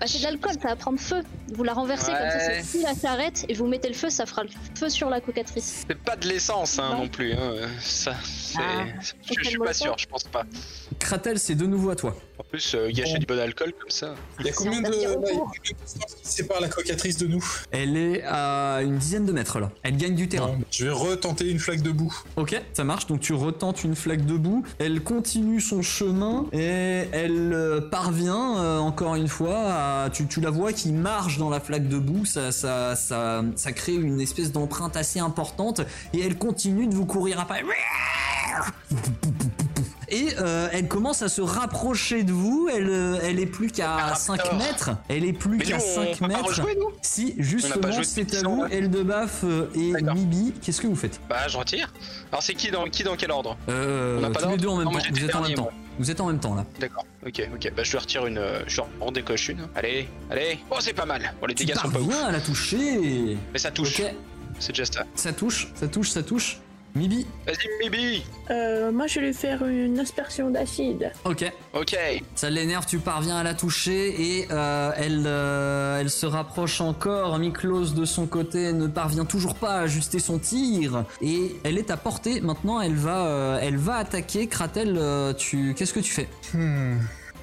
Bah, 0.00 0.06
c'est 0.06 0.18
de 0.18 0.24
l'alcool, 0.24 0.52
ça 0.60 0.68
va 0.68 0.76
prendre 0.76 0.98
feu. 0.98 1.22
Vous 1.54 1.62
la 1.62 1.74
renversez 1.74 2.06
comme 2.12 2.30
ça, 2.30 2.36
Ouais. 2.38 2.60
c'est 2.62 2.78
si 2.78 2.82
la 2.82 2.94
s'arrête 2.94 3.44
et 3.48 3.54
vous 3.54 3.66
mettez 3.66 3.88
le 3.88 3.94
feu, 3.94 4.08
ça 4.10 4.24
fera 4.26 4.44
le 4.44 4.50
feu 4.74 4.88
sur 4.88 5.10
la 5.10 5.20
cocatrice. 5.20 5.84
C'est 5.86 5.94
pas 5.98 6.16
de 6.16 6.26
l'essence 6.28 6.78
hein, 6.78 6.90
Non. 6.94 7.02
non 7.02 7.08
plus. 7.08 7.32
hein. 7.32 7.68
Ça, 7.80 8.14
c'est. 8.24 8.58
Ah. 8.58 8.84
je, 9.00 9.34
je 9.42 9.48
suis 9.50 9.58
pas 9.58 9.72
sûr, 9.74 9.94
je 9.98 10.06
pense 10.06 10.24
pas. 10.24 10.44
Kratel, 10.98 11.38
c'est 11.38 11.54
de 11.54 11.66
nouveau 11.66 11.90
à 11.90 11.96
toi. 11.96 12.16
En 12.38 12.44
plus, 12.44 12.74
euh, 12.74 12.90
gâcher 12.92 13.18
du 13.18 13.26
bon 13.26 13.38
alcool 13.38 13.72
comme 13.78 13.90
ça. 13.90 14.14
Il 14.40 14.46
y 14.46 14.50
a 14.50 14.52
combien 14.52 14.82
de, 14.82 14.90
là, 14.90 14.96
y 14.96 15.06
a 15.06 15.16
qui 15.64 15.74
sépare 16.22 16.60
la 16.60 16.68
cocatrice 16.68 17.16
de 17.16 17.26
nous 17.26 17.42
Elle 17.70 17.96
est 17.96 18.22
à 18.24 18.80
une 18.82 18.98
dizaine 18.98 19.24
de 19.24 19.32
mètres 19.32 19.58
là. 19.58 19.70
Elle 19.82 19.96
gagne 19.96 20.14
du 20.14 20.28
terrain. 20.28 20.54
Je 20.70 20.84
vais 20.84 20.90
retenter 20.90 21.50
une 21.50 21.58
flaque 21.58 21.80
de 21.80 21.90
boue. 21.90 22.14
Ok, 22.36 22.60
ça 22.74 22.84
marche. 22.84 23.06
Donc 23.06 23.20
tu 23.20 23.32
retentes 23.32 23.84
une 23.84 23.96
flaque 23.96 24.26
de 24.26 24.36
boue. 24.36 24.64
Elle 24.78 25.02
continue 25.02 25.60
son 25.60 25.80
chemin 25.80 26.46
et 26.52 27.04
elle 27.12 27.52
euh, 27.54 27.80
parvient 27.80 28.58
euh, 28.58 28.78
encore 28.78 29.14
une 29.14 29.28
fois. 29.28 29.56
À, 29.56 30.10
tu, 30.10 30.26
tu 30.26 30.40
la 30.40 30.50
vois 30.50 30.72
qui 30.72 30.92
marche 30.92 31.38
dans 31.38 31.48
la 31.48 31.60
flaque 31.60 31.88
de 31.88 31.98
boue. 31.98 32.26
Ça, 32.26 32.52
ça, 32.52 32.96
ça, 32.96 33.44
ça 33.56 33.72
crée 33.72 33.94
une 33.94 34.20
espèce 34.20 34.52
d'empreinte 34.52 34.96
assez 34.96 35.20
importante 35.20 35.80
et 36.12 36.20
elle 36.20 36.36
continue 36.36 36.86
de 36.86 36.94
vous 36.94 37.06
courir 37.06 37.40
après. 37.40 37.62
Et 40.08 40.28
euh, 40.38 40.68
elle 40.72 40.86
commence 40.88 41.22
à 41.22 41.28
se 41.28 41.40
rapprocher 41.40 42.22
de 42.22 42.32
vous. 42.32 42.68
Elle, 42.72 42.88
euh, 42.90 43.18
elle 43.22 43.40
est 43.40 43.46
plus 43.46 43.68
qu'à 43.70 43.96
Ah, 44.12 44.14
5 44.14 44.40
raptor. 44.40 44.58
mètres. 44.58 44.90
Elle 45.08 45.24
est 45.24 45.32
plus 45.32 45.58
qu'à 45.58 45.76
on 45.76 45.80
5 45.80 46.10
peut 46.12 46.18
pas 46.20 46.28
mètres. 46.28 46.44
rejouer, 46.46 46.76
nous 46.78 46.90
Si, 47.02 47.34
justement, 47.38 47.88
c'est 48.02 48.34
à 48.36 48.42
vous. 48.42 48.64
Eldebaf 48.70 49.42
euh, 49.44 49.68
et. 49.74 49.92
Mibi. 50.02 50.52
Qu'est-ce 50.62 50.80
que 50.80 50.86
vous 50.86 50.94
faites? 50.96 51.20
Bah, 51.28 51.48
je 51.48 51.56
retire. 51.56 51.92
Alors, 52.30 52.42
c'est 52.42 52.54
qui 52.54 52.70
dans, 52.70 52.84
qui 52.84 53.02
dans 53.02 53.16
quel 53.16 53.30
ordre? 53.32 53.56
Euh, 53.68 54.18
On 54.18 54.20
n'a 54.20 54.30
pas 54.30 54.42
tous 54.42 54.50
les 54.50 54.56
deux 54.58 54.68
en 54.68 54.76
même 54.76 54.84
Non, 54.86 54.92
temps. 54.92 54.98
Vous 55.10 55.24
êtes 55.24 55.34
en 55.34 55.40
même 55.42 55.54
temps. 55.54 55.70
Vous 55.98 56.10
êtes 56.10 56.20
en 56.20 56.26
même 56.26 56.38
temps 56.40 56.54
là. 56.54 56.66
D'accord, 56.78 57.06
ok, 57.26 57.48
ok. 57.54 57.72
Bah, 57.74 57.82
je 57.82 57.90
lui 57.90 57.98
retire 57.98 58.26
une. 58.26 58.40
Je 58.66 58.80
en 59.00 59.10
décoche 59.10 59.48
une. 59.48 59.66
Allez, 59.74 60.08
allez. 60.30 60.58
Oh, 60.70 60.76
c'est 60.78 60.92
pas 60.92 61.06
mal. 61.06 61.32
Bon, 61.40 61.46
les 61.46 61.54
dégâts 61.54 61.74
sont 61.74 61.90
pas 61.90 62.00
ouf. 62.00 62.22
à 62.24 62.30
la 62.32 62.40
toucher. 62.40 63.36
Mais 63.52 63.58
ça 63.58 63.70
touche. 63.70 64.00
Ok, 64.00 64.14
C'est 64.58 64.72
déjà 64.72 64.84
ça. 64.84 65.04
ça 65.14 65.32
touche, 65.32 65.68
ça 65.74 65.88
touche, 65.88 66.10
ça 66.10 66.22
touche. 66.22 66.58
Mibi. 66.96 67.26
Vas-y, 67.46 67.68
Mibi. 67.82 68.24
Euh, 68.50 68.90
moi, 68.90 69.06
je 69.06 69.20
vais 69.20 69.26
lui 69.26 69.34
faire 69.34 69.64
une 69.66 69.98
aspersion 69.98 70.50
d'acide. 70.50 71.12
Ok. 71.24 71.44
Ok. 71.74 71.96
Ça 72.34 72.50
l'énerve, 72.50 72.86
tu 72.86 72.98
parviens 72.98 73.36
à 73.36 73.42
la 73.42 73.54
toucher 73.54 74.38
et 74.38 74.48
euh, 74.50 74.90
elle, 74.96 75.24
euh, 75.26 76.00
elle 76.00 76.10
se 76.10 76.26
rapproche 76.26 76.80
encore. 76.80 77.38
Miklos 77.38 77.90
de 77.90 78.04
son 78.04 78.26
côté 78.26 78.72
ne 78.72 78.86
parvient 78.86 79.24
toujours 79.24 79.54
pas 79.54 79.74
à 79.74 79.80
ajuster 79.82 80.18
son 80.18 80.38
tir 80.38 81.04
et 81.20 81.56
elle 81.64 81.78
est 81.78 81.90
à 81.90 81.96
portée. 81.96 82.40
Maintenant, 82.40 82.80
elle 82.80 82.94
va, 82.94 83.26
euh, 83.26 83.58
elle 83.60 83.76
va 83.76 83.96
attaquer. 83.96 84.46
Kratel, 84.46 84.96
euh, 84.98 85.32
tu, 85.32 85.74
qu'est-ce 85.74 85.92
que 85.92 86.00
tu 86.00 86.12
fais? 86.12 86.28
Hmm. 86.54 86.96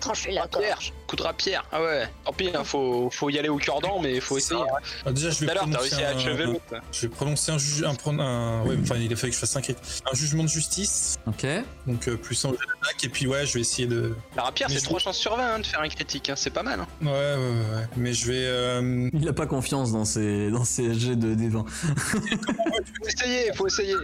Tranchez 0.04 0.32
la 0.32 0.48
Pierre, 0.48 0.76
gorge. 0.76 0.94
coup 1.08 1.16
de 1.16 1.24
rapière. 1.24 1.66
Ah 1.72 1.82
ouais. 1.82 2.08
Tant 2.26 2.34
pis, 2.34 2.50
hein, 2.54 2.64
faut, 2.64 3.10
faut 3.12 3.30
y 3.30 3.40
aller 3.40 3.50
au 3.50 3.58
cure-dent, 3.58 4.00
mais 4.02 4.20
faut 4.20 4.38
essayer. 4.38 4.60
hein. 4.60 4.66
Ah, 5.06 5.12
déjà, 5.12 5.30
je 5.30 5.38
Tout 5.40 5.46
vais 5.46 5.52
à 5.52 5.54
l'heure, 5.56 5.66
t'as 5.66 5.78
prononcer 5.78 6.04
à 6.04 6.10
achever 6.10 6.44
un, 6.44 6.48
l'autre. 6.48 6.62
je 6.92 7.02
vais 7.02 7.08
prononcer 7.08 7.52
un 7.52 7.58
juge, 7.58 7.84
un, 7.84 7.96
pron- 7.96 8.20
un- 8.20 8.64
ouais, 8.66 8.76
enfin, 8.82 8.96
il 8.98 9.12
a 9.12 9.16
fallu 9.16 9.32
que 9.32 9.36
je 9.36 9.40
fasse 9.40 9.56
un 9.56 9.62
crit. 9.62 9.76
Un 10.12 10.16
jugement 10.16 10.44
de 10.44 10.50
justice, 10.50 11.16
Ok. 11.28 11.46
donc 11.88 12.08
euh, 12.08 12.18
plus 12.18 12.44
un 12.46 12.52
d'attaque, 12.52 13.04
et 13.04 13.10
puis 13.10 13.28
ouais, 13.28 13.46
je 13.46 13.54
vais 13.54 13.62
essayer 13.62 13.88
de. 13.88 14.16
La 14.36 14.44
rapière, 14.44 14.68
Mais 14.70 14.76
c'est 14.76 14.82
je- 14.82 14.86
3 14.86 15.00
chances 15.00 15.18
sur 15.18 15.36
20 15.38 15.56
hein, 15.56 15.60
de 15.60 15.66
faire 15.66 15.82
un 15.82 15.88
critique. 15.90 16.30
hein, 16.30 16.36
C'est 16.36 16.50
pas 16.52 16.64
mal. 16.64 16.80
Hein. 16.82 16.88
Ouais, 17.02 17.08
ouais, 17.10 17.36
ouais, 17.36 17.78
ouais. 17.78 17.88
Mais 17.98 18.14
je 18.14 18.28
vais. 18.28 18.44
euh, 18.46 19.10
Il 19.14 19.28
a 19.30 19.34
pas 19.34 19.46
confiance 19.46 19.92
dans 19.92 20.06
ses, 20.06 20.52
dans 20.52 20.66
ses 20.66 20.94
jets 20.94 21.16
de 21.16 21.34
D20. 21.36 21.66
Faut 21.70 23.08
essayer, 23.08 23.54
faut 23.54 23.68
essayer. 23.68 23.96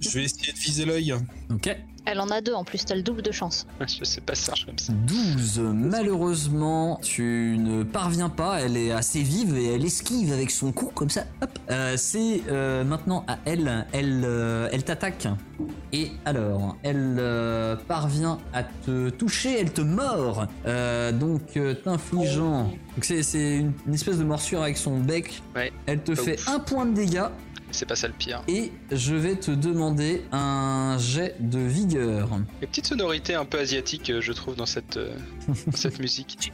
je 0.00 0.08
vais 0.10 0.24
essayer 0.24 0.52
de 0.52 0.58
viser 0.58 0.84
l'œil. 0.84 1.14
Ok. 1.50 1.76
Elle 2.06 2.18
en 2.18 2.28
a 2.30 2.40
deux 2.40 2.54
en 2.54 2.64
plus, 2.64 2.82
t'as 2.84 2.94
le 2.94 3.02
double 3.02 3.20
de 3.20 3.30
chance. 3.30 3.66
Je 3.86 4.04
sais 4.04 4.22
pas 4.22 4.34
ça, 4.34 4.54
comme 4.64 4.78
ça. 4.78 4.92
12. 5.06 5.60
Malheureusement, 5.74 6.98
tu 7.02 7.56
ne 7.58 7.82
parviens 7.82 8.30
pas. 8.30 8.60
Elle 8.60 8.76
est 8.78 8.90
assez 8.90 9.22
vive 9.22 9.54
et 9.56 9.74
elle 9.74 9.84
esquive 9.84 10.32
avec 10.32 10.50
son 10.50 10.72
cou 10.72 10.90
comme 10.94 11.10
ça. 11.10 11.24
Hop. 11.42 11.58
Euh, 11.70 11.96
c'est 11.98 12.42
euh, 12.48 12.84
maintenant 12.84 13.24
à 13.28 13.38
elle. 13.44 13.86
Elle, 13.92 14.22
euh, 14.24 14.68
elle 14.72 14.82
t'attaque. 14.82 15.28
Et 15.92 16.10
alors, 16.24 16.76
elle 16.82 17.16
euh, 17.18 17.76
parvient 17.76 18.38
à 18.54 18.62
te 18.64 19.10
toucher. 19.10 19.60
Elle 19.60 19.72
te 19.72 19.82
mord. 19.82 20.46
Euh, 20.66 21.12
donc, 21.12 21.42
euh, 21.58 21.74
t'infligeant. 21.74 22.64
Donc 22.64 23.04
c'est, 23.04 23.22
c'est 23.22 23.56
une, 23.58 23.72
une 23.86 23.94
espèce 23.94 24.18
de 24.18 24.24
morsure 24.24 24.62
avec 24.62 24.78
son 24.78 24.98
bec. 24.98 25.42
Ouais, 25.54 25.70
Elle 25.86 26.02
te 26.02 26.12
pas 26.12 26.22
fait 26.22 26.40
ouf. 26.40 26.48
un 26.48 26.58
point 26.60 26.86
de 26.86 26.94
dégâts. 26.94 27.26
C'est 27.72 27.86
pas 27.86 27.96
ça 27.96 28.08
le 28.08 28.14
pire. 28.14 28.42
Et 28.48 28.72
je 28.90 29.14
vais 29.14 29.36
te 29.36 29.50
demander 29.50 30.22
un 30.32 30.96
jet 30.98 31.36
de 31.40 31.58
vigueur. 31.58 32.28
Les 32.60 32.66
petites 32.66 32.86
sonorités 32.86 33.34
un 33.34 33.44
peu 33.44 33.58
asiatiques, 33.58 34.10
euh, 34.10 34.20
je 34.20 34.32
trouve, 34.32 34.56
dans 34.56 34.66
cette, 34.66 34.96
euh, 34.96 35.14
dans 35.66 35.72
cette 35.76 35.98
musique. 36.00 36.52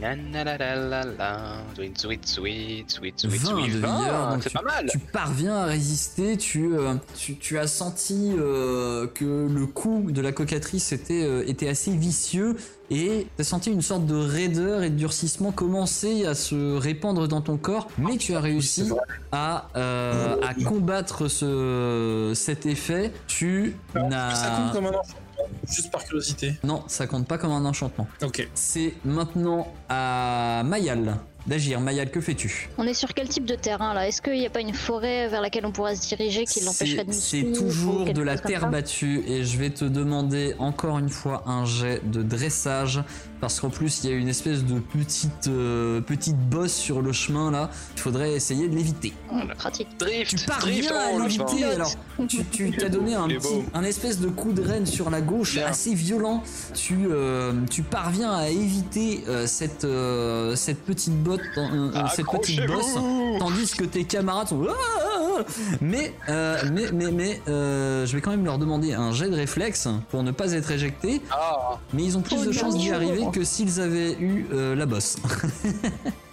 La 0.00 0.14
la 0.14 0.44
la 0.44 0.56
la 0.56 0.76
la 0.76 1.04
la, 1.04 1.62
sweet 1.74 1.98
sweet 1.98 2.26
sweet 2.26 2.90
sweet 2.90 3.18
sweet 3.18 3.40
20 3.40 3.50
sweet. 3.50 3.72
de 3.74 3.78
Vingt, 3.78 3.98
vigueur, 3.98 4.30
donc 4.30 4.42
c'est 4.42 4.52
pas 4.52 4.62
mal. 4.62 4.86
Tu 4.90 4.98
parviens 4.98 5.56
à 5.56 5.64
résister, 5.64 6.36
tu, 6.36 6.74
euh, 6.74 6.94
tu, 7.16 7.36
tu 7.36 7.58
as 7.58 7.66
senti 7.66 8.32
euh, 8.38 9.06
que 9.08 9.48
le 9.48 9.66
coup 9.66 10.06
de 10.10 10.20
la 10.20 10.32
cocatrice 10.32 10.92
était, 10.92 11.24
euh, 11.24 11.44
était 11.46 11.68
assez 11.68 11.90
vicieux 11.90 12.56
et 12.90 13.26
tu 13.36 13.40
as 13.40 13.44
senti 13.44 13.70
une 13.70 13.82
sorte 13.82 14.06
de 14.06 14.16
raideur 14.16 14.82
et 14.82 14.90
de 14.90 14.96
durcissement 14.96 15.52
commencer 15.52 16.26
à 16.26 16.34
se 16.34 16.76
répandre 16.76 17.28
dans 17.28 17.40
ton 17.40 17.56
corps, 17.56 17.88
mais 17.98 18.16
tu 18.16 18.34
as 18.34 18.40
réussi 18.40 18.90
à, 19.32 19.68
euh, 19.76 20.36
à 20.42 20.54
combattre 20.54 21.28
ce, 21.28 22.32
cet 22.34 22.66
effet. 22.66 23.12
Tu 23.28 23.76
Ça 23.94 24.00
compte 24.00 24.10
n'as... 24.10 24.72
comme 24.72 24.86
un 24.86 24.90
enchantement, 24.90 25.20
juste 25.68 25.90
par 25.90 26.04
curiosité. 26.04 26.54
Non, 26.64 26.84
ça 26.86 27.06
compte 27.06 27.26
pas 27.26 27.38
comme 27.38 27.52
un 27.52 27.64
enchantement. 27.64 28.06
Ok. 28.22 28.48
C'est 28.54 28.94
maintenant 29.04 29.72
à 29.88 30.62
Mayal 30.64 31.16
d'agir. 31.46 31.80
Mayal, 31.80 32.10
que 32.10 32.20
fais-tu 32.20 32.68
On 32.78 32.86
est 32.86 32.94
sur 32.94 33.14
quel 33.14 33.28
type 33.28 33.44
de 33.44 33.54
terrain 33.54 33.94
là? 33.94 34.08
Est-ce 34.08 34.22
qu'il 34.22 34.34
n'y 34.34 34.46
a 34.46 34.50
pas 34.50 34.60
une 34.60 34.74
forêt 34.74 35.28
vers 35.28 35.40
laquelle 35.40 35.66
on 35.66 35.72
pourrait 35.72 35.96
se 35.96 36.08
diriger 36.08 36.44
qui 36.44 36.60
l'empêcherait 36.60 37.04
de 37.04 37.10
nous 37.10 37.16
C'est 37.18 37.52
toujours 37.52 38.04
de 38.04 38.22
la 38.22 38.38
terre 38.38 38.70
battue 38.70 39.22
et 39.26 39.44
je 39.44 39.58
vais 39.58 39.70
te 39.70 39.84
demander 39.84 40.54
encore 40.58 40.98
une 40.98 41.08
fois 41.08 41.44
un 41.46 41.64
jet 41.64 42.00
de 42.04 42.22
dressage 42.22 43.02
parce 43.40 43.58
qu'en 43.58 43.70
plus 43.70 44.04
il 44.04 44.10
y 44.10 44.12
a 44.12 44.16
une 44.16 44.28
espèce 44.28 44.64
de 44.64 44.78
petite 44.78 45.48
euh, 45.48 46.02
petite 46.02 46.36
bosse 46.36 46.74
sur 46.74 47.00
le 47.00 47.12
chemin 47.12 47.50
là. 47.50 47.70
Il 47.96 48.00
faudrait 48.00 48.32
essayer 48.32 48.68
de 48.68 48.74
l'éviter. 48.74 49.14
Hum, 49.32 49.48
Pratique. 49.56 49.88
Drift, 49.98 50.36
Tu 50.36 50.46
parviens 50.46 50.90
oh, 50.92 51.16
à 51.16 51.18
le 51.18 51.22
l'éviter 51.24 51.64
alors. 51.64 51.92
Tu 52.28 52.44
tu 52.44 52.70
t'as 52.72 52.88
donné 52.88 53.14
un 53.14 53.28
petit 53.28 53.62
un 53.72 53.82
espèce 53.82 54.20
de 54.20 54.28
coup 54.28 54.52
de 54.52 54.62
renne 54.62 54.86
sur 54.86 55.10
la 55.10 55.20
gauche 55.20 55.54
Bien. 55.54 55.66
assez 55.66 55.94
violent. 55.94 56.42
Tu 56.74 57.08
euh, 57.10 57.52
tu 57.70 57.82
parviens 57.82 58.32
à 58.32 58.48
éviter 58.48 59.24
euh, 59.28 59.46
cette 59.46 59.84
euh, 59.84 60.54
cette 60.56 60.80
petite 60.84 61.14
botte 61.30 61.40
euh, 61.56 61.90
euh, 61.94 62.02
cette 62.14 62.26
petite 62.26 62.66
bosse 62.66 62.94
tandis 63.38 63.70
que 63.72 63.84
tes 63.84 64.04
camarades 64.04 64.48
sont 64.48 64.62
Ah, 64.68 64.72
ah, 64.74 65.06
ah. 65.38 65.44
Mais 65.80 66.14
euh, 66.28 66.58
mais 66.72 66.86
mais 66.92 67.10
mais 67.10 67.40
euh, 67.48 68.04
je 68.06 68.14
vais 68.14 68.20
quand 68.20 68.30
même 68.30 68.44
leur 68.44 68.58
demander 68.58 68.92
un 68.92 69.12
jet 69.12 69.28
de 69.30 69.36
réflexe 69.36 69.88
pour 70.10 70.22
ne 70.22 70.32
pas 70.32 70.52
être 70.52 70.70
éjectés. 70.70 71.20
Ah, 71.30 71.78
mais 71.92 72.04
ils 72.04 72.16
ont 72.18 72.20
plus 72.22 72.36
Oh 72.42 72.44
de 72.46 72.52
chances 72.52 72.76
d'y 72.76 72.90
arriver 72.90 73.26
que 73.32 73.44
s'ils 73.44 73.80
avaient 73.80 74.12
eu 74.12 74.46
euh, 74.52 74.74
la 74.74 74.86
bosse 74.86 75.16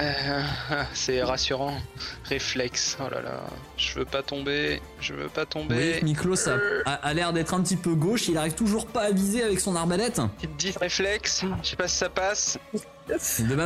euh, 0.00 0.42
c'est 0.94 1.22
rassurant. 1.22 1.74
Réflexe, 2.24 2.96
oh 3.00 3.08
là 3.10 3.22
là. 3.22 3.40
Je 3.76 3.94
veux 3.98 4.04
pas 4.04 4.22
tomber, 4.22 4.82
je 5.00 5.14
veux 5.14 5.28
pas 5.28 5.42
oui 5.42 5.46
tomber. 5.48 6.00
Miklos 6.02 6.48
a, 6.48 6.56
a- 6.84 6.92
a 6.94 7.14
l'air 7.14 7.32
d'être 7.32 7.54
un 7.54 7.62
petit 7.62 7.76
peu 7.76 7.94
gauche 7.94 8.28
il 8.28 8.36
arrive 8.36 8.54
toujours 8.54 8.86
pas 8.86 9.02
à 9.04 9.10
viser 9.12 9.42
avec 9.42 9.60
son 9.60 9.74
arbalète 9.76 10.20
Petite 10.36 10.56
10 10.58 10.76
réflexe, 10.78 11.44
je 11.62 11.68
sais 11.70 11.76
pas 11.76 11.88
si 11.88 11.96
ça 11.96 12.08
passe. 12.10 12.58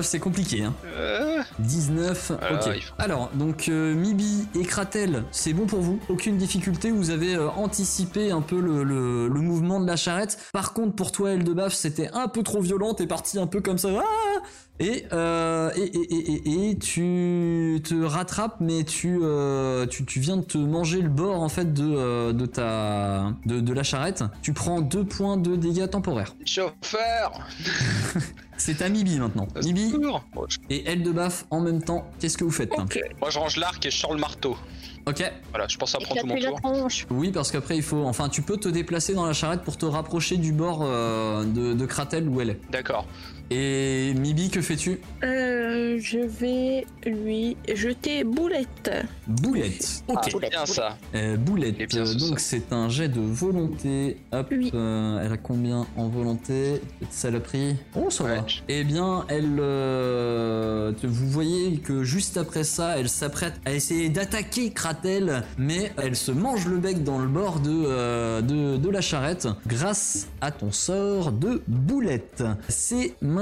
c'est 0.03 0.21
compliqué 0.21 0.63
hein 0.63 0.75
Euh, 0.87 1.43
19, 1.59 2.33
Voilà, 2.39 2.55
ok. 2.69 2.73
il 2.77 2.83
faut- 2.83 2.95
Alors, 2.99 3.31
donc 3.35 3.69
euh, 3.69 3.95
Mibi 3.95 4.47
et 4.55 4.63
Kratel, 4.65 5.25
c'est 5.33 5.53
bon 5.53 5.67
pour 5.67 5.81
vous, 5.81 5.99
aucune 6.09 6.37
difficulté, 6.37 6.91
vous 6.93 7.11
avez 7.11 7.35
euh, 7.35 7.49
anticipé 7.51 8.31
un 8.31 8.43
peu 8.43 8.61
le, 8.61 8.85
le- 8.85 9.27
le 9.29 9.41
mouvement 9.41 9.81
de 9.81 9.87
la 9.87 9.97
charrette. 9.97 10.39
Par 10.53 10.73
contre, 10.73 10.95
pour 10.95 11.11
toi, 11.11 11.33
Eldebaf, 11.33 11.73
c'était 11.73 12.11
un 12.13 12.29
peu 12.29 12.43
trop 12.45 12.61
violent, 12.61 12.95
t'es 12.95 13.07
parti 13.09 13.39
un 13.41 13.47
peu 13.49 13.61
comme 13.61 13.79
ça. 13.79 13.89
Ah 13.99 14.43
et, 14.85 15.05
euh, 15.13 15.71
et, 15.77 15.81
et, 15.83 16.15
et, 16.15 16.33
et- 16.67 16.71
et 16.71 16.77
tu 16.79 17.81
te 17.85 17.95
rattrapes, 18.05 18.57
mais 18.61 18.85
tu, 18.85 19.19
euh, 19.23 19.87
tu, 19.87 20.05
tu 20.05 20.21
viens 20.21 20.37
de 20.37 20.43
te 20.43 20.59
manger 20.59 21.01
le 21.01 21.09
bord 21.09 21.41
en 21.43 21.49
fait 21.49 21.73
de, 21.73 21.85
euh, 21.85 22.33
de, 22.33 22.47
ta, 22.47 23.33
de, 23.47 23.61
de 23.61 23.73
la 23.73 23.83
charrette. 23.83 24.25
Tu 24.43 24.53
prends 24.53 24.81
deux 24.81 25.05
points 25.05 25.37
de 25.37 25.57
dégâts 25.57 25.89
temporaires. 25.89 26.35
Chauffeur 26.45 27.33
C'est 28.59 28.81
à 28.83 28.89
Mibi 28.89 29.19
maintenant. 29.19 29.49
Mibi 29.65 29.91
Secours. 29.91 30.23
Bon, 30.35 30.45
je- 30.49 30.59
et 30.71 30.89
Eldebaf 30.89 31.47
en 31.51 31.61
même 31.61 31.83
temps, 31.83 32.09
qu'est-ce 32.21 32.37
que 32.39 32.45
vous 32.45 32.51
faites 32.51 32.73
Ok. 32.79 32.99
Moi 33.21 33.31
je 33.31 33.39
range 33.39 33.57
l'arc 33.57 33.85
et 33.87 33.91
je 33.91 33.97
sors 33.97 34.13
le 34.15 34.21
marteau. 34.21 34.57
Ok. 35.05 35.21
Voilà, 35.51 35.67
je 35.67 35.77
pense 35.79 35.93
que 35.93 35.99
ça 35.99 36.03
Et 36.03 36.05
prend 36.05 36.15
puis 36.15 36.45
tout 36.45 36.57
mon 36.63 36.89
tour. 36.89 36.89
Oui, 37.11 37.33
parce 37.33 37.51
qu'après 37.51 37.75
il 37.77 37.83
faut. 37.83 38.05
Enfin, 38.05 38.29
tu 38.29 38.41
peux 38.43 38.57
te 38.57 38.69
déplacer 38.69 39.15
dans 39.15 39.27
la 39.27 39.33
charrette 39.33 39.63
pour 39.63 39.77
te 39.77 39.85
rapprocher 39.85 40.37
du 40.37 40.53
bord 40.53 40.81
euh, 40.83 41.43
de, 41.45 41.73
de 41.75 41.87
Kratel 41.87 42.29
où 42.29 42.41
elle 42.41 42.51
est. 42.51 42.61
D'accord. 42.71 43.07
Et 43.55 44.15
Mibi, 44.15 44.49
que 44.49 44.63
fais-tu? 44.63 44.99
Euh, 45.23 45.99
je 46.01 46.19
vais 46.21 46.87
lui 47.05 47.55
jeter 47.75 48.25
boulette. 48.25 48.91
Boulette. 49.27 50.03
Ok. 50.09 50.19
Ah, 50.25 50.31
boulette, 50.33 50.51
Bien 50.53 50.65
ça. 50.67 50.97
Euh, 51.15 51.37
boulette, 51.37 51.77
bien, 51.89 52.07
ce 52.07 52.17
donc 52.17 52.41
c'est 52.41 52.73
un 52.73 52.89
jet 52.89 53.09
de 53.09 53.21
volonté. 53.21 54.17
Hop, 54.33 54.49
Oui. 54.51 54.71
euh, 54.75 55.23
elle 55.23 55.33
a 55.33 55.37
combien 55.37 55.87
en 55.99 56.09
volonté? 56.09 56.81
Cette 57.01 57.13
saloperie. 57.13 57.77
Oh, 57.95 58.09
ça 58.09 58.25
va. 58.25 58.31
Ouais. 58.37 58.41
Eh 58.69 58.85
bien, 58.85 59.27
elle. 59.29 59.59
euh, 59.61 60.93
vous 61.03 61.29
voyez 61.29 61.77
que 61.79 62.05
juste 62.05 62.39
après 62.39 62.65
ça, 62.65 62.99
elle 62.99 63.09
s'apprête 63.11 63.55
à 63.67 63.73
essayer 63.73 64.09
d'attaquer 64.09 64.71
Kratel, 64.71 65.43
mais 65.59 65.93
elle 65.99 66.17
se 66.17 66.33
mange 66.33 66.67
le 66.67 66.79
bec 66.79 67.05
dans 67.05 67.19
le 67.19 67.29
bord 67.29 67.61
de, 67.61 67.71
euh, 67.71 68.41
de, 68.41 68.79
de 68.79 68.89
la 68.89 69.03
charrette 69.03 69.47
grâce 69.67 70.29
à 70.41 70.51
ton 70.51 70.73
sort 70.73 71.33
de 71.33 71.63
boulette. 71.69 72.43
C'est 72.69 73.15
maintenant 73.21 73.42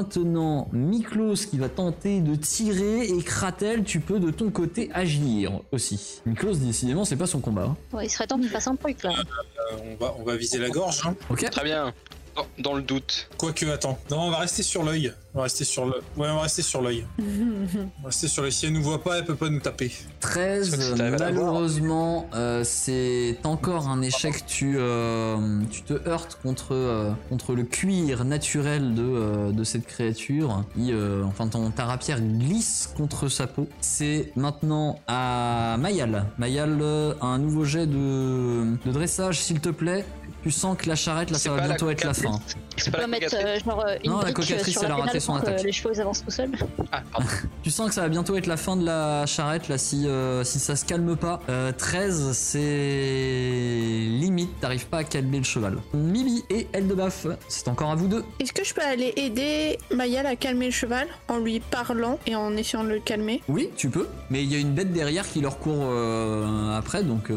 Miklos 0.72 1.46
qui 1.50 1.58
va 1.58 1.68
tenter 1.68 2.20
de 2.20 2.34
tirer 2.34 3.06
et 3.06 3.22
Kratel, 3.22 3.84
tu 3.84 4.00
peux 4.00 4.18
de 4.20 4.30
ton 4.30 4.50
côté 4.50 4.90
agir 4.94 5.60
aussi. 5.72 6.20
Miklos, 6.26 6.54
décidément, 6.56 7.04
c'est 7.04 7.16
pas 7.16 7.26
son 7.26 7.40
combat. 7.40 7.64
hein. 7.64 7.76
Ouais, 7.92 8.06
il 8.06 8.10
serait 8.10 8.26
temps 8.26 8.38
qu'il 8.38 8.48
fasse 8.48 8.66
un 8.66 8.76
truc 8.76 9.02
là. 9.02 9.10
Euh, 9.12 9.76
on, 9.92 10.04
va, 10.04 10.14
on 10.18 10.22
va 10.24 10.36
viser 10.36 10.58
la 10.58 10.70
gorge. 10.70 11.02
Hein. 11.06 11.14
Ok 11.30 11.48
Très 11.50 11.64
bien. 11.64 11.92
Dans, 12.36 12.46
dans 12.58 12.74
le 12.74 12.82
doute. 12.82 13.28
Quoique, 13.38 13.66
attends. 13.66 13.98
Non, 14.10 14.20
on 14.22 14.30
va 14.30 14.38
rester 14.38 14.62
sur 14.62 14.84
l'œil. 14.84 15.12
On 15.32 15.38
va 15.38 15.42
rester 15.44 15.64
sur 15.64 15.86
le. 15.86 15.92
Ouais, 16.16 16.28
on 16.28 16.34
va 16.36 16.42
rester 16.42 16.62
sur 16.62 16.82
l'œil. 16.82 17.06
On 17.20 18.02
va 18.02 18.06
rester 18.06 18.26
sur 18.26 18.42
l'œil. 18.42 18.50
Si 18.50 18.66
elle 18.66 18.72
nous 18.72 18.82
voit 18.82 19.00
pas, 19.00 19.18
elle 19.18 19.24
peut 19.24 19.36
pas 19.36 19.48
nous 19.48 19.60
taper. 19.60 19.92
13, 20.18 20.70
C'est 20.70 20.76
vrai 20.76 20.84
que 20.86 20.90
si 20.92 20.98
t'arrives 20.98 21.14
à 21.14 21.18
la 21.18 21.30
voir. 21.30 21.44
malheureusement, 21.52 22.28
euh, 22.34 22.64
c'est 22.64 23.38
encore 23.44 23.86
un 23.88 24.02
échec. 24.02 24.44
Tu, 24.46 24.74
euh, 24.76 25.36
tu 25.70 25.82
te 25.82 25.92
heurtes 26.08 26.36
contre, 26.42 26.74
euh, 26.74 27.12
contre 27.28 27.54
le 27.54 27.62
cuir 27.62 28.24
naturel 28.24 28.94
de, 28.94 29.02
euh, 29.04 29.52
de 29.52 29.62
cette 29.62 29.86
créature. 29.86 30.64
Qui, 30.74 30.92
euh, 30.92 31.22
enfin, 31.24 31.46
ton, 31.46 31.70
ta 31.70 31.84
rapière 31.84 32.20
glisse 32.20 32.92
contre 32.96 33.28
sa 33.28 33.46
peau. 33.46 33.68
C'est 33.80 34.32
maintenant 34.34 34.98
à 35.06 35.76
Mayal. 35.78 36.26
Mayal, 36.38 36.76
euh, 36.82 37.14
un 37.20 37.38
nouveau 37.38 37.62
jet 37.64 37.86
de, 37.86 38.76
de 38.84 38.90
dressage, 38.92 39.38
s'il 39.40 39.60
te 39.60 39.68
plaît. 39.68 40.04
Tu 40.42 40.50
sens 40.50 40.74
que 40.78 40.88
la 40.88 40.96
charrette, 40.96 41.30
là, 41.30 41.36
ça 41.38 41.50
va 41.50 41.58
la 41.60 41.66
bientôt 41.68 41.90
être 41.90 42.02
la 42.02 42.14
fin. 42.14 42.40
C'est 42.78 42.90
pas 42.90 43.00
la 43.02 43.06
mettre 43.06 43.28
genre 43.62 43.84
une 44.02 44.10
Non, 44.10 44.20
la 44.22 44.32
cocatrice, 44.32 44.72
sur 44.72 44.84
elle 44.84 44.88
la 44.88 44.94
a 44.94 44.98
raté 45.02 45.19
son 45.20 45.34
attaque. 45.34 45.62
les 45.62 45.72
chevaux 45.72 45.90
ils 45.94 46.00
avancent 46.00 46.24
tout 46.24 46.30
seuls. 46.30 46.50
Ah. 46.92 47.02
Tu 47.62 47.70
sens 47.70 47.88
que 47.88 47.94
ça 47.94 48.02
va 48.02 48.08
bientôt 48.08 48.36
être 48.36 48.46
la 48.46 48.56
fin 48.56 48.76
de 48.76 48.84
la 48.84 49.26
charrette 49.26 49.68
là 49.68 49.78
si, 49.78 50.06
euh, 50.06 50.44
si 50.44 50.58
ça 50.58 50.76
se 50.76 50.84
calme 50.84 51.16
pas. 51.16 51.40
Euh, 51.48 51.72
13 51.76 52.32
c'est 52.32 52.58
limite, 52.58 54.60
t'arrives 54.60 54.86
pas 54.86 54.98
à 54.98 55.04
calmer 55.04 55.38
le 55.38 55.44
cheval. 55.44 55.78
Mili 55.94 56.44
et 56.50 56.66
Eldebaf, 56.72 57.26
c'est 57.48 57.68
encore 57.68 57.90
à 57.90 57.94
vous 57.94 58.08
deux. 58.08 58.24
Est-ce 58.40 58.52
que 58.52 58.64
je 58.64 58.74
peux 58.74 58.82
aller 58.82 59.12
aider 59.16 59.78
Mayal 59.94 60.26
à 60.26 60.36
calmer 60.36 60.66
le 60.66 60.72
cheval 60.72 61.06
en 61.28 61.38
lui 61.38 61.60
parlant 61.60 62.18
et 62.26 62.34
en 62.34 62.56
essayant 62.56 62.84
de 62.84 62.88
le 62.88 63.00
calmer? 63.00 63.42
Oui, 63.48 63.70
tu 63.76 63.90
peux, 63.90 64.08
mais 64.30 64.42
il 64.42 64.52
y 64.52 64.56
a 64.56 64.58
une 64.58 64.72
bête 64.72 64.92
derrière 64.92 65.28
qui 65.28 65.40
leur 65.40 65.58
court 65.58 65.82
euh, 65.82 66.76
après 66.76 67.04
donc... 67.04 67.30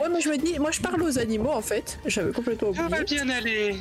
Ouais, 0.00 0.08
mais 0.12 0.20
je 0.20 0.28
me 0.30 0.36
dis, 0.38 0.58
moi 0.58 0.70
je 0.70 0.80
parle 0.80 1.02
aux 1.02 1.18
animaux 1.18 1.50
en 1.52 1.60
fait. 1.60 1.98
J'avais 2.06 2.32
complètement 2.32 2.72
Ça 2.74 2.82
va 2.88 3.00
oublié. 3.00 3.04
bien 3.24 3.28
aller. 3.28 3.76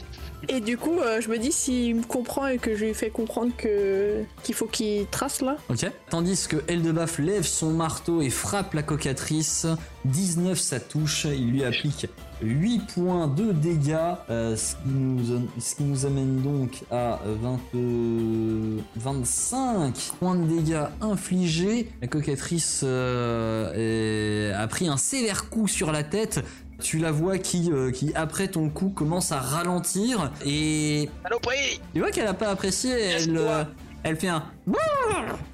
Et 0.50 0.60
du 0.60 0.78
coup, 0.78 1.00
euh, 1.00 1.20
je 1.20 1.30
me 1.30 1.38
dis 1.40 1.52
s'il 1.52 1.96
me 1.96 2.04
comprend 2.04 2.46
et 2.48 2.58
que 2.60 2.76
je 2.76 2.86
lui 2.86 2.94
fais 2.94 3.10
comprendre 3.10 3.52
que 3.58 4.22
qu'il 4.44 4.54
faut 4.54 4.68
qu'il 4.68 5.08
trace 5.08 5.42
là. 5.42 5.58
Ok. 5.70 5.90
Tandis 6.10 6.48
que 6.48 6.58
Eldebaf 6.68 7.18
lève 7.20 7.44
son 7.46 7.72
marteau 7.72 8.22
et 8.22 8.30
frappe 8.30 8.74
la 8.76 8.84
cocatrice. 8.84 9.66
19 10.06 10.60
ça 10.60 10.80
touche, 10.80 11.26
il 11.26 11.52
lui 11.52 11.64
applique 11.64 12.08
8 12.42 12.82
points 12.94 13.28
de 13.28 13.52
dégâts, 13.52 13.96
euh, 14.30 14.56
ce, 14.56 14.76
qui 14.76 14.82
nous, 14.90 15.50
ce 15.60 15.76
qui 15.76 15.84
nous 15.84 16.06
amène 16.06 16.42
donc 16.42 16.84
à 16.92 17.20
20, 17.26 17.60
euh, 17.76 18.78
25 18.96 19.94
points 20.20 20.36
de 20.36 20.46
dégâts 20.46 20.84
infligés. 21.02 21.90
La 22.02 22.08
cocatrice 22.08 22.82
euh, 22.84 24.52
est- 24.52 24.54
a 24.54 24.68
pris 24.68 24.88
un 24.88 24.98
sévère 24.98 25.50
coup 25.50 25.68
sur 25.68 25.92
la 25.92 26.04
tête. 26.04 26.44
Tu 26.80 27.00
la 27.00 27.12
vois 27.12 27.40
qui, 27.40 27.72
euh, 27.72 27.90
qui 27.92 28.12
après 28.14 28.48
ton 28.50 28.70
coup 28.70 28.90
commence 28.90 29.32
à 29.32 29.40
ralentir 29.40 30.32
et 30.46 31.10
Saloperie 31.24 31.82
tu 31.94 32.00
vois 32.02 32.12
qu'elle 32.12 32.28
a 32.28 32.36
pas 32.36 32.50
apprécié, 32.50 32.92
elle, 32.92 33.36
euh, 33.36 33.64
elle 34.04 34.16
fait 34.16 34.28
un 34.28 34.44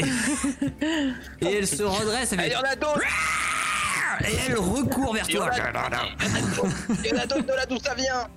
et 1.42 1.46
elle 1.46 1.68
se 1.68 1.82
redresse, 1.84 2.34
elle, 2.34 2.40
Il 2.40 2.44
fait- 2.44 2.52
y 2.52 2.56
en 2.58 2.62
a 2.70 2.76
et 4.22 4.36
elle 4.48 4.58
recourt 4.58 5.14
vers 5.14 5.28
toi. 5.28 5.50
a 5.50 5.72
Il 7.04 7.10
y 7.10 7.14
en 7.14 7.18
a 7.18 7.26
d'autres 7.26 7.42
de 7.44 7.48
là 7.48 7.66
d'où 7.68 7.78
ça 7.80 7.94
vient 7.96 8.28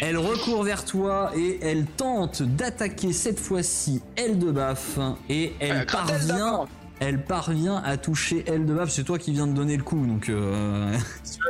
Elle 0.00 0.16
recourt 0.16 0.62
vers 0.62 0.84
toi 0.84 1.32
et 1.36 1.58
elle 1.62 1.84
tente 1.86 2.42
d'attaquer 2.42 3.12
cette 3.12 3.38
fois-ci 3.38 4.02
Eldebaf 4.16 4.98
et 5.28 5.54
elle 5.60 5.82
Euh, 5.82 5.84
parvient. 5.84 6.66
Elle 7.00 7.22
parvient 7.22 7.76
à 7.84 7.96
toucher 7.96 8.44
Eldebaf. 8.46 8.90
C'est 8.90 9.04
toi 9.04 9.18
qui 9.18 9.32
viens 9.32 9.46
de 9.46 9.52
donner 9.52 9.76
le 9.76 9.82
coup, 9.82 10.06
donc. 10.06 10.28
euh, 10.28 10.92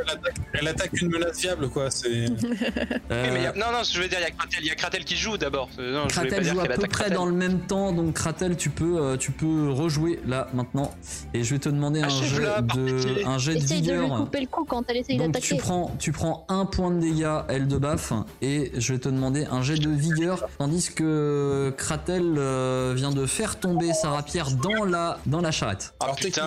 Elle 0.03 0.09
attaque, 0.11 0.35
elle 0.53 0.67
attaque 0.67 1.01
une 1.01 1.09
menace 1.09 1.39
viable, 1.39 1.69
quoi. 1.69 1.89
C'est. 1.89 2.25
euh, 3.11 3.51
Oui, 3.53 3.59
Non, 3.59 3.67
non, 3.71 3.83
je 3.89 4.01
veux 4.01 4.07
dire, 4.07 4.17
il 4.19 4.23
y 4.23 4.25
a 4.25 4.31
Kratel, 4.31 4.59
il 4.61 4.67
y 4.67 4.71
a 4.71 4.75
Kratel 4.75 5.05
qui 5.05 5.15
joue 5.15 5.37
d'abord. 5.37 5.69
Euh, 5.79 5.93
Non, 6.03 6.09
je 6.09 6.15
voulais 6.15 6.29
pas 6.29 6.35
Kratel 6.35 6.43
dire 6.43 6.53
joue 6.53 6.59
à 6.59 6.65
peu 6.65 6.73
près 6.81 6.87
Kratel. 6.87 7.13
dans 7.13 7.25
le 7.25 7.33
même 7.33 7.59
temps, 7.61 7.91
donc 7.93 8.13
Kratel, 8.13 8.57
tu 8.57 8.69
peux, 8.69 9.15
tu 9.17 9.31
peux 9.31 9.69
rejouer 9.71 10.19
là 10.27 10.47
maintenant. 10.53 10.93
Et 11.33 11.43
je 11.43 11.53
vais 11.53 11.59
te 11.59 11.69
demander 11.69 12.01
un 12.01 12.09
jet 12.09 12.41
de, 12.75 13.25
un 13.25 13.37
jet 13.37 13.53
de 13.53 13.57
Essaye 13.59 13.81
de 13.81 13.91
lui 13.91 13.99
vigueur. 13.99 14.17
couper 14.17 14.41
le 14.41 14.47
cou 14.47 14.65
quand 14.65 14.83
elle 14.89 14.97
essaye 14.97 15.17
Donc 15.17 15.27
tu 15.27 15.31
d'attaquer. 15.33 15.57
prends, 15.57 15.95
tu 15.99 16.11
prends 16.11 16.45
un 16.49 16.65
point 16.65 16.91
de 16.91 16.99
dégâts, 16.99 17.39
Eldebaf, 17.49 18.13
et 18.41 18.71
je 18.75 18.93
vais 18.93 18.99
te 18.99 19.09
demander 19.09 19.45
un 19.49 19.61
jet 19.61 19.77
de 19.77 19.89
vigueur, 19.89 20.47
tandis 20.57 20.89
que 20.93 21.73
Kratel 21.77 22.35
euh, 22.37 22.93
vient 22.95 23.11
de 23.11 23.25
faire 23.25 23.59
tomber 23.59 23.93
sa 23.93 24.09
rapière 24.09 24.51
dans 24.51 24.83
la, 24.83 25.19
dans 25.25 25.36
la 25.41 25.51
charrette. 25.51 25.93
Ah 25.99 26.05
Alors, 26.05 26.15
putain, 26.15 26.43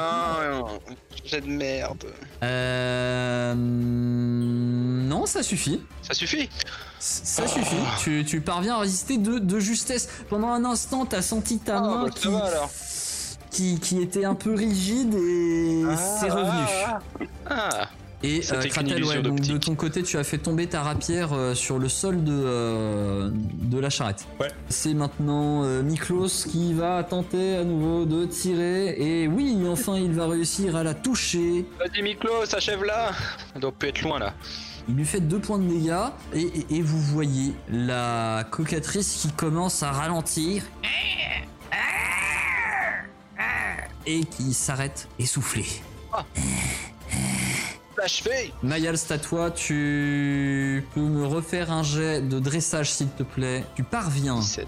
jet 1.24 1.40
de 1.40 1.46
merde. 1.48 2.04
Euh, 2.42 3.54
non, 3.56 5.26
ça 5.26 5.42
suffit. 5.42 5.82
Ça 6.02 6.14
suffit? 6.14 6.48
Ça 6.98 7.46
suffit. 7.46 7.76
Tu, 8.02 8.24
tu 8.26 8.40
parviens 8.40 8.76
à 8.76 8.78
résister 8.80 9.16
de, 9.18 9.38
de 9.38 9.58
justesse. 9.58 10.08
Pendant 10.28 10.48
un 10.48 10.64
instant, 10.64 11.06
t'as 11.06 11.22
senti 11.22 11.58
ta 11.58 11.78
Ah, 11.78 11.80
main 11.80 12.04
bah, 12.04 12.10
qui, 12.10 12.28
alors. 12.28 12.70
qui, 13.50 13.80
qui 13.80 14.00
était 14.02 14.24
un 14.24 14.34
peu 14.34 14.54
rigide 14.54 15.14
et 15.14 15.84
c'est 16.20 16.30
revenu. 16.30 16.66
Ah, 17.48 17.88
Et 18.22 18.40
euh, 18.52 18.62
Kratel, 18.68 18.98
illusion 18.98 19.16
ouais, 19.16 19.22
donc 19.22 19.40
de 19.40 19.56
ton 19.56 19.74
côté, 19.74 20.02
tu 20.02 20.18
as 20.18 20.24
fait 20.24 20.36
tomber 20.36 20.66
ta 20.66 20.82
rapière 20.82 21.32
euh, 21.32 21.54
sur 21.54 21.78
le 21.78 21.88
sol 21.88 22.22
de, 22.22 22.32
euh, 22.32 23.30
de 23.32 23.78
la 23.78 23.88
charrette. 23.88 24.26
Ouais. 24.38 24.48
C'est 24.68 24.92
maintenant 24.92 25.64
euh, 25.64 25.82
Miklos 25.82 26.28
qui 26.50 26.74
va 26.74 27.02
tenter 27.02 27.56
à 27.56 27.64
nouveau 27.64 28.04
de 28.04 28.26
tirer. 28.26 28.94
Et 28.98 29.26
oui, 29.26 29.56
enfin, 29.68 29.96
il 29.96 30.12
va 30.12 30.26
réussir 30.28 30.76
à 30.76 30.82
la 30.82 30.92
toucher. 30.92 31.64
vas-y 31.78 32.02
Miklos, 32.02 32.54
achève-la 32.54 33.12
Elle 33.54 33.62
doit 33.62 33.72
plus 33.72 33.88
être 33.88 34.02
loin 34.02 34.18
là. 34.18 34.34
Il 34.88 34.96
lui 34.96 35.04
fait 35.06 35.20
deux 35.20 35.38
points 35.38 35.58
de 35.58 35.68
dégâts. 35.68 35.94
Et, 36.34 36.40
et- 36.42 36.76
et 36.76 36.82
vous 36.82 37.00
voyez 37.00 37.54
la 37.70 38.44
cocatrice 38.50 39.14
qui 39.22 39.30
commence 39.32 39.82
à 39.82 39.92
ralentir. 39.92 40.62
Et 44.06 44.24
qui 44.24 44.52
s'arrête 44.54 45.08
essoufflée. 45.18 45.66
L'achever 46.12 46.89
Mayal, 48.62 48.96
c'est 48.98 49.14
à 49.14 49.18
toi. 49.18 49.50
Tu 49.50 50.84
peux 50.94 51.00
me 51.00 51.26
refaire 51.26 51.70
un 51.72 51.82
jet 51.82 52.20
de 52.22 52.38
dressage, 52.38 52.92
s'il 52.92 53.08
te 53.08 53.22
plaît. 53.22 53.64
Tu 53.74 53.82
parviens 53.82 54.36
17. 54.36 54.66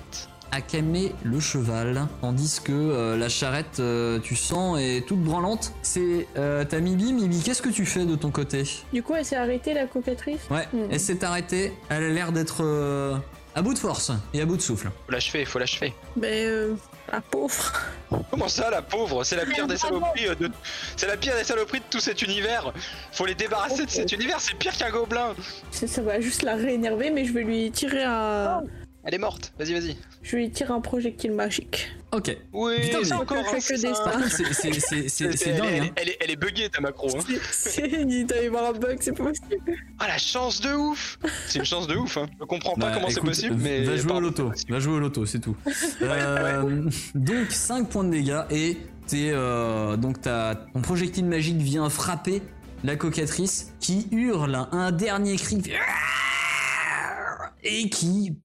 à 0.50 0.60
calmer 0.60 1.14
le 1.22 1.40
cheval, 1.40 2.06
tandis 2.20 2.60
que 2.62 2.72
euh, 2.72 3.16
la 3.16 3.28
charrette, 3.30 3.78
euh, 3.80 4.18
tu 4.22 4.36
sens, 4.36 4.78
est 4.78 5.06
toute 5.06 5.20
branlante. 5.22 5.72
C'est 5.82 6.28
euh, 6.36 6.64
ta 6.64 6.78
Mibi. 6.80 7.12
Mibi, 7.12 7.40
qu'est-ce 7.42 7.62
que 7.62 7.70
tu 7.70 7.86
fais 7.86 8.04
de 8.04 8.16
ton 8.16 8.30
côté? 8.30 8.64
Du 8.92 9.02
coup, 9.02 9.14
elle 9.16 9.24
s'est 9.24 9.36
arrêtée 9.36 9.72
la 9.74 9.86
cocatrice 9.86 10.40
Ouais, 10.50 10.68
Hmm. 10.72 10.88
elle 10.90 11.00
s'est 11.00 11.24
arrêtée. 11.24 11.72
Elle 11.88 12.04
a 12.04 12.08
l'air 12.10 12.32
d'être 12.32 12.62
euh, 12.62 13.16
à 13.54 13.62
bout 13.62 13.74
de 13.74 13.78
force 13.78 14.10
et 14.32 14.40
à 14.40 14.46
bout 14.46 14.56
de 14.56 14.62
souffle. 14.62 14.90
Faut 15.06 15.12
l'achever, 15.12 15.44
faut 15.44 15.58
l'achever. 15.58 15.94
Ben, 16.16 16.32
euh, 16.32 16.74
la 17.10 17.20
pauvre. 17.20 17.72
Comment 18.30 18.48
ça, 18.48 18.70
la 18.70 18.82
pauvre? 18.82 19.24
C'est 19.24 19.36
la 19.36 19.46
pire 19.46 19.66
des 19.66 19.76
saloperies 19.76 20.28
euh, 20.28 20.34
de... 20.34 20.50
C'est 20.96 21.06
la 21.06 21.16
pire 21.16 21.36
des 21.36 21.44
saloperies 21.44 21.80
de 21.80 21.84
tout 21.90 22.00
cet 22.00 22.22
univers 22.22 22.72
Faut 23.12 23.26
les 23.26 23.34
débarrasser 23.34 23.84
de 23.84 23.90
cet 23.90 24.12
univers, 24.12 24.40
c'est 24.40 24.54
pire 24.54 24.76
qu'un 24.76 24.90
gobelin 24.90 25.34
Ça, 25.70 25.86
ça 25.86 26.02
va 26.02 26.20
juste 26.20 26.42
la 26.42 26.54
réénerver, 26.54 27.10
mais 27.10 27.24
je 27.24 27.32
vais 27.32 27.42
lui 27.42 27.70
tirer 27.70 28.04
un. 28.04 28.62
Elle 29.04 29.14
est 29.14 29.18
morte, 29.18 29.52
vas-y, 29.58 29.72
vas-y. 29.72 29.96
Je 30.22 30.36
lui 30.36 30.50
tirer 30.50 30.72
un 30.72 30.80
projectile 30.80 31.32
magique. 31.32 31.90
Ok. 32.12 32.36
Oui, 32.52 32.74
Putain, 32.82 32.98
mais- 32.98 33.04
c'est 33.04 33.12
encore 33.14 33.38
un 33.38 33.44
c'est- 33.60 33.76
c'est- 34.52 34.72
c'est 34.80 35.08
c'est- 35.08 35.36
c'est 35.36 35.50
elle, 35.50 35.56
dingue. 35.60 35.66
est, 35.72 35.80
hein. 35.80 35.90
elle, 35.96 36.08
est, 36.10 36.16
elle 36.20 36.30
est 36.30 36.36
buggée 36.36 36.68
ta 36.68 36.80
macro. 36.80 37.08
Hein. 37.16 37.20
C'est- 37.50 37.82
Il 38.08 38.26
doit 38.26 38.36
y 38.38 38.46
avoir 38.46 38.66
un 38.66 38.72
bug, 38.72 38.98
c'est 39.00 39.12
pas 39.16 39.24
possible. 39.24 39.56
Ah 39.98 40.06
la 40.06 40.18
chance 40.18 40.60
de 40.60 40.72
ouf 40.74 41.18
C'est 41.48 41.58
une 41.58 41.64
chance 41.64 41.86
de 41.88 41.96
ouf. 41.96 42.16
Hein. 42.16 42.26
Je 42.38 42.44
comprends 42.44 42.74
pas 42.74 42.90
Bah, 42.90 42.92
comment 42.94 43.08
c'est 43.10 43.20
possible, 43.22 43.56
mais 43.58 43.82
Va 43.82 43.96
jouer 43.96 44.12
au 44.12 44.20
loto. 44.20 44.52
Va 44.68 44.78
jouer 44.78 44.94
au 44.94 45.00
loto, 45.00 45.26
c'est 45.26 45.40
tout. 45.40 45.56
Euh, 46.02 46.88
donc 47.14 47.50
5 47.50 47.88
points 47.88 48.04
de 48.04 48.10
dégâts 48.10 48.42
et 48.50 48.76
T'es, 49.08 49.30
euh, 49.32 49.96
donc 49.96 50.20
t'as, 50.20 50.54
ton 50.54 50.80
projectile 50.80 51.24
magique 51.24 51.56
vient 51.56 51.90
frapper 51.90 52.40
la 52.84 52.94
cocatrice 52.94 53.72
qui 53.80 54.06
hurle 54.12 54.68
un 54.70 54.92
dernier 54.92 55.34
cri 55.36 55.60
et 57.64 57.88
qui 57.90 58.36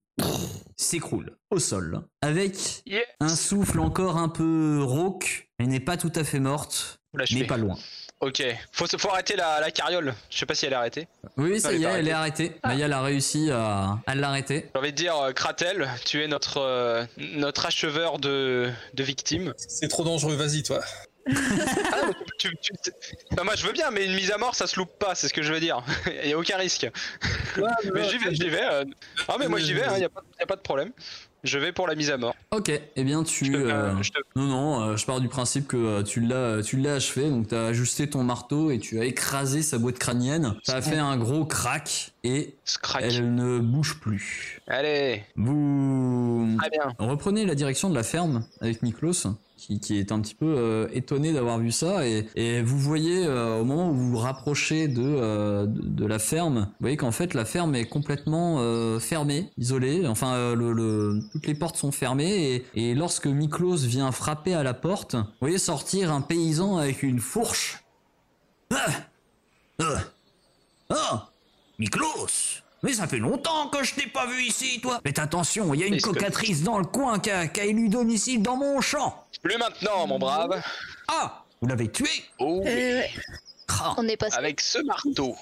s'écroule 0.88 1.36
au 1.50 1.58
sol 1.58 2.00
avec 2.22 2.82
Yeah. 2.86 3.02
un 3.20 3.34
souffle 3.36 3.78
encore 3.80 4.16
un 4.16 4.28
peu 4.28 4.80
rauque. 4.82 5.48
Elle 5.58 5.68
n'est 5.68 5.80
pas 5.80 5.96
tout 5.96 6.12
à 6.14 6.24
fait 6.24 6.40
morte, 6.40 7.00
mais 7.32 7.44
pas 7.44 7.56
loin. 7.56 7.76
Ok. 8.20 8.42
Faut, 8.72 8.86
faut 8.98 9.10
arrêter 9.10 9.36
la, 9.36 9.60
la 9.60 9.70
carriole. 9.70 10.14
Je 10.30 10.38
sais 10.38 10.46
pas 10.46 10.54
si 10.54 10.66
elle 10.66 10.72
est 10.72 10.76
arrêtée. 10.76 11.06
Oui, 11.36 11.60
ça 11.60 11.72
y 11.72 11.84
est 11.84 11.86
elle 11.88 12.08
est 12.08 12.12
arrêtée. 12.12 12.56
Maya 12.64 12.86
a 12.98 13.02
réussi 13.02 13.50
à, 13.50 13.98
à 14.06 14.14
l'arrêter. 14.14 14.70
J'ai 14.74 14.80
envie 14.80 14.90
de 14.92 14.96
dire, 14.96 15.16
euh, 15.16 15.32
Kratel, 15.32 15.88
tu 16.04 16.22
es 16.22 16.26
notre, 16.26 16.58
euh, 16.58 17.04
notre 17.18 17.66
acheveur 17.66 18.18
de, 18.18 18.70
de 18.94 19.02
victimes. 19.04 19.54
C'est 19.56 19.88
trop 19.88 20.04
dangereux, 20.04 20.34
vas-y, 20.34 20.62
toi. 20.64 20.80
Ah, 21.92 22.06
mais 22.06 22.14
tu, 22.38 22.50
tu- 22.60 22.72
tu- 22.82 22.90
Non, 23.36 23.44
moi 23.44 23.54
je 23.56 23.66
veux 23.66 23.72
bien, 23.72 23.90
mais 23.90 24.04
une 24.06 24.14
mise 24.14 24.30
à 24.30 24.38
mort 24.38 24.54
ça 24.54 24.66
se 24.66 24.76
loupe 24.76 24.96
pas, 24.98 25.14
c'est 25.14 25.28
ce 25.28 25.34
que 25.34 25.42
je 25.42 25.52
veux 25.52 25.60
dire. 25.60 25.82
Il 26.24 26.28
y 26.30 26.32
a 26.32 26.38
aucun 26.38 26.56
risque. 26.56 26.88
Mais 27.94 28.08
j'y 28.08 28.18
vais, 28.18 28.34
j'y 28.34 28.48
vais. 28.48 28.62
euh. 28.62 28.84
Ah, 29.28 29.36
mais 29.38 29.48
moi 29.48 29.58
j'y 29.58 29.72
vais, 29.74 29.82
il 29.96 30.00
y, 30.00 30.04
a 30.04 30.08
pas- 30.08 30.22
y 30.38 30.42
a 30.42 30.46
pas 30.46 30.56
de 30.56 30.60
problème. 30.60 30.90
Je 31.44 31.56
vais 31.58 31.70
pour 31.72 31.86
la 31.86 31.94
mise 31.94 32.10
à 32.10 32.16
mort. 32.16 32.34
Ok, 32.50 32.68
eh 32.96 33.04
bien 33.04 33.22
tu... 33.22 33.44
Je 33.46 33.52
te- 33.52 33.56
euh, 33.56 34.02
je 34.02 34.10
te- 34.10 34.18
Non, 34.34 34.44
non, 34.44 34.80
euh, 34.82 34.96
je 34.96 35.06
pars 35.06 35.20
du 35.20 35.28
principe 35.28 35.68
que 35.68 35.76
euh, 35.76 36.02
tu 36.02 36.20
l'as, 36.20 36.62
tu 36.62 36.76
l'as 36.78 36.94
achevé, 36.94 37.30
donc 37.30 37.48
tu 37.48 37.54
as 37.54 37.64
ajusté 37.66 38.10
ton 38.10 38.24
marteau 38.24 38.70
et 38.72 38.78
tu 38.80 38.98
as 39.00 39.04
écrasé 39.04 39.62
sa 39.62 39.78
boîte 39.78 39.98
crânienne. 39.98 40.56
Ça 40.64 40.76
a 40.76 40.82
fait 40.82 40.98
un 40.98 41.16
gros 41.16 41.44
crack 41.44 42.12
et 42.24 42.56
elle 43.00 43.34
ne 43.34 43.58
bouge 43.60 44.00
plus. 44.00 44.60
Allez, 44.66 45.22
Vous 45.36 46.56
très 46.58 46.70
bien. 46.70 46.92
reprenez 46.98 47.44
la 47.46 47.54
direction 47.54 47.88
de 47.88 47.94
la 47.94 48.02
ferme 48.02 48.44
avec 48.60 48.82
Miklos, 48.82 49.28
qui, 49.58 49.98
est 49.98 50.12
un 50.12 50.20
petit 50.20 50.34
peu 50.34 50.46
euh, 50.46 50.88
étonné 50.92 51.32
d'avoir 51.32 51.58
vu 51.58 51.72
ça, 51.72 52.06
et, 52.06 52.62
vous 52.62 52.78
voyez 52.78 53.26
euh, 53.26 53.60
au 53.60 53.64
moment 53.64 53.90
où 53.90 53.94
vous 53.94 54.10
vous 54.10 54.18
rapprochez 54.18 54.88
de, 54.88 55.02
euh, 55.02 55.66
de, 55.66 55.82
de 55.82 56.06
la 56.06 56.18
ferme, 56.18 56.68
vous 56.70 56.74
voyez 56.80 56.96
qu'en 56.96 57.12
fait 57.12 57.34
la 57.34 57.44
ferme 57.44 57.74
est 57.74 57.86
complètement 57.86 58.58
fermée, 59.00 59.50
isolée, 59.58 60.06
enfin 60.06 60.54
le, 60.54 60.72
le- 60.72 61.20
toutes 61.32 61.46
les 61.46 61.54
portes 61.54 61.76
sont 61.76 61.92
fermées, 61.92 62.64
et, 62.74 62.90
et 62.90 62.94
lorsque 62.94 63.26
Miklos 63.26 63.78
vient 63.78 64.12
frapper 64.12 64.54
à 64.54 64.62
la 64.62 64.74
porte, 64.74 65.14
vous 65.14 65.24
voyez 65.40 65.58
sortir 65.58 66.12
un 66.12 66.20
paysan 66.20 66.76
avec 66.78 67.02
une 67.02 67.18
fourche. 67.20 67.84
Ah! 68.70 68.86
Ah! 69.80 70.00
Ah! 70.90 71.30
Miklos 71.78 72.62
mais 72.82 72.92
ça 72.92 73.06
fait 73.06 73.18
longtemps 73.18 73.68
que 73.68 73.82
je 73.84 73.94
t'ai 73.94 74.06
pas 74.06 74.26
vu 74.26 74.42
ici, 74.42 74.80
toi. 74.80 75.00
Faites 75.04 75.18
attention, 75.18 75.74
il 75.74 75.80
y 75.80 75.84
a 75.84 75.86
une 75.86 76.00
cocatrice 76.00 76.62
dans 76.62 76.78
le 76.78 76.84
coin 76.84 77.18
qui 77.18 77.30
a, 77.30 77.46
qui 77.48 77.60
a 77.60 77.64
élu 77.64 77.88
domicile 77.88 78.42
dans 78.42 78.56
mon 78.56 78.80
champ. 78.80 79.24
Plus 79.42 79.56
maintenant, 79.58 80.06
mon 80.06 80.18
brave. 80.18 80.62
Ah 81.08 81.44
Vous 81.60 81.68
l'avez 81.68 81.90
tué 81.90 82.08
Oh, 82.38 82.60
Eh 82.64 82.66
ouais. 82.94 83.10
Ah, 83.80 83.94
On 83.98 84.06
est 84.08 84.16
passé. 84.16 84.36
avec 84.36 84.60
ce 84.60 84.78
marteau. 84.78 85.36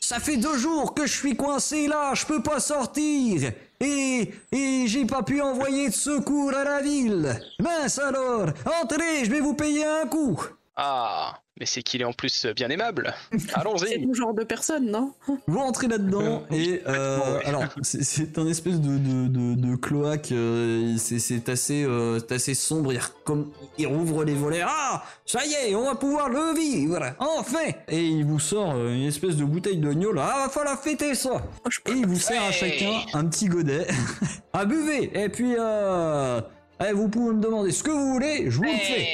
Ça 0.00 0.20
fait 0.20 0.36
deux 0.36 0.56
jours 0.58 0.94
que 0.94 1.06
je 1.06 1.12
suis 1.16 1.36
coincé 1.36 1.88
là, 1.88 2.14
je 2.14 2.24
peux 2.26 2.42
pas 2.42 2.60
sortir. 2.60 3.52
Et, 3.80 4.32
et 4.52 4.84
j'ai 4.86 5.04
pas 5.04 5.22
pu 5.22 5.40
envoyer 5.42 5.88
de 5.88 5.94
secours 5.94 6.54
à 6.54 6.64
la 6.64 6.80
ville. 6.80 7.38
Mince 7.58 7.98
alors 7.98 8.48
Entrez, 8.82 9.24
je 9.24 9.30
vais 9.30 9.40
vous 9.40 9.54
payer 9.54 9.84
un 9.84 10.06
coup. 10.06 10.40
Ah, 10.76 11.38
mais 11.58 11.66
c'est 11.66 11.82
qu'il 11.82 12.00
est 12.02 12.04
en 12.04 12.12
plus 12.12 12.46
bien 12.54 12.68
aimable. 12.68 13.14
C'est 13.38 13.54
Allons-y. 13.54 14.04
ton 14.06 14.12
genre 14.14 14.34
de 14.34 14.44
personne, 14.44 14.90
non? 14.90 15.12
Vous 15.46 15.58
entrez 15.58 15.88
là-dedans 15.88 16.44
et 16.50 16.82
euh, 16.86 17.38
alors 17.44 17.64
c'est- 17.82 18.02
c'est 18.04 18.38
un 18.38 18.46
espèce 18.46 18.80
de, 18.80 18.98
de, 18.98 19.28
de, 19.28 19.54
de 19.54 19.76
cloaque, 19.76 20.32
euh, 20.32 20.96
c'est- 20.98 21.18
c'est 21.18 21.48
assez, 21.48 21.84
euh, 21.84 22.18
c'est 22.20 22.32
assez 22.34 22.54
sombre. 22.54 22.92
Il, 22.92 23.00
comme, 23.24 23.50
il 23.78 23.86
rouvre 23.86 24.24
les 24.24 24.34
volets. 24.34 24.62
Ah, 24.64 25.02
ça 25.24 25.44
y 25.46 25.52
est, 25.54 25.74
on 25.74 25.84
va 25.84 25.94
pouvoir 25.94 26.28
le 26.28 26.54
vivre, 26.54 27.00
enfin. 27.18 27.70
Et 27.88 28.04
il 28.04 28.24
vous 28.24 28.38
sort 28.40 28.72
euh, 28.74 28.94
une 28.94 29.04
espèce 29.06 29.36
de 29.36 29.44
bouteille 29.44 29.78
de 29.78 29.92
gnôle. 29.92 30.18
Ah, 30.18 30.44
va 30.44 30.48
falloir 30.50 30.78
fêter 30.80 31.14
ça. 31.14 31.30
Oh, 31.64 31.68
Et 31.88 31.92
il 31.92 32.06
vous 32.06 32.18
sert 32.18 32.42
à 32.42 32.46
Ouais. 32.48 32.52
chacun 32.52 32.92
un 33.14 33.24
petit 33.26 33.46
godet. 33.46 33.86
ah 34.52 34.64
buvez. 34.64 35.10
Et 35.18 35.28
puis 35.28 35.54
euh, 35.58 36.40
eh, 36.86 36.92
vous 36.92 37.08
pouvez 37.08 37.34
me 37.34 37.40
demander 37.40 37.70
ce 37.72 37.82
que 37.82 37.90
vous 37.90 38.12
voulez, 38.12 38.50
je 38.50 38.56
vous 38.58 38.62
le 38.64 38.68
fais. 38.70 39.06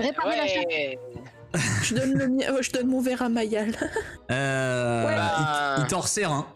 Réparer 0.00 0.36
la 0.36 0.44
ouais. 0.44 0.98
Je 1.88 1.94
donne, 1.94 2.12
le 2.14 2.28
mien- 2.28 2.46
euh, 2.50 2.58
je 2.62 2.70
donne 2.70 2.86
mon 2.88 3.00
verre 3.00 3.22
à 3.22 3.28
Mayal. 3.28 3.72
Euh, 4.30 5.04
bah. 5.04 5.76
il, 5.78 5.82
il 5.82 5.86
t'en 5.86 6.00
resserre 6.00 6.30
un. 6.32 6.46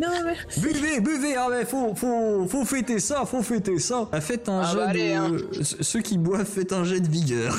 non, 0.00 0.08
mais 0.24 0.36
Buvez, 0.62 1.00
buvez, 1.00 1.36
ah 1.36 1.48
mais 1.50 1.64
faut, 1.64 1.94
faut, 1.94 2.46
faut 2.48 2.64
fêter 2.64 2.98
ça, 3.00 3.24
faut 3.26 3.42
fêter 3.42 3.78
ça. 3.78 4.08
Ah, 4.12 4.20
Faites 4.20 4.48
un 4.48 4.60
Ah 4.62 4.70
jet 4.70 4.76
bah 4.76 4.86
allez, 4.88 5.08
de... 5.10 5.14
hein. 5.16 5.36
Ce- 5.62 5.82
Ceux 5.82 6.00
qui 6.00 6.16
boivent, 6.18 6.44
faites 6.46 6.72
un 6.72 6.84
jet 6.84 7.00
de 7.00 7.08
vigueur. 7.08 7.54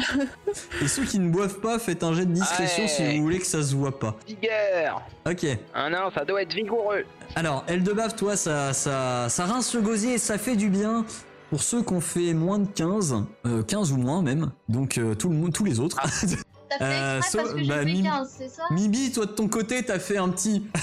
Et 0.82 0.88
ceux 0.88 1.04
qui 1.04 1.18
ne 1.18 1.30
boivent 1.30 1.60
pas, 1.60 1.78
faites 1.78 2.04
un 2.04 2.12
jet 2.12 2.26
de 2.26 2.32
discrétion 2.32 2.82
Ouais. 2.84 2.88
si 2.88 3.16
vous 3.16 3.22
voulez 3.24 3.38
que 3.38 3.46
ça 3.46 3.62
se 3.62 3.74
voit 3.74 3.98
pas. 3.98 4.14
Vigueur. 4.26 5.02
Ok. 5.26 5.46
Ah 5.74 5.88
non, 5.90 6.10
ça 6.14 6.24
doit 6.24 6.42
être 6.42 6.54
vigoureux. 6.54 7.04
Alors, 7.34 7.64
Eldebaf, 7.66 8.14
toi, 8.14 8.36
ça, 8.36 8.72
ça, 8.72 9.28
ça 9.28 9.44
rince 9.46 9.74
le 9.74 9.80
gosier 9.80 10.14
et 10.14 10.18
ça 10.18 10.38
fait 10.38 10.56
du 10.56 10.68
bien. 10.68 11.04
Pour 11.52 11.62
ceux 11.62 11.82
qui 11.82 11.92
ont 11.92 12.00
fait 12.00 12.32
moins 12.32 12.58
de 12.58 12.66
15, 12.66 13.14
euh, 13.44 13.62
15 13.62 13.92
ou 13.92 13.98
moins 13.98 14.22
même, 14.22 14.52
donc 14.70 14.96
euh, 14.96 15.14
tout 15.14 15.28
le 15.28 15.36
monde, 15.36 15.52
tous 15.52 15.64
les 15.64 15.80
autres. 15.80 15.98
T'as 16.00 16.08
fait 16.08 16.36
Euh, 16.80 17.18
exprès 17.18 17.30
so- 17.30 17.38
parce 17.44 17.52
que 17.52 17.58
j'ai 17.60 17.68
bah, 17.68 17.78
fait 17.80 17.84
Mimi- 17.84 18.02
15, 18.04 18.34
c'est 18.38 18.48
ça? 18.48 18.62
Mibi, 18.70 19.12
toi 19.12 19.26
de 19.26 19.32
ton 19.32 19.48
côté, 19.48 19.82
t'as 19.84 19.98
fait 19.98 20.16
un 20.16 20.30
petit. 20.30 20.64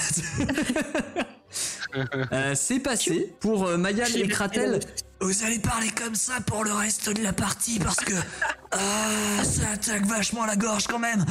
Euh, 2.32 2.54
c'est 2.54 2.78
passé 2.78 3.34
pour 3.40 3.66
euh, 3.66 3.76
Mayal 3.78 4.16
et 4.16 4.28
Kratel. 4.28 4.80
Vous 5.22 5.44
allez 5.44 5.60
parler 5.60 5.90
comme 5.90 6.16
ça 6.16 6.34
pour 6.46 6.64
le 6.64 6.72
reste 6.72 7.10
de 7.10 7.22
la 7.22 7.34
partie 7.34 7.78
parce 7.80 7.98
que 7.98 8.14
ah, 8.72 9.44
ça 9.44 9.72
attaque 9.74 10.06
vachement 10.06 10.46
la 10.46 10.56
gorge 10.56 10.88
quand 10.88 11.00
même. 11.00 11.26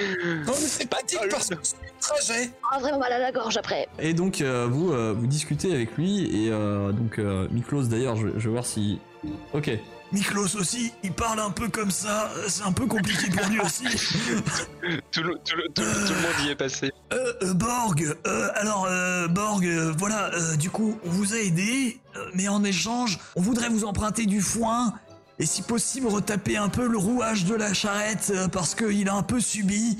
Non, 0.00 0.46
mais 0.46 0.52
c'est 0.54 0.88
pratique 0.88 1.20
parce 1.30 1.48
que 1.48 1.56
c'est 1.62 1.76
le 1.76 2.00
trajet. 2.00 2.50
Ah, 2.72 2.78
vraiment 2.78 2.98
mal 2.98 3.12
à 3.12 3.18
la 3.18 3.32
gorge 3.32 3.56
après. 3.58 3.88
et 3.98 4.14
donc 4.14 4.40
euh, 4.40 4.66
vous 4.70 4.90
euh, 4.92 5.14
vous 5.16 5.26
discutez 5.26 5.72
avec 5.74 5.96
lui 5.98 6.44
et 6.46 6.50
euh, 6.50 6.92
donc 6.92 7.18
euh, 7.18 7.46
Miklos 7.50 7.84
d'ailleurs, 7.84 8.16
je, 8.16 8.28
je 8.36 8.44
vais 8.46 8.50
voir 8.52 8.64
si. 8.66 9.00
Ok. 9.52 9.70
Miklos 10.12 10.56
aussi, 10.56 10.92
il 11.04 11.12
parle 11.12 11.38
un 11.40 11.50
peu 11.50 11.68
comme 11.68 11.90
ça, 11.90 12.30
c'est 12.48 12.64
un 12.64 12.72
peu 12.72 12.86
compliqué 12.86 13.30
pour 13.30 13.46
lui 13.48 13.60
aussi. 13.60 13.84
Tout 15.12 15.22
le, 15.22 15.34
tout 15.44 15.56
le- 15.56 15.68
tout 15.74 15.82
le- 15.82 16.06
tout 16.06 16.14
le 16.14 16.20
monde 16.20 16.46
y 16.46 16.50
est 16.50 16.56
passé. 16.56 16.90
Euh, 17.12 17.32
euh, 17.42 17.54
Borg, 17.54 18.16
euh, 18.26 18.48
alors 18.54 18.86
euh, 18.88 19.28
Borg, 19.28 19.64
euh, 19.64 19.92
voilà, 19.96 20.30
du 20.56 20.70
coup, 20.70 20.98
on 21.04 21.10
vous 21.10 21.34
a 21.34 21.38
aidé, 21.38 22.00
mais 22.34 22.48
en 22.48 22.64
échange, 22.64 23.18
on 23.36 23.40
voudrait 23.42 23.68
vous 23.68 23.84
emprunter 23.84 24.26
du 24.26 24.40
foin 24.40 24.94
et 25.38 25.46
si 25.46 25.62
possible 25.62 26.06
retaper 26.08 26.56
un 26.56 26.68
peu 26.68 26.86
le 26.88 26.98
rouage 26.98 27.44
de 27.44 27.54
la 27.54 27.72
charrette 27.72 28.32
parce 28.52 28.74
qu'il 28.74 29.08
a 29.08 29.14
un 29.14 29.22
peu 29.22 29.40
subi. 29.40 29.98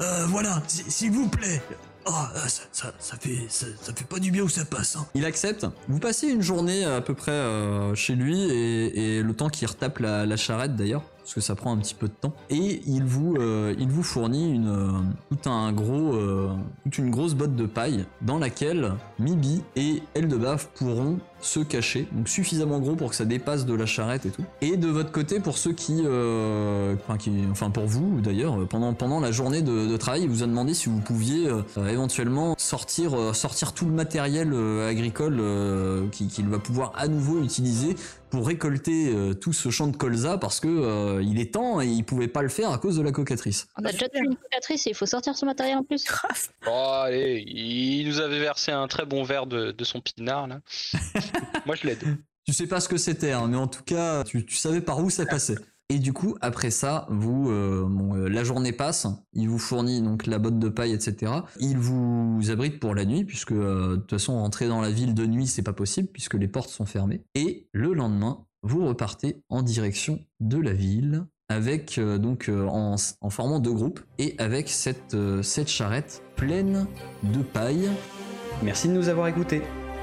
Euh, 0.00 0.26
voilà, 0.26 0.62
s'il 0.66 1.12
vous 1.12 1.28
plaît. 1.28 1.62
Oh, 2.06 2.10
euh, 2.10 2.48
ça, 2.48 2.62
ça, 2.72 2.92
ça 2.98 3.16
fait, 3.16 3.38
ça, 3.48 3.66
ça 3.80 3.92
fait 3.94 4.06
pas 4.06 4.18
du 4.18 4.30
bien 4.30 4.42
où 4.42 4.48
ça 4.48 4.64
passe. 4.64 4.96
hein. 4.96 5.06
Il 5.14 5.24
accepte. 5.24 5.66
Vous 5.88 5.98
passez 5.98 6.28
une 6.28 6.42
journée 6.42 6.84
à 6.84 7.00
peu 7.00 7.14
près 7.14 7.32
euh, 7.32 7.94
chez 7.94 8.14
lui 8.14 8.40
et, 8.42 9.22
le 9.22 9.34
temps 9.34 9.48
qu'il 9.48 9.68
retape 9.68 9.98
la 10.00 10.36
charrette 10.36 10.74
d'ailleurs, 10.74 11.02
parce 11.32 11.46
que 11.46 11.46
ça 11.46 11.54
prend 11.54 11.72
un 11.72 11.78
petit 11.78 11.94
peu 11.94 12.08
de 12.08 12.12
temps. 12.12 12.34
Et 12.50 12.82
il 12.86 13.04
vous, 13.04 13.36
euh, 13.38 13.74
il 13.78 13.88
vous 13.88 14.02
fournit 14.02 14.52
une, 14.52 14.68
euh, 14.68 14.90
tout 15.30 15.48
un 15.48 15.72
gros, 15.72 16.12
euh, 16.14 16.50
toute 16.84 16.98
une 16.98 17.10
grosse 17.10 17.32
botte 17.32 17.56
de 17.56 17.64
paille 17.64 18.04
dans 18.20 18.38
laquelle 18.38 18.92
Mibi 19.18 19.62
et 19.74 20.02
Eldebaf 20.14 20.66
pourront 20.74 21.20
se 21.40 21.58
cacher, 21.60 22.06
donc 22.12 22.28
suffisamment 22.28 22.78
gros 22.78 22.94
pour 22.96 23.10
que 23.10 23.16
ça 23.16 23.24
dépasse 23.24 23.64
de 23.64 23.74
la 23.74 23.86
charrette 23.86 24.26
et 24.26 24.30
tout. 24.30 24.44
Et 24.60 24.76
de 24.76 24.88
votre 24.88 25.10
côté, 25.10 25.40
pour 25.40 25.56
ceux 25.58 25.72
qui, 25.72 26.00
enfin, 26.02 27.16
qui, 27.18 27.32
enfin 27.50 27.70
pour 27.70 27.86
vous 27.86 28.20
d'ailleurs, 28.20 28.68
pendant 28.68 28.92
pendant 28.94 29.18
la 29.18 29.32
journée 29.32 29.60
de, 29.60 29.96
travail, 29.96 30.22
il 30.22 30.28
vous 30.28 30.44
a 30.44 30.46
demandé 30.46 30.72
si 30.72 30.88
vous 30.88 31.00
pouviez 31.00 31.48
éventuellement 31.90 32.54
sortir 32.58 33.34
sortir 33.34 33.72
tout 33.72 33.86
le 33.86 33.90
matériel 33.90 34.54
agricole 34.88 35.42
qui- 36.12 36.28
qu'il 36.28 36.46
va 36.46 36.60
pouvoir 36.60 36.92
à 36.94 37.08
nouveau 37.08 37.42
utiliser 37.42 37.96
pour 38.32 38.46
récolter 38.46 39.12
euh, 39.14 39.34
tout 39.34 39.52
ce 39.52 39.68
champ 39.68 39.88
de 39.88 39.96
colza 39.96 40.38
parce 40.38 40.58
que 40.58 40.66
euh, 40.66 41.22
il 41.22 41.38
est 41.38 41.52
temps 41.52 41.82
et 41.82 41.86
il 41.86 42.02
pouvait 42.02 42.28
pas 42.28 42.40
le 42.40 42.48
faire 42.48 42.70
à 42.70 42.78
cause 42.78 42.96
de 42.96 43.02
la 43.02 43.12
cocatrice. 43.12 43.68
On 43.76 43.84
a 43.84 43.92
déjà 43.92 44.08
tué 44.08 44.20
une 44.20 44.36
cocatrice 44.36 44.86
et 44.86 44.90
il 44.90 44.96
faut 44.96 45.04
sortir 45.04 45.36
ce 45.36 45.44
matériel 45.44 45.76
en 45.76 45.84
plus. 45.84 46.06
Oh, 46.66 46.70
allez, 47.04 47.44
il 47.46 48.08
nous 48.08 48.20
avait 48.20 48.40
versé 48.40 48.72
un 48.72 48.88
très 48.88 49.04
bon 49.04 49.22
verre 49.22 49.46
de, 49.46 49.72
de 49.72 49.84
son 49.84 50.00
pinard, 50.00 50.46
là. 50.46 50.60
Moi, 51.66 51.76
je 51.76 51.86
l'aide. 51.86 52.02
Tu 52.46 52.54
sais 52.54 52.66
pas 52.66 52.80
ce 52.80 52.88
que 52.88 52.96
c'était, 52.96 53.32
hein, 53.32 53.48
mais 53.48 53.58
en 53.58 53.66
tout 53.66 53.82
cas, 53.82 54.24
tu, 54.24 54.46
tu 54.46 54.56
savais 54.56 54.80
par 54.80 54.98
où 55.00 55.10
ça 55.10 55.26
passait. 55.26 55.58
Et 55.92 55.98
du 55.98 56.14
coup, 56.14 56.36
après 56.40 56.70
ça, 56.70 57.06
vous, 57.10 57.50
euh, 57.50 57.86
euh, 58.14 58.28
la 58.30 58.44
journée 58.44 58.72
passe, 58.72 59.06
il 59.34 59.50
vous 59.50 59.58
fournit 59.58 60.00
donc 60.00 60.26
la 60.26 60.38
botte 60.38 60.58
de 60.58 60.70
paille, 60.70 60.94
etc. 60.94 61.30
Il 61.60 61.76
vous 61.76 62.40
abrite 62.48 62.80
pour 62.80 62.94
la 62.94 63.04
nuit, 63.04 63.24
puisque 63.26 63.52
euh, 63.52 63.90
de 63.90 63.96
toute 63.96 64.12
façon, 64.12 64.32
rentrer 64.40 64.68
dans 64.68 64.80
la 64.80 64.90
ville 64.90 65.12
de 65.12 65.26
nuit, 65.26 65.46
c'est 65.46 65.60
pas 65.60 65.74
possible, 65.74 66.08
puisque 66.10 66.32
les 66.32 66.48
portes 66.48 66.70
sont 66.70 66.86
fermées. 66.86 67.26
Et 67.34 67.68
le 67.72 67.92
lendemain, 67.92 68.46
vous 68.62 68.86
repartez 68.86 69.42
en 69.50 69.60
direction 69.60 70.18
de 70.40 70.56
la 70.56 70.72
ville, 70.72 71.26
avec 71.50 72.00
donc 72.00 72.50
en, 72.50 72.96
en 73.20 73.30
formant 73.30 73.58
deux 73.58 73.74
groupes, 73.74 74.00
et 74.16 74.34
avec 74.38 74.70
cette, 74.70 75.14
cette 75.42 75.68
charrette 75.68 76.22
pleine 76.36 76.86
de 77.22 77.42
paille. 77.42 77.90
Merci 78.62 78.88
de 78.88 78.94
nous 78.94 79.10
avoir 79.10 79.26
écoutés. 79.26 79.60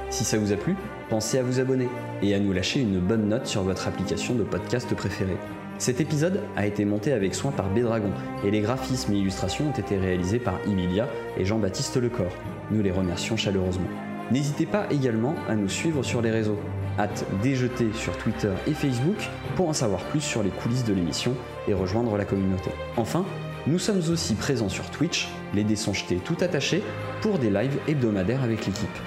Si 0.08 0.22
ça 0.22 0.38
vous 0.38 0.52
a 0.52 0.56
plu, 0.56 0.76
pensez 1.08 1.38
à 1.38 1.42
vous 1.42 1.58
abonner 1.58 1.88
et 2.22 2.32
à 2.32 2.38
nous 2.38 2.52
lâcher 2.52 2.78
une 2.78 3.00
bonne 3.00 3.28
note 3.28 3.46
sur 3.46 3.64
votre 3.64 3.88
application 3.88 4.36
de 4.36 4.44
podcast 4.44 4.94
préférée. 4.94 5.38
Cet 5.80 5.98
épisode 5.98 6.42
a 6.56 6.66
été 6.66 6.84
monté 6.84 7.10
avec 7.10 7.34
soin 7.34 7.52
par 7.52 7.70
Bédragon 7.70 8.12
et 8.44 8.50
les 8.50 8.60
graphismes 8.60 9.14
et 9.14 9.16
illustrations 9.16 9.68
ont 9.68 9.80
été 9.80 9.96
réalisés 9.96 10.38
par 10.38 10.60
Emilia 10.66 11.08
et 11.38 11.46
Jean-Baptiste 11.46 11.96
Lecor. 11.96 12.30
Nous 12.70 12.82
les 12.82 12.90
remercions 12.90 13.38
chaleureusement. 13.38 13.88
N'hésitez 14.30 14.66
pas 14.66 14.86
également 14.90 15.34
à 15.48 15.54
nous 15.54 15.70
suivre 15.70 16.02
sur 16.02 16.20
les 16.20 16.30
réseaux. 16.30 16.58
Hâte 16.98 17.24
déjeter 17.42 17.94
sur 17.94 18.14
Twitter 18.18 18.50
et 18.66 18.74
Facebook 18.74 19.16
pour 19.56 19.70
en 19.70 19.72
savoir 19.72 20.02
plus 20.02 20.20
sur 20.20 20.42
les 20.42 20.50
coulisses 20.50 20.84
de 20.84 20.92
l'émission 20.92 21.34
et 21.66 21.72
rejoindre 21.72 22.18
la 22.18 22.26
communauté. 22.26 22.72
Enfin, 22.98 23.24
nous 23.66 23.78
sommes 23.78 24.02
aussi 24.10 24.34
présents 24.34 24.68
sur 24.68 24.90
Twitch, 24.90 25.28
les 25.54 25.64
dés 25.64 25.76
sont 25.76 25.94
jetés 25.94 26.16
tout 26.16 26.36
attachés, 26.42 26.82
pour 27.22 27.38
des 27.38 27.48
lives 27.48 27.78
hebdomadaires 27.88 28.44
avec 28.44 28.66
l'équipe. 28.66 28.98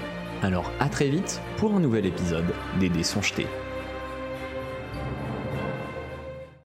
Alors 0.42 0.72
à 0.80 0.90
très 0.90 1.10
vite 1.10 1.40
pour 1.58 1.76
un 1.76 1.80
nouvel 1.80 2.08
épisode 2.08 2.52
des 2.80 2.90
dés 2.90 3.04
sont 3.04 3.22
jetés. 3.22 3.46